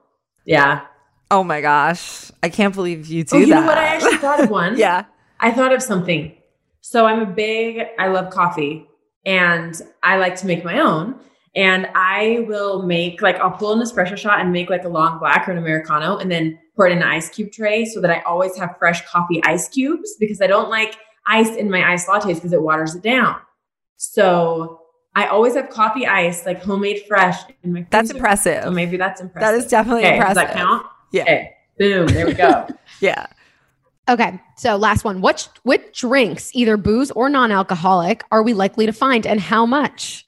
Yeah. 0.45 0.87
oh 1.31 1.45
my 1.45 1.61
gosh. 1.61 2.31
I 2.43 2.49
can't 2.49 2.75
believe 2.75 3.07
you 3.07 3.21
oh, 3.21 3.25
do 3.25 3.37
oh, 3.37 3.39
you 3.41 3.47
that. 3.49 3.61
know 3.61 3.67
what? 3.67 3.77
I 3.79 3.85
actually 3.85 4.17
thought 4.17 4.41
of 4.41 4.49
one. 4.49 4.79
yeah. 4.79 5.05
I 5.41 5.51
thought 5.51 5.75
of 5.75 5.83
something. 5.83 6.35
So 6.81 7.05
I'm 7.05 7.21
a 7.21 7.27
big, 7.27 7.83
I 7.99 8.09
love 8.09 8.31
coffee 8.31 8.87
and 9.27 9.79
I 10.03 10.17
like 10.17 10.37
to 10.37 10.47
make 10.47 10.65
my 10.65 10.79
own. 10.79 11.21
And 11.55 11.89
I 11.95 12.45
will 12.47 12.83
make 12.83 13.23
like 13.23 13.37
I'll 13.37 13.51
pull 13.51 13.73
an 13.73 13.81
espresso 13.81 14.17
shot 14.17 14.41
and 14.41 14.53
make 14.53 14.71
like 14.71 14.85
a 14.85 14.89
long 14.89 15.19
black 15.19 15.49
or 15.49 15.53
an 15.53 15.59
Americano 15.59 16.19
and 16.19 16.31
then 16.31 16.59
pour 16.77 16.87
it 16.87 16.93
in 16.93 16.99
an 16.99 17.05
ice 17.05 17.29
cube 17.29 17.51
tray 17.53 17.85
so 17.85 18.01
that 18.01 18.11
I 18.11 18.21
always 18.21 18.57
have 18.59 18.77
fresh 18.79 19.07
coffee 19.07 19.43
ice 19.45 19.69
cubes 19.69 20.17
because 20.21 20.41
I 20.41 20.47
don't 20.47 20.71
like 20.71 20.97
ice 21.27 21.55
in 21.57 21.71
my 21.71 21.93
iced 21.93 22.09
lattes 22.09 22.35
because 22.35 22.53
it 22.53 22.63
waters 22.63 22.95
it 22.95 23.03
down. 23.03 23.37
So 23.97 24.83
I 25.15 25.27
always 25.27 25.55
have 25.55 25.69
coffee 25.71 26.07
ice, 26.07 26.47
like 26.47 26.63
homemade 26.63 27.03
fresh 27.09 27.37
in 27.65 27.73
my 27.73 27.87
That's 27.91 28.11
impressive. 28.11 28.63
So 28.63 28.71
maybe 28.71 28.97
that's 28.97 29.21
impressive. 29.21 29.41
That 29.41 29.55
is 29.55 29.69
definitely 29.69 30.03
okay, 30.05 30.17
impressive. 30.17 30.37
Does 30.37 30.47
that 30.47 30.57
count? 30.57 30.87
Yeah. 31.13 31.23
Okay. 31.23 31.57
Boom. 31.79 32.07
There 32.07 32.27
we 32.27 32.35
go. 32.35 32.69
Yeah. 33.01 33.27
Okay. 34.09 34.41
So 34.57 34.77
last 34.77 35.05
one. 35.05 35.21
What 35.21 35.49
what 35.63 35.93
drinks, 35.93 36.51
either 36.53 36.77
booze 36.77 37.13
or 37.13 37.29
non-alcoholic, 37.29 38.25
are 38.33 38.43
we 38.43 38.53
likely 38.55 38.87
to 38.87 38.93
find 38.93 39.27
and 39.27 39.41
how 39.41 39.67
much? 39.67 40.27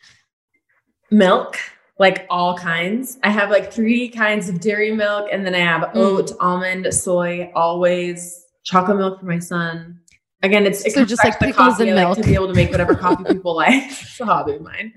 Milk, 1.11 1.57
like 1.99 2.27
all 2.31 2.57
kinds. 2.57 3.19
I 3.23 3.31
have 3.31 3.51
like 3.51 3.73
three 3.73 4.09
kinds 4.09 4.49
of 4.49 4.61
dairy 4.61 4.93
milk, 4.93 5.29
and 5.33 5.45
then 5.45 5.55
I 5.55 5.59
have 5.61 5.83
Mm. 5.91 5.97
oat, 5.97 6.33
almond, 6.41 6.93
soy, 6.95 7.51
always 7.55 8.45
chocolate 8.65 8.97
milk 8.99 9.21
for 9.21 9.27
my 9.27 9.39
son. 9.39 9.99
Again, 10.43 10.65
it's 10.67 10.85
it 10.87 10.93
So 10.95 11.05
just 11.05 11.23
like 11.23 11.39
pickles 11.39 11.75
coffee. 11.77 11.89
and 11.91 11.99
I 12.01 12.05
like 12.07 12.17
to 12.17 12.23
be 12.25 12.35
able 12.35 12.49
to 12.49 12.55
make 12.55 12.71
whatever 12.71 12.95
coffee 12.95 13.25
people 13.25 13.55
like. 13.55 13.83
It's 13.91 14.21
a 14.21 14.25
hobby 14.25 14.55
of 14.55 14.63
mine. 14.63 14.93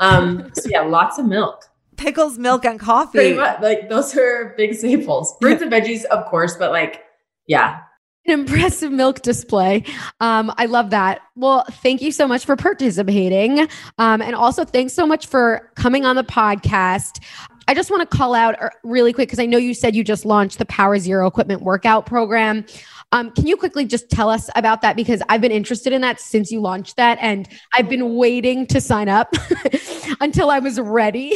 Um, 0.00 0.50
so 0.54 0.68
yeah, 0.68 0.82
lots 0.82 1.18
of 1.18 1.26
milk. 1.26 1.64
Pickles, 1.96 2.38
milk, 2.38 2.64
and 2.64 2.80
coffee. 2.80 3.18
Pretty 3.18 3.34
much, 3.36 3.60
like 3.62 3.88
those 3.88 4.14
are 4.16 4.54
big 4.56 4.74
staples. 4.74 5.36
Fruits 5.40 5.62
and 5.62 5.70
veggies, 5.72 6.04
of 6.06 6.26
course, 6.26 6.56
but 6.56 6.70
like, 6.72 7.04
yeah, 7.46 7.80
An 8.24 8.40
impressive 8.40 8.92
milk 8.92 9.22
display. 9.22 9.84
Um, 10.20 10.52
I 10.56 10.66
love 10.66 10.90
that. 10.90 11.22
Well, 11.34 11.64
thank 11.82 12.00
you 12.00 12.12
so 12.12 12.28
much 12.28 12.44
for 12.44 12.54
participating. 12.54 13.68
Um, 13.98 14.22
and 14.22 14.34
also, 14.34 14.64
thanks 14.64 14.92
so 14.92 15.06
much 15.06 15.26
for 15.26 15.72
coming 15.74 16.04
on 16.04 16.14
the 16.14 16.22
podcast. 16.22 17.20
I 17.68 17.74
just 17.74 17.90
want 17.90 18.08
to 18.08 18.16
call 18.16 18.34
out 18.34 18.60
uh, 18.62 18.70
really 18.84 19.12
quick 19.12 19.28
because 19.28 19.38
I 19.38 19.46
know 19.46 19.58
you 19.58 19.74
said 19.74 19.96
you 19.96 20.04
just 20.04 20.24
launched 20.24 20.58
the 20.58 20.66
Power 20.66 20.98
Zero 20.98 21.26
Equipment 21.26 21.62
Workout 21.62 22.06
Program. 22.06 22.64
Um, 23.12 23.30
can 23.32 23.46
you 23.46 23.56
quickly 23.56 23.84
just 23.84 24.08
tell 24.08 24.30
us 24.30 24.48
about 24.56 24.82
that? 24.82 24.96
Because 24.96 25.22
I've 25.28 25.40
been 25.40 25.52
interested 25.52 25.92
in 25.92 26.00
that 26.00 26.18
since 26.20 26.50
you 26.50 26.60
launched 26.60 26.96
that, 26.96 27.18
and 27.20 27.48
I've 27.74 27.88
been 27.88 28.16
waiting 28.16 28.66
to 28.68 28.80
sign 28.80 29.08
up 29.08 29.34
until 30.20 30.50
I 30.50 30.60
was 30.60 30.80
ready. 30.80 31.34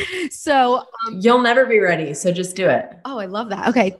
so, 0.30 0.78
um, 0.78 1.20
you'll 1.20 1.42
never 1.42 1.66
be 1.66 1.78
ready. 1.78 2.12
So 2.14 2.32
just 2.32 2.56
do 2.56 2.68
it. 2.68 2.90
oh, 3.04 3.18
I 3.18 3.26
love 3.26 3.50
that. 3.50 3.68
Okay. 3.68 3.96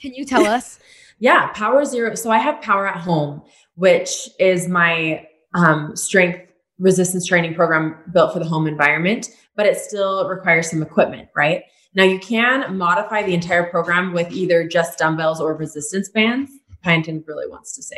Can 0.00 0.14
you 0.14 0.24
tell 0.24 0.46
us? 0.46 0.78
Yeah, 1.20 1.48
Power 1.48 1.84
Zero. 1.84 2.14
So 2.14 2.30
I 2.30 2.38
have 2.38 2.60
Power 2.62 2.88
at 2.88 2.96
Home, 2.96 3.42
which 3.74 4.28
is 4.38 4.66
my 4.66 5.26
um, 5.54 5.94
strength 5.94 6.50
resistance 6.78 7.26
training 7.26 7.54
program 7.54 7.96
built 8.12 8.32
for 8.32 8.38
the 8.38 8.46
home 8.46 8.66
environment, 8.66 9.28
but 9.54 9.66
it 9.66 9.76
still 9.76 10.26
requires 10.28 10.70
some 10.70 10.82
equipment, 10.82 11.28
right? 11.36 11.62
Now 11.94 12.04
you 12.04 12.18
can 12.18 12.76
modify 12.76 13.22
the 13.22 13.34
entire 13.34 13.64
program 13.64 14.12
with 14.14 14.32
either 14.32 14.66
just 14.66 14.98
dumbbells 14.98 15.40
or 15.40 15.54
resistance 15.54 16.08
bands. 16.08 16.50
Pynton 16.82 17.22
really 17.26 17.46
wants 17.46 17.76
to 17.76 17.82
say 17.82 17.96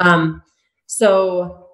I. 0.00 0.08
Um, 0.08 0.42
so 0.86 1.66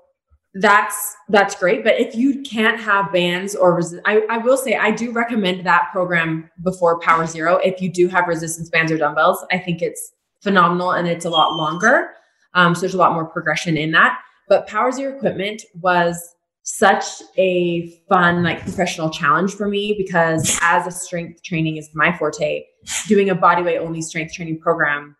that's 0.54 1.14
that's 1.28 1.54
great. 1.54 1.84
But 1.84 2.00
if 2.00 2.16
you 2.16 2.42
can't 2.42 2.80
have 2.80 3.12
bands 3.12 3.54
or 3.54 3.78
resi- 3.78 4.00
I, 4.04 4.22
I 4.28 4.38
will 4.38 4.56
say 4.56 4.74
I 4.74 4.90
do 4.90 5.12
recommend 5.12 5.64
that 5.66 5.90
program 5.92 6.50
before 6.64 6.98
Power 6.98 7.26
Zero. 7.26 7.58
If 7.58 7.80
you 7.80 7.92
do 7.92 8.08
have 8.08 8.26
resistance 8.26 8.70
bands 8.70 8.90
or 8.90 8.98
dumbbells, 8.98 9.44
I 9.52 9.58
think 9.58 9.82
it's 9.82 10.12
phenomenal 10.40 10.92
and 10.92 11.08
it's 11.08 11.24
a 11.24 11.30
lot 11.30 11.56
longer. 11.56 12.10
Um, 12.54 12.74
so 12.74 12.82
there's 12.82 12.94
a 12.94 12.98
lot 12.98 13.12
more 13.12 13.26
progression 13.26 13.76
in 13.76 13.90
that. 13.92 14.18
But 14.48 14.66
Power 14.66 14.90
Zero 14.92 15.14
equipment 15.14 15.62
was 15.74 16.34
such 16.62 17.04
a 17.38 17.90
fun, 18.08 18.42
like 18.42 18.60
professional 18.60 19.08
challenge 19.10 19.54
for 19.54 19.68
me 19.68 19.94
because 19.96 20.58
as 20.60 20.86
a 20.86 20.90
strength 20.90 21.42
training 21.42 21.78
is 21.78 21.88
my 21.94 22.16
forte, 22.16 22.64
doing 23.06 23.30
a 23.30 23.34
bodyweight 23.34 23.80
only 23.80 24.02
strength 24.02 24.34
training 24.34 24.58
program, 24.60 25.16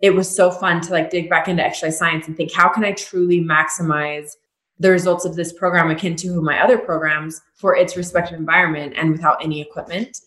it 0.00 0.10
was 0.14 0.34
so 0.34 0.50
fun 0.50 0.80
to 0.80 0.92
like 0.92 1.10
dig 1.10 1.28
back 1.28 1.48
into 1.48 1.64
exercise 1.64 1.98
science 1.98 2.26
and 2.26 2.36
think, 2.36 2.52
how 2.52 2.68
can 2.68 2.84
I 2.84 2.92
truly 2.92 3.40
maximize 3.40 4.30
the 4.78 4.90
results 4.90 5.24
of 5.24 5.36
this 5.36 5.52
program 5.52 5.90
akin 5.90 6.16
to 6.16 6.40
my 6.40 6.62
other 6.62 6.78
programs 6.78 7.40
for 7.56 7.76
its 7.76 7.96
respective 7.96 8.38
environment 8.38 8.94
and 8.96 9.12
without 9.12 9.42
any 9.42 9.60
equipment? 9.60 10.18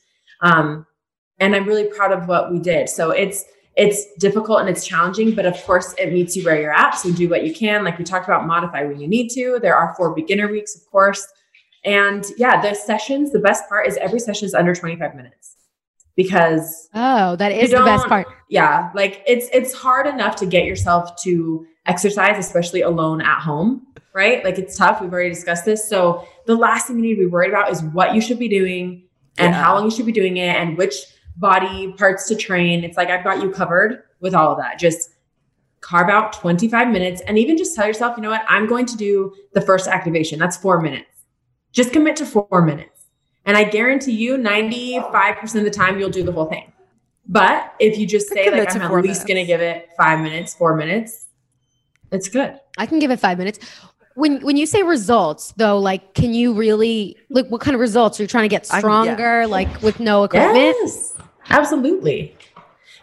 Um, 0.42 0.86
and 1.40 1.56
I'm 1.56 1.66
really 1.66 1.90
proud 1.90 2.12
of 2.12 2.28
what 2.28 2.52
we 2.52 2.60
did. 2.60 2.90
So 2.90 3.12
it's 3.12 3.44
it's 3.76 4.14
difficult 4.20 4.60
and 4.62 4.70
it's 4.70 4.86
challenging, 4.88 5.36
but 5.36 5.46
of 5.46 5.62
course 5.66 5.94
it 5.98 6.14
meets 6.14 6.36
you 6.36 6.46
where 6.46 6.60
you're 6.62 6.72
at. 6.74 6.92
So 6.92 7.12
do 7.12 7.28
what 7.30 7.44
you 7.44 7.54
can. 7.54 7.84
Like 7.84 7.98
we 7.98 8.06
talked 8.06 8.26
about, 8.26 8.48
modify 8.48 8.84
when 8.84 9.00
you 9.02 9.08
need 9.08 9.30
to. 9.30 9.60
There 9.62 9.76
are 9.76 9.94
four 9.96 10.14
beginner 10.16 10.48
weeks, 10.50 10.76
of 10.76 10.86
course. 10.90 11.28
And 11.84 12.26
yeah, 12.38 12.62
the 12.62 12.74
sessions, 12.74 13.32
the 13.32 13.40
best 13.40 13.68
part 13.70 13.88
is 13.88 13.98
every 13.98 14.20
session 14.20 14.46
is 14.46 14.54
under 14.54 14.74
25 14.74 15.14
minutes 15.16 15.56
because 16.16 16.90
Oh, 16.94 17.36
that 17.36 17.52
is 17.52 17.72
the 17.72 17.84
best 17.84 18.08
part. 18.08 18.28
Yeah, 18.50 18.92
like 18.96 19.22
it's 19.28 19.48
it's 19.54 19.74
hard 19.74 20.08
enough 20.08 20.36
to 20.38 20.46
get 20.46 20.66
yourself 20.66 21.22
to 21.24 21.66
exercise, 21.86 22.38
especially 22.44 22.82
alone 22.82 23.22
at 23.22 23.40
home, 23.42 23.86
right? 24.14 24.44
Like 24.44 24.58
it's 24.58 24.78
tough. 24.78 25.02
We've 25.02 25.12
already 25.12 25.30
discussed 25.30 25.66
this. 25.66 25.88
So 25.90 26.26
the 26.48 26.56
last 26.56 26.88
thing 26.88 26.96
you 26.98 27.02
need 27.04 27.16
to 27.16 27.22
be 27.22 27.26
worried 27.28 27.50
about 27.50 27.72
is 27.72 27.84
what 27.84 28.16
you 28.16 28.22
should 28.22 28.40
be 28.40 28.48
doing 28.48 29.04
and 29.38 29.54
Yeah. 29.54 29.62
how 29.62 29.76
long 29.76 29.84
you 29.86 29.92
should 29.92 30.06
be 30.06 30.12
doing 30.14 30.38
it 30.38 30.56
and 30.56 30.78
which 30.78 30.96
body 31.38 31.94
parts 31.94 32.28
to 32.30 32.36
train. 32.36 32.84
It's 32.84 32.98
like 32.98 33.10
I've 33.10 33.24
got 33.24 33.42
you 33.42 33.52
covered 33.52 34.04
with 34.20 34.34
all 34.34 34.52
of 34.52 34.58
that. 34.60 34.80
Just 34.80 35.12
carve 35.82 36.10
out 36.10 36.34
25 36.34 36.90
minutes 36.90 37.22
and 37.28 37.38
even 37.38 37.58
just 37.58 37.76
tell 37.76 37.86
yourself, 37.86 38.18
you 38.18 38.24
know 38.24 38.32
what? 38.32 38.44
I'm 38.48 38.68
going 38.68 38.86
to 38.88 38.98
do 38.98 39.34
the 39.54 39.62
first 39.62 39.88
activation. 39.88 40.40
That's 40.40 40.58
4 40.58 40.82
minutes. 40.82 41.10
Just 41.72 41.94
commit 41.94 42.16
to 42.18 42.26
4 42.26 42.62
minutes. 42.62 43.06
And 43.46 43.56
I 43.56 43.64
guarantee 43.64 44.14
you 44.14 44.38
95% 44.38 45.56
of 45.56 45.64
the 45.64 45.70
time 45.70 46.00
you'll 46.00 46.10
do 46.10 46.24
the 46.24 46.32
whole 46.32 46.46
thing. 46.46 46.72
But 47.28 47.74
if 47.80 47.98
you 47.98 48.08
just 48.08 48.30
say 48.30 48.46
commit 48.46 48.66
like 48.66 48.76
I'm 48.76 48.88
four 48.88 49.00
at 49.00 49.06
least 49.06 49.28
going 49.28 49.38
to 49.38 49.46
give 49.46 49.62
it 49.62 49.90
5 49.98 50.20
minutes, 50.22 50.56
4 50.56 50.76
minutes, 50.76 51.26
it's 52.12 52.30
good. 52.30 52.60
I 52.78 52.86
can 52.86 53.00
give 53.00 53.12
it 53.12 53.20
five 53.20 53.38
minutes. 53.38 53.60
When 54.16 54.40
when 54.42 54.56
you 54.56 54.66
say 54.66 54.84
results, 54.84 55.54
though, 55.58 55.78
like, 55.78 56.14
can 56.14 56.34
you 56.34 56.54
really 56.54 57.18
like 57.30 57.48
what 57.48 57.62
kind 57.62 57.76
of 57.76 57.82
results 57.82 58.20
are 58.20 58.24
you 58.24 58.28
trying 58.28 58.46
to 58.46 58.50
get 58.50 58.68
I- 58.72 58.76
yeah. 58.76 58.80
stronger, 58.80 59.48
like 59.48 59.82
with 59.82 60.00
no 60.00 60.24
equipment? 60.24 60.76
Yes, 60.82 61.15
absolutely. 61.50 62.36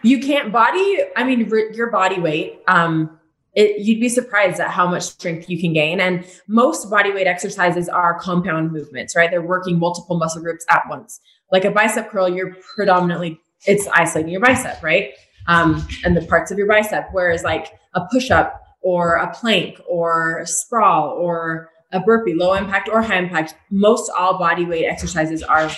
You 0.02 0.20
can't 0.20 0.52
body. 0.52 0.98
I 1.16 1.24
mean, 1.24 1.50
r- 1.50 1.70
your 1.72 1.90
body 1.90 2.20
weight. 2.20 2.60
Um, 2.66 3.18
it, 3.54 3.80
you'd 3.80 4.00
be 4.00 4.08
surprised 4.08 4.60
at 4.60 4.70
how 4.70 4.88
much 4.88 5.02
strength 5.02 5.48
you 5.48 5.60
can 5.60 5.72
gain. 5.72 6.00
And 6.00 6.24
most 6.48 6.88
body 6.90 7.12
weight 7.12 7.26
exercises 7.26 7.88
are 7.88 8.18
compound 8.18 8.72
movements, 8.72 9.14
right? 9.14 9.30
They're 9.30 9.42
working 9.42 9.78
multiple 9.78 10.16
muscle 10.16 10.42
groups 10.42 10.64
at 10.70 10.82
once. 10.88 11.20
Like 11.50 11.64
a 11.64 11.70
bicep 11.70 12.10
curl, 12.10 12.28
you're 12.28 12.54
predominantly 12.74 13.38
it's 13.66 13.86
isolating 13.88 14.32
your 14.32 14.40
bicep, 14.40 14.82
right? 14.82 15.12
Um, 15.46 15.86
and 16.04 16.16
the 16.16 16.22
parts 16.22 16.50
of 16.50 16.58
your 16.58 16.66
bicep. 16.66 17.08
Whereas 17.12 17.44
like 17.44 17.78
a 17.94 18.02
push 18.10 18.30
up 18.30 18.60
or 18.80 19.14
a 19.14 19.32
plank 19.32 19.80
or 19.88 20.38
a 20.38 20.46
sprawl 20.46 21.10
or 21.10 21.70
a 21.92 22.00
burpee, 22.00 22.34
low 22.34 22.54
impact 22.54 22.88
or 22.88 23.02
high 23.02 23.18
impact, 23.18 23.54
most 23.70 24.10
all 24.16 24.38
body 24.38 24.64
weight 24.64 24.86
exercises 24.86 25.42
are 25.42 25.70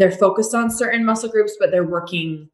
they're 0.00 0.10
focused 0.10 0.54
on 0.54 0.70
certain 0.70 1.04
muscle 1.04 1.28
groups, 1.28 1.56
but 1.60 1.70
they're 1.70 1.84
working 1.84 2.48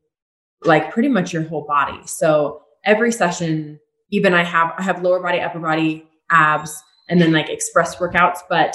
like 0.64 0.90
pretty 0.90 1.09
much 1.09 1.32
your 1.32 1.44
whole 1.44 1.64
body. 1.64 2.01
So 2.05 2.62
every 2.84 3.12
session, 3.12 3.78
even 4.11 4.34
I 4.34 4.42
have 4.42 4.72
I 4.76 4.82
have 4.82 5.01
lower 5.01 5.22
body, 5.22 5.40
upper 5.40 5.61
body, 5.61 6.09
abs, 6.28 6.82
and 7.09 7.20
then 7.20 7.32
like 7.32 7.49
express 7.49 7.97
workouts, 7.97 8.40
but 8.51 8.74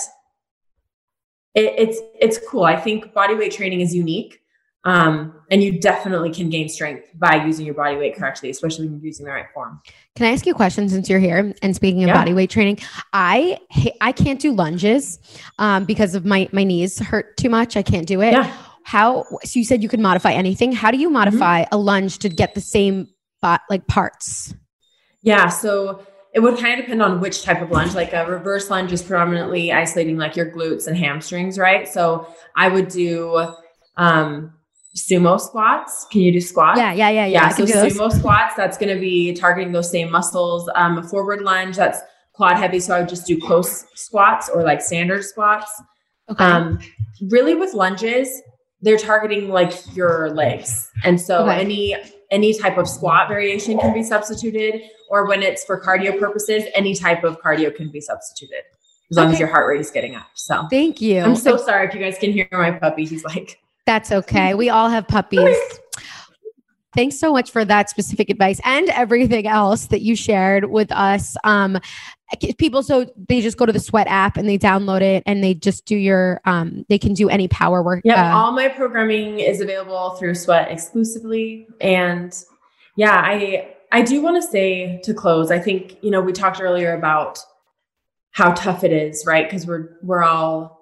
it, 1.53 1.73
it's 1.77 1.99
it's 2.17 2.39
cool. 2.49 2.63
I 2.63 2.79
think 2.79 3.13
body 3.13 3.35
weight 3.35 3.51
training 3.51 3.81
is 3.81 3.93
unique. 3.93 4.40
Um, 4.83 5.35
and 5.51 5.61
you 5.61 5.79
definitely 5.79 6.31
can 6.31 6.49
gain 6.49 6.67
strength 6.67 7.07
by 7.15 7.45
using 7.45 7.65
your 7.67 7.75
body 7.75 7.97
weight 7.97 8.15
correctly, 8.15 8.49
especially 8.49 8.85
when 8.87 8.95
you're 8.95 9.05
using 9.05 9.25
the 9.25 9.31
right 9.31 9.45
form. 9.53 9.79
Can 10.15 10.25
I 10.25 10.31
ask 10.31 10.45
you 10.45 10.53
a 10.53 10.55
question 10.55 10.89
since 10.89 11.07
you're 11.07 11.19
here? 11.19 11.53
And 11.61 11.75
speaking 11.75 12.03
of 12.03 12.07
Yeah. 12.07 12.15
body 12.15 12.33
weight 12.33 12.49
training, 12.49 12.79
I 13.13 13.59
I 14.01 14.11
can't 14.11 14.39
do 14.39 14.53
lunges 14.53 15.19
um, 15.59 15.85
because 15.85 16.15
of 16.15 16.25
my 16.25 16.49
my 16.51 16.63
knees 16.63 16.97
hurt 16.97 17.37
too 17.37 17.49
much. 17.49 17.77
I 17.77 17.83
can't 17.83 18.07
do 18.07 18.21
it. 18.21 18.31
Yeah. 18.31 18.51
How? 18.83 19.25
So 19.43 19.59
you 19.59 19.65
said 19.65 19.83
you 19.83 19.89
could 19.89 19.99
modify 19.99 20.31
anything. 20.31 20.71
How 20.71 20.89
do 20.89 20.97
you 20.97 21.09
modify 21.09 21.65
a 21.71 21.77
lunge 21.77 22.17
to 22.19 22.29
get 22.29 22.55
the 22.55 22.61
same 22.61 23.07
bot 23.39 23.61
like 23.69 23.85
parts? 23.87 24.55
Yeah. 25.21 25.49
So 25.49 26.03
it 26.33 26.39
would 26.39 26.57
kind 26.57 26.79
of 26.79 26.85
depend 26.85 27.03
on 27.03 27.19
which 27.19 27.43
type 27.43 27.61
of 27.61 27.69
lunge. 27.69 27.93
Like 27.93 28.13
a 28.13 28.25
reverse 28.25 28.71
lunge 28.71 28.91
is 28.91 29.03
predominantly 29.03 29.71
isolating 29.71 30.17
like 30.17 30.35
your 30.35 30.49
glutes 30.49 30.87
and 30.87 30.97
hamstrings, 30.97 31.59
right? 31.59 31.87
So 31.87 32.25
I 32.55 32.69
would 32.69 32.87
do 32.87 33.53
um, 33.97 34.53
sumo 34.95 35.39
squats. 35.39 36.05
Can 36.11 36.21
you 36.21 36.31
do 36.31 36.41
squats? 36.41 36.77
Yeah, 36.77 36.93
yeah, 36.93 37.09
yeah, 37.09 37.25
yeah. 37.25 37.43
Yeah. 37.43 37.49
So 37.49 37.65
sumo 37.65 38.11
squats, 38.11 38.55
that's 38.55 38.77
going 38.77 38.93
to 38.93 38.99
be 38.99 39.33
targeting 39.33 39.71
those 39.71 39.89
same 39.89 40.11
muscles. 40.11 40.69
Um, 40.75 40.97
a 40.97 41.03
forward 41.03 41.41
lunge, 41.41 41.75
that's 41.77 41.99
quad 42.33 42.57
heavy. 42.57 42.79
So 42.79 42.95
I 42.95 42.99
would 42.99 43.09
just 43.09 43.25
do 43.25 43.39
close 43.39 43.85
squats 43.95 44.49
or 44.49 44.63
like 44.63 44.81
standard 44.81 45.23
squats. 45.23 45.71
Okay. 46.29 46.43
Um, 46.43 46.79
really 47.29 47.55
with 47.55 47.73
lunges, 47.73 48.41
they're 48.81 48.97
targeting 48.97 49.49
like 49.49 49.73
your 49.95 50.31
legs. 50.31 50.89
And 51.03 51.19
so 51.19 51.43
Okay. 51.43 51.59
any 51.59 51.95
any 52.31 52.57
type 52.57 52.77
of 52.77 52.87
squat 52.87 53.27
variation 53.27 53.77
can 53.77 53.93
be 53.93 54.01
substituted, 54.01 54.81
or 55.09 55.27
when 55.27 55.43
it's 55.43 55.65
for 55.65 55.81
cardio 55.81 56.17
purposes, 56.17 56.63
any 56.73 56.95
type 56.95 57.25
of 57.25 57.41
cardio 57.41 57.75
can 57.75 57.91
be 57.91 57.99
substituted 57.99 58.63
as 59.11 59.17
long 59.17 59.33
as 59.33 59.37
your 59.37 59.49
heart 59.49 59.67
rate 59.67 59.81
is 59.81 59.91
getting 59.91 60.15
up. 60.15 60.27
So 60.35 60.65
Thank 60.69 61.01
you. 61.01 61.19
I'm 61.19 61.35
so 61.35 61.57
sorry 61.57 61.87
if 61.87 61.93
you 61.93 61.99
guys 61.99 62.17
can 62.17 62.31
hear 62.31 62.47
my 62.53 62.71
puppy. 62.71 63.03
He's 63.05 63.25
like, 63.25 63.59
That's 63.85 64.11
okay. 64.11 64.53
We 64.53 64.69
all 64.69 64.89
have 64.89 65.07
puppies. 65.07 65.57
Thanks 66.93 67.17
so 67.17 67.31
much 67.31 67.51
for 67.51 67.63
that 67.63 67.89
specific 67.89 68.29
advice 68.29 68.59
and 68.65 68.89
everything 68.89 69.47
else 69.47 69.85
that 69.87 70.01
you 70.01 70.13
shared 70.13 70.65
with 70.65 70.91
us. 70.91 71.37
Um, 71.45 71.79
people, 72.57 72.83
so 72.83 73.05
they 73.29 73.39
just 73.39 73.57
go 73.57 73.65
to 73.65 73.71
the 73.71 73.79
Sweat 73.79 74.07
app 74.07 74.35
and 74.35 74.47
they 74.47 74.57
download 74.57 75.01
it 75.01 75.23
and 75.25 75.41
they 75.41 75.53
just 75.53 75.85
do 75.85 75.95
your, 75.95 76.41
um, 76.43 76.85
they 76.89 76.99
can 76.99 77.13
do 77.13 77.29
any 77.29 77.47
power 77.47 77.81
work. 77.81 78.01
Yeah, 78.03 78.33
uh, 78.33 78.37
all 78.37 78.51
my 78.51 78.67
programming 78.67 79.39
is 79.39 79.61
available 79.61 80.11
through 80.11 80.35
Sweat 80.35 80.69
exclusively. 80.69 81.65
And 81.79 82.37
yeah, 82.97 83.21
I 83.23 83.73
I 83.91 84.01
do 84.01 84.21
want 84.21 84.41
to 84.41 84.47
say 84.47 85.01
to 85.03 85.13
close, 85.13 85.51
I 85.51 85.59
think, 85.59 85.97
you 86.01 86.11
know, 86.11 86.21
we 86.21 86.31
talked 86.31 86.61
earlier 86.61 86.93
about 86.93 87.39
how 88.31 88.53
tough 88.53 88.83
it 88.83 88.93
is, 88.93 89.25
right? 89.27 89.49
Because 89.49 89.67
we're 89.67 89.97
we're 90.01 90.23
all 90.23 90.80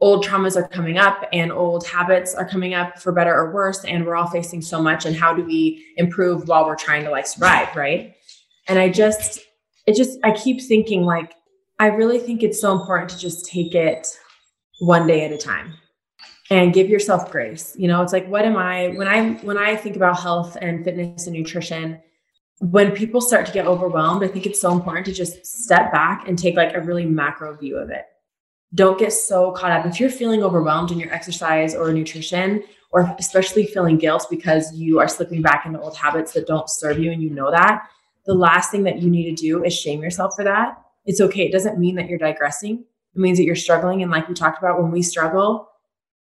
old 0.00 0.24
traumas 0.24 0.56
are 0.56 0.68
coming 0.68 0.98
up 0.98 1.24
and 1.32 1.52
old 1.52 1.86
habits 1.86 2.34
are 2.34 2.46
coming 2.46 2.74
up 2.74 2.98
for 2.98 3.12
better 3.12 3.34
or 3.34 3.52
worse. 3.52 3.84
And 3.84 4.04
we're 4.04 4.16
all 4.16 4.28
facing 4.28 4.60
so 4.62 4.82
much. 4.82 5.06
And 5.06 5.16
how 5.16 5.34
do 5.34 5.44
we 5.44 5.84
improve 5.96 6.48
while 6.48 6.66
we're 6.66 6.76
trying 6.76 7.04
to 7.04 7.10
like 7.10 7.26
survive, 7.26 7.74
right? 7.74 8.14
And 8.68 8.78
I 8.78 8.88
just 8.88 9.40
it 9.86 9.96
just 9.96 10.18
I 10.24 10.32
keep 10.32 10.60
thinking 10.60 11.02
like 11.02 11.34
I 11.78 11.86
really 11.88 12.18
think 12.18 12.42
it's 12.42 12.60
so 12.60 12.72
important 12.78 13.10
to 13.10 13.18
just 13.18 13.46
take 13.46 13.74
it 13.74 14.08
one 14.80 15.06
day 15.06 15.24
at 15.24 15.32
a 15.32 15.38
time 15.38 15.74
and 16.50 16.72
give 16.72 16.88
yourself 16.88 17.30
grace. 17.30 17.74
You 17.78 17.88
know, 17.88 18.02
it's 18.02 18.12
like 18.12 18.26
what 18.28 18.44
am 18.44 18.56
I 18.56 18.88
when 18.88 19.08
I 19.08 19.34
when 19.42 19.58
I 19.58 19.76
think 19.76 19.96
about 19.96 20.18
health 20.18 20.56
and 20.60 20.84
fitness 20.84 21.26
and 21.26 21.36
nutrition, 21.36 22.00
when 22.60 22.92
people 22.92 23.20
start 23.20 23.46
to 23.46 23.52
get 23.52 23.66
overwhelmed, 23.66 24.24
I 24.24 24.28
think 24.28 24.46
it's 24.46 24.60
so 24.60 24.72
important 24.72 25.06
to 25.06 25.12
just 25.12 25.44
step 25.46 25.92
back 25.92 26.28
and 26.28 26.38
take 26.38 26.56
like 26.56 26.74
a 26.74 26.80
really 26.80 27.04
macro 27.04 27.56
view 27.56 27.76
of 27.76 27.90
it. 27.90 28.04
Don't 28.74 28.98
get 28.98 29.12
so 29.12 29.52
caught 29.52 29.70
up. 29.70 29.86
If 29.86 30.00
you're 30.00 30.10
feeling 30.10 30.42
overwhelmed 30.42 30.90
in 30.90 30.98
your 30.98 31.12
exercise 31.12 31.74
or 31.74 31.92
nutrition, 31.92 32.62
or 32.90 33.12
especially 33.18 33.66
feeling 33.66 33.98
guilt 33.98 34.26
because 34.30 34.72
you 34.72 35.00
are 35.00 35.08
slipping 35.08 35.42
back 35.42 35.66
into 35.66 35.80
old 35.80 35.96
habits 35.96 36.32
that 36.32 36.46
don't 36.46 36.70
serve 36.70 36.98
you 36.98 37.10
and 37.10 37.20
you 37.20 37.28
know 37.28 37.50
that, 37.50 37.88
the 38.24 38.34
last 38.34 38.70
thing 38.70 38.84
that 38.84 39.02
you 39.02 39.10
need 39.10 39.36
to 39.36 39.42
do 39.42 39.64
is 39.64 39.74
shame 39.74 40.00
yourself 40.00 40.32
for 40.36 40.44
that. 40.44 40.76
It's 41.04 41.20
okay. 41.20 41.42
It 41.42 41.52
doesn't 41.52 41.78
mean 41.78 41.96
that 41.96 42.08
you're 42.08 42.18
digressing. 42.18 42.84
It 43.14 43.18
means 43.18 43.38
that 43.38 43.44
you're 43.44 43.56
struggling. 43.56 44.02
And 44.02 44.10
like 44.10 44.28
we 44.28 44.34
talked 44.34 44.58
about, 44.58 44.80
when 44.80 44.92
we 44.92 45.02
struggle, 45.02 45.68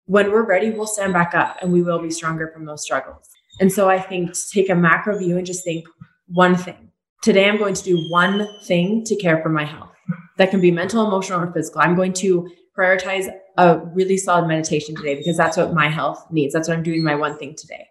when 0.07 0.31
we're 0.31 0.47
ready, 0.47 0.71
we'll 0.71 0.87
stand 0.87 1.13
back 1.13 1.35
up 1.35 1.59
and 1.61 1.73
we 1.73 1.83
will 1.83 2.01
be 2.01 2.11
stronger 2.11 2.51
from 2.53 2.65
those 2.65 2.83
struggles. 2.83 3.29
And 3.61 3.71
so 3.71 3.91
I 3.91 4.01
think 4.01 4.33
to 4.33 4.41
take 4.53 4.71
a 4.71 4.75
macro 4.75 5.19
view 5.19 5.37
and 5.37 5.47
just 5.47 5.65
think 5.65 5.87
one 6.27 6.57
thing. 6.57 6.91
Today, 7.23 7.49
I'm 7.49 7.59
going 7.59 7.75
to 7.75 7.85
do 7.85 8.09
one 8.09 8.49
thing 8.65 9.05
to 9.05 9.17
care 9.17 9.41
for 9.43 9.49
my 9.49 9.65
health. 9.65 9.92
That 10.39 10.51
can 10.51 10.61
be 10.61 10.71
mental, 10.71 11.07
emotional, 11.07 11.41
or 11.41 11.53
physical. 11.53 11.81
I'm 11.81 11.95
going 11.95 12.13
to 12.15 12.49
prioritize 12.77 13.29
a 13.59 13.79
really 13.95 14.17
solid 14.17 14.49
meditation 14.49 14.95
today 14.97 15.15
because 15.15 15.37
that's 15.37 15.57
what 15.57 15.75
my 15.75 15.89
health 15.89 16.27
needs. 16.31 16.55
That's 16.55 16.69
what 16.69 16.77
I'm 16.77 16.83
doing 16.83 17.05
my 17.05 17.15
one 17.15 17.37
thing 17.37 17.55
today. 17.55 17.87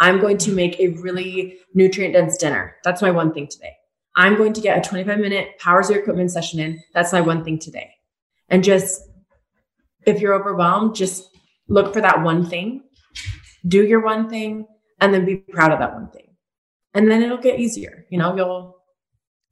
I'm 0.00 0.20
going 0.20 0.38
to 0.38 0.52
make 0.52 0.78
a 0.78 0.88
really 0.88 1.58
nutrient 1.74 2.14
dense 2.14 2.36
dinner. 2.36 2.76
That's 2.84 3.00
my 3.00 3.10
one 3.10 3.32
thing 3.32 3.48
today. 3.48 3.72
I'm 4.16 4.36
going 4.36 4.52
to 4.52 4.60
get 4.60 4.78
a 4.78 4.88
25 4.88 5.18
minute 5.18 5.58
Power 5.58 5.82
Zero 5.82 6.00
equipment 6.00 6.30
session 6.30 6.60
in. 6.60 6.82
That's 6.92 7.12
my 7.12 7.20
one 7.20 7.44
thing 7.44 7.58
today. 7.58 7.90
And 8.48 8.62
just 8.62 9.02
if 10.06 10.20
you're 10.20 10.34
overwhelmed, 10.34 10.94
just 10.94 11.28
look 11.68 11.92
for 11.92 12.00
that 12.00 12.22
one 12.22 12.46
thing, 12.48 12.82
do 13.66 13.84
your 13.84 14.04
one 14.04 14.28
thing, 14.28 14.66
and 15.00 15.14
then 15.14 15.24
be 15.24 15.36
proud 15.36 15.72
of 15.72 15.78
that 15.78 15.94
one 15.94 16.10
thing. 16.10 16.28
And 16.92 17.10
then 17.10 17.22
it'll 17.22 17.38
get 17.38 17.58
easier. 17.58 18.04
You 18.10 18.18
know, 18.18 18.36
you'll 18.36 18.76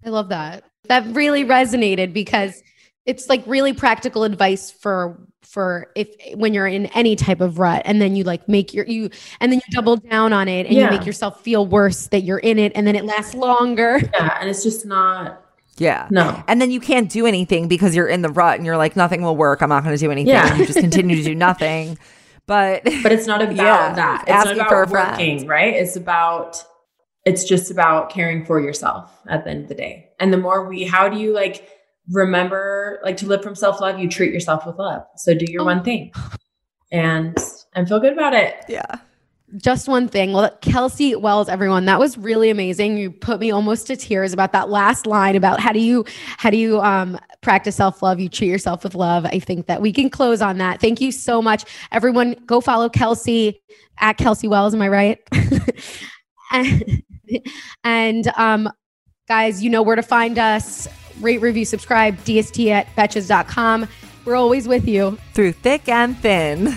I 0.05 0.11
love 0.11 0.29
that. 0.29 0.65
That 0.89 1.07
really 1.15 1.45
resonated 1.45 2.13
because 2.13 2.63
it's 3.07 3.29
like 3.29 3.43
really 3.47 3.73
practical 3.73 4.25
advice 4.25 4.71
for 4.71 5.19
for 5.43 5.91
if 5.95 6.09
when 6.37 6.55
you're 6.55 6.67
in 6.67 6.87
any 6.87 7.15
type 7.15 7.41
of 7.41 7.59
rut 7.59 7.83
and 7.85 8.01
then 8.01 8.17
you 8.17 8.25
like 8.25 8.49
make 8.49 8.73
your 8.73 8.87
you 8.87 9.11
and 9.41 9.53
then 9.53 9.61
you 9.67 9.73
double 9.73 9.97
down 9.97 10.33
on 10.33 10.49
it 10.49 10.67
and 10.67 10.75
Yeah. 10.75 10.85
you 10.91 10.91
make 10.99 11.07
yourself 11.07 11.41
feel 11.43 11.67
worse 11.67 12.07
that 12.09 12.23
you're 12.23 12.39
in 12.39 12.59
it 12.59 12.73
and 12.75 12.87
then 12.87 12.97
it 12.97 13.05
lasts 13.05 13.35
longer. 13.35 14.01
yeah, 14.15 14.39
and 14.41 14.49
it's 14.49 14.63
just 14.63 14.87
not 14.87 15.41
Yeah. 15.77 16.07
no. 16.11 16.43
And 16.49 16.61
then 16.61 16.71
you 16.71 16.81
can't 16.81 17.09
do 17.11 17.27
anything 17.27 17.69
because 17.69 17.95
you're 17.95 18.09
in 18.09 18.23
the 18.23 18.31
rut 18.31 18.57
and 18.57 18.65
you're 18.67 18.77
like, 18.77 18.97
nothing 18.97 19.23
will 19.23 19.37
work. 19.37 19.63
I'm 19.63 19.69
not 19.69 19.85
going 19.85 19.95
to 19.97 20.01
do 20.01 20.11
anything. 20.11 20.29
Yeah. 20.29 20.51
And 20.51 20.59
you 20.61 20.67
just 20.67 20.79
continue 20.81 21.17
to 21.17 21.23
do 21.23 21.35
nothing. 21.49 21.99
But 22.47 22.83
But 23.03 23.13
it's 23.13 23.27
not 23.27 23.41
about 23.43 23.57
Yeah, 23.57 23.95
that. 23.95 24.23
It's 24.23 24.31
asking 24.31 24.59
not 24.59 24.69
for 24.69 24.83
about 24.83 24.89
a 24.89 24.91
friend. 24.91 25.11
working, 25.41 25.47
right? 25.49 25.75
It's 25.75 25.97
about 25.97 26.63
it's 27.25 27.45
just 27.45 27.71
about 27.71 28.11
caring 28.11 28.45
for 28.45 28.61
yourself 28.61 29.21
at 29.29 29.45
the 29.45 29.51
end 29.51 29.63
of 29.63 29.69
the 29.69 29.75
day. 29.75 30.11
And 30.19 30.33
the 30.33 30.39
more 30.39 30.69
we 30.69 30.85
how 30.85 31.09
do 31.09 31.19
you 31.19 31.33
like 31.33 31.69
remember 32.11 33.01
like 33.05 33.17
to 33.19 33.27
live 33.27 33.43
from 33.43 33.55
self-love, 33.55 33.99
you 33.99 34.09
treat 34.09 34.33
yourself 34.33 34.67
with 34.67 34.77
love. 34.79 35.03
So 35.17 35.35
do 35.35 35.47
your 35.49 35.65
one 35.65 35.85
thing. 35.85 36.13
And 36.91 37.37
and 37.75 37.89
feel 37.89 38.01
good 38.01 38.13
about 38.13 38.35
it. 38.35 38.65
yeah. 38.69 38.97
Just 39.59 39.87
one 39.87 40.09
thing. 40.09 40.33
Well, 40.33 40.51
Kelsey 40.63 41.15
Wells, 41.15 41.51
everyone, 41.51 41.85
that 41.85 42.01
was 42.01 42.17
really 42.17 42.49
amazing. 42.49 42.97
You 42.97 43.11
put 43.11 43.39
me 43.39 43.51
almost 43.51 43.87
to 43.89 43.97
tears 43.97 44.33
about 44.33 44.53
that 44.53 44.71
last 44.71 45.07
line 45.07 45.37
about 45.37 45.61
how 45.61 45.73
do 45.73 45.79
you 45.79 46.07
how 46.39 46.49
do 46.49 46.57
you 46.57 46.81
um 46.81 47.19
practice 47.43 47.77
self-love, 47.77 48.19
you 48.19 48.29
treat 48.29 48.49
yourself 48.49 48.83
with 48.83 48.95
love. 48.95 49.27
I 49.27 49.39
think 49.39 49.67
that 49.67 49.83
we 49.83 49.93
can 49.93 50.09
close 50.09 50.41
on 50.41 50.59
that. 50.59 50.81
Thank 50.81 51.01
you 51.01 51.13
so 51.13 51.43
much. 51.43 51.65
Everyone 51.93 52.35
go 52.47 52.61
follow 52.61 52.89
Kelsey 52.89 53.61
at 53.99 54.17
Kelsey 54.17 54.49
Wells, 54.49 54.75
am 54.75 54.83
I 54.83 54.89
right? 54.89 55.19
and, 57.85 58.29
um 58.37 58.69
guys, 59.29 59.63
you 59.63 59.71
know 59.71 59.83
where 59.83 59.97
to 59.97 60.03
find 60.03 60.39
us. 60.39 60.89
Rate, 61.21 61.41
review, 61.41 61.65
subscribe, 61.65 62.17
DST 62.19 62.71
at 62.71 62.87
betches.com. 62.97 63.89
We're 64.25 64.37
always 64.37 64.69
with 64.69 64.87
you. 64.87 65.19
Through 65.33 65.53
thick 65.53 65.89
and 65.89 66.17
thin. 66.19 66.77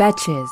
Betches. 0.00 0.48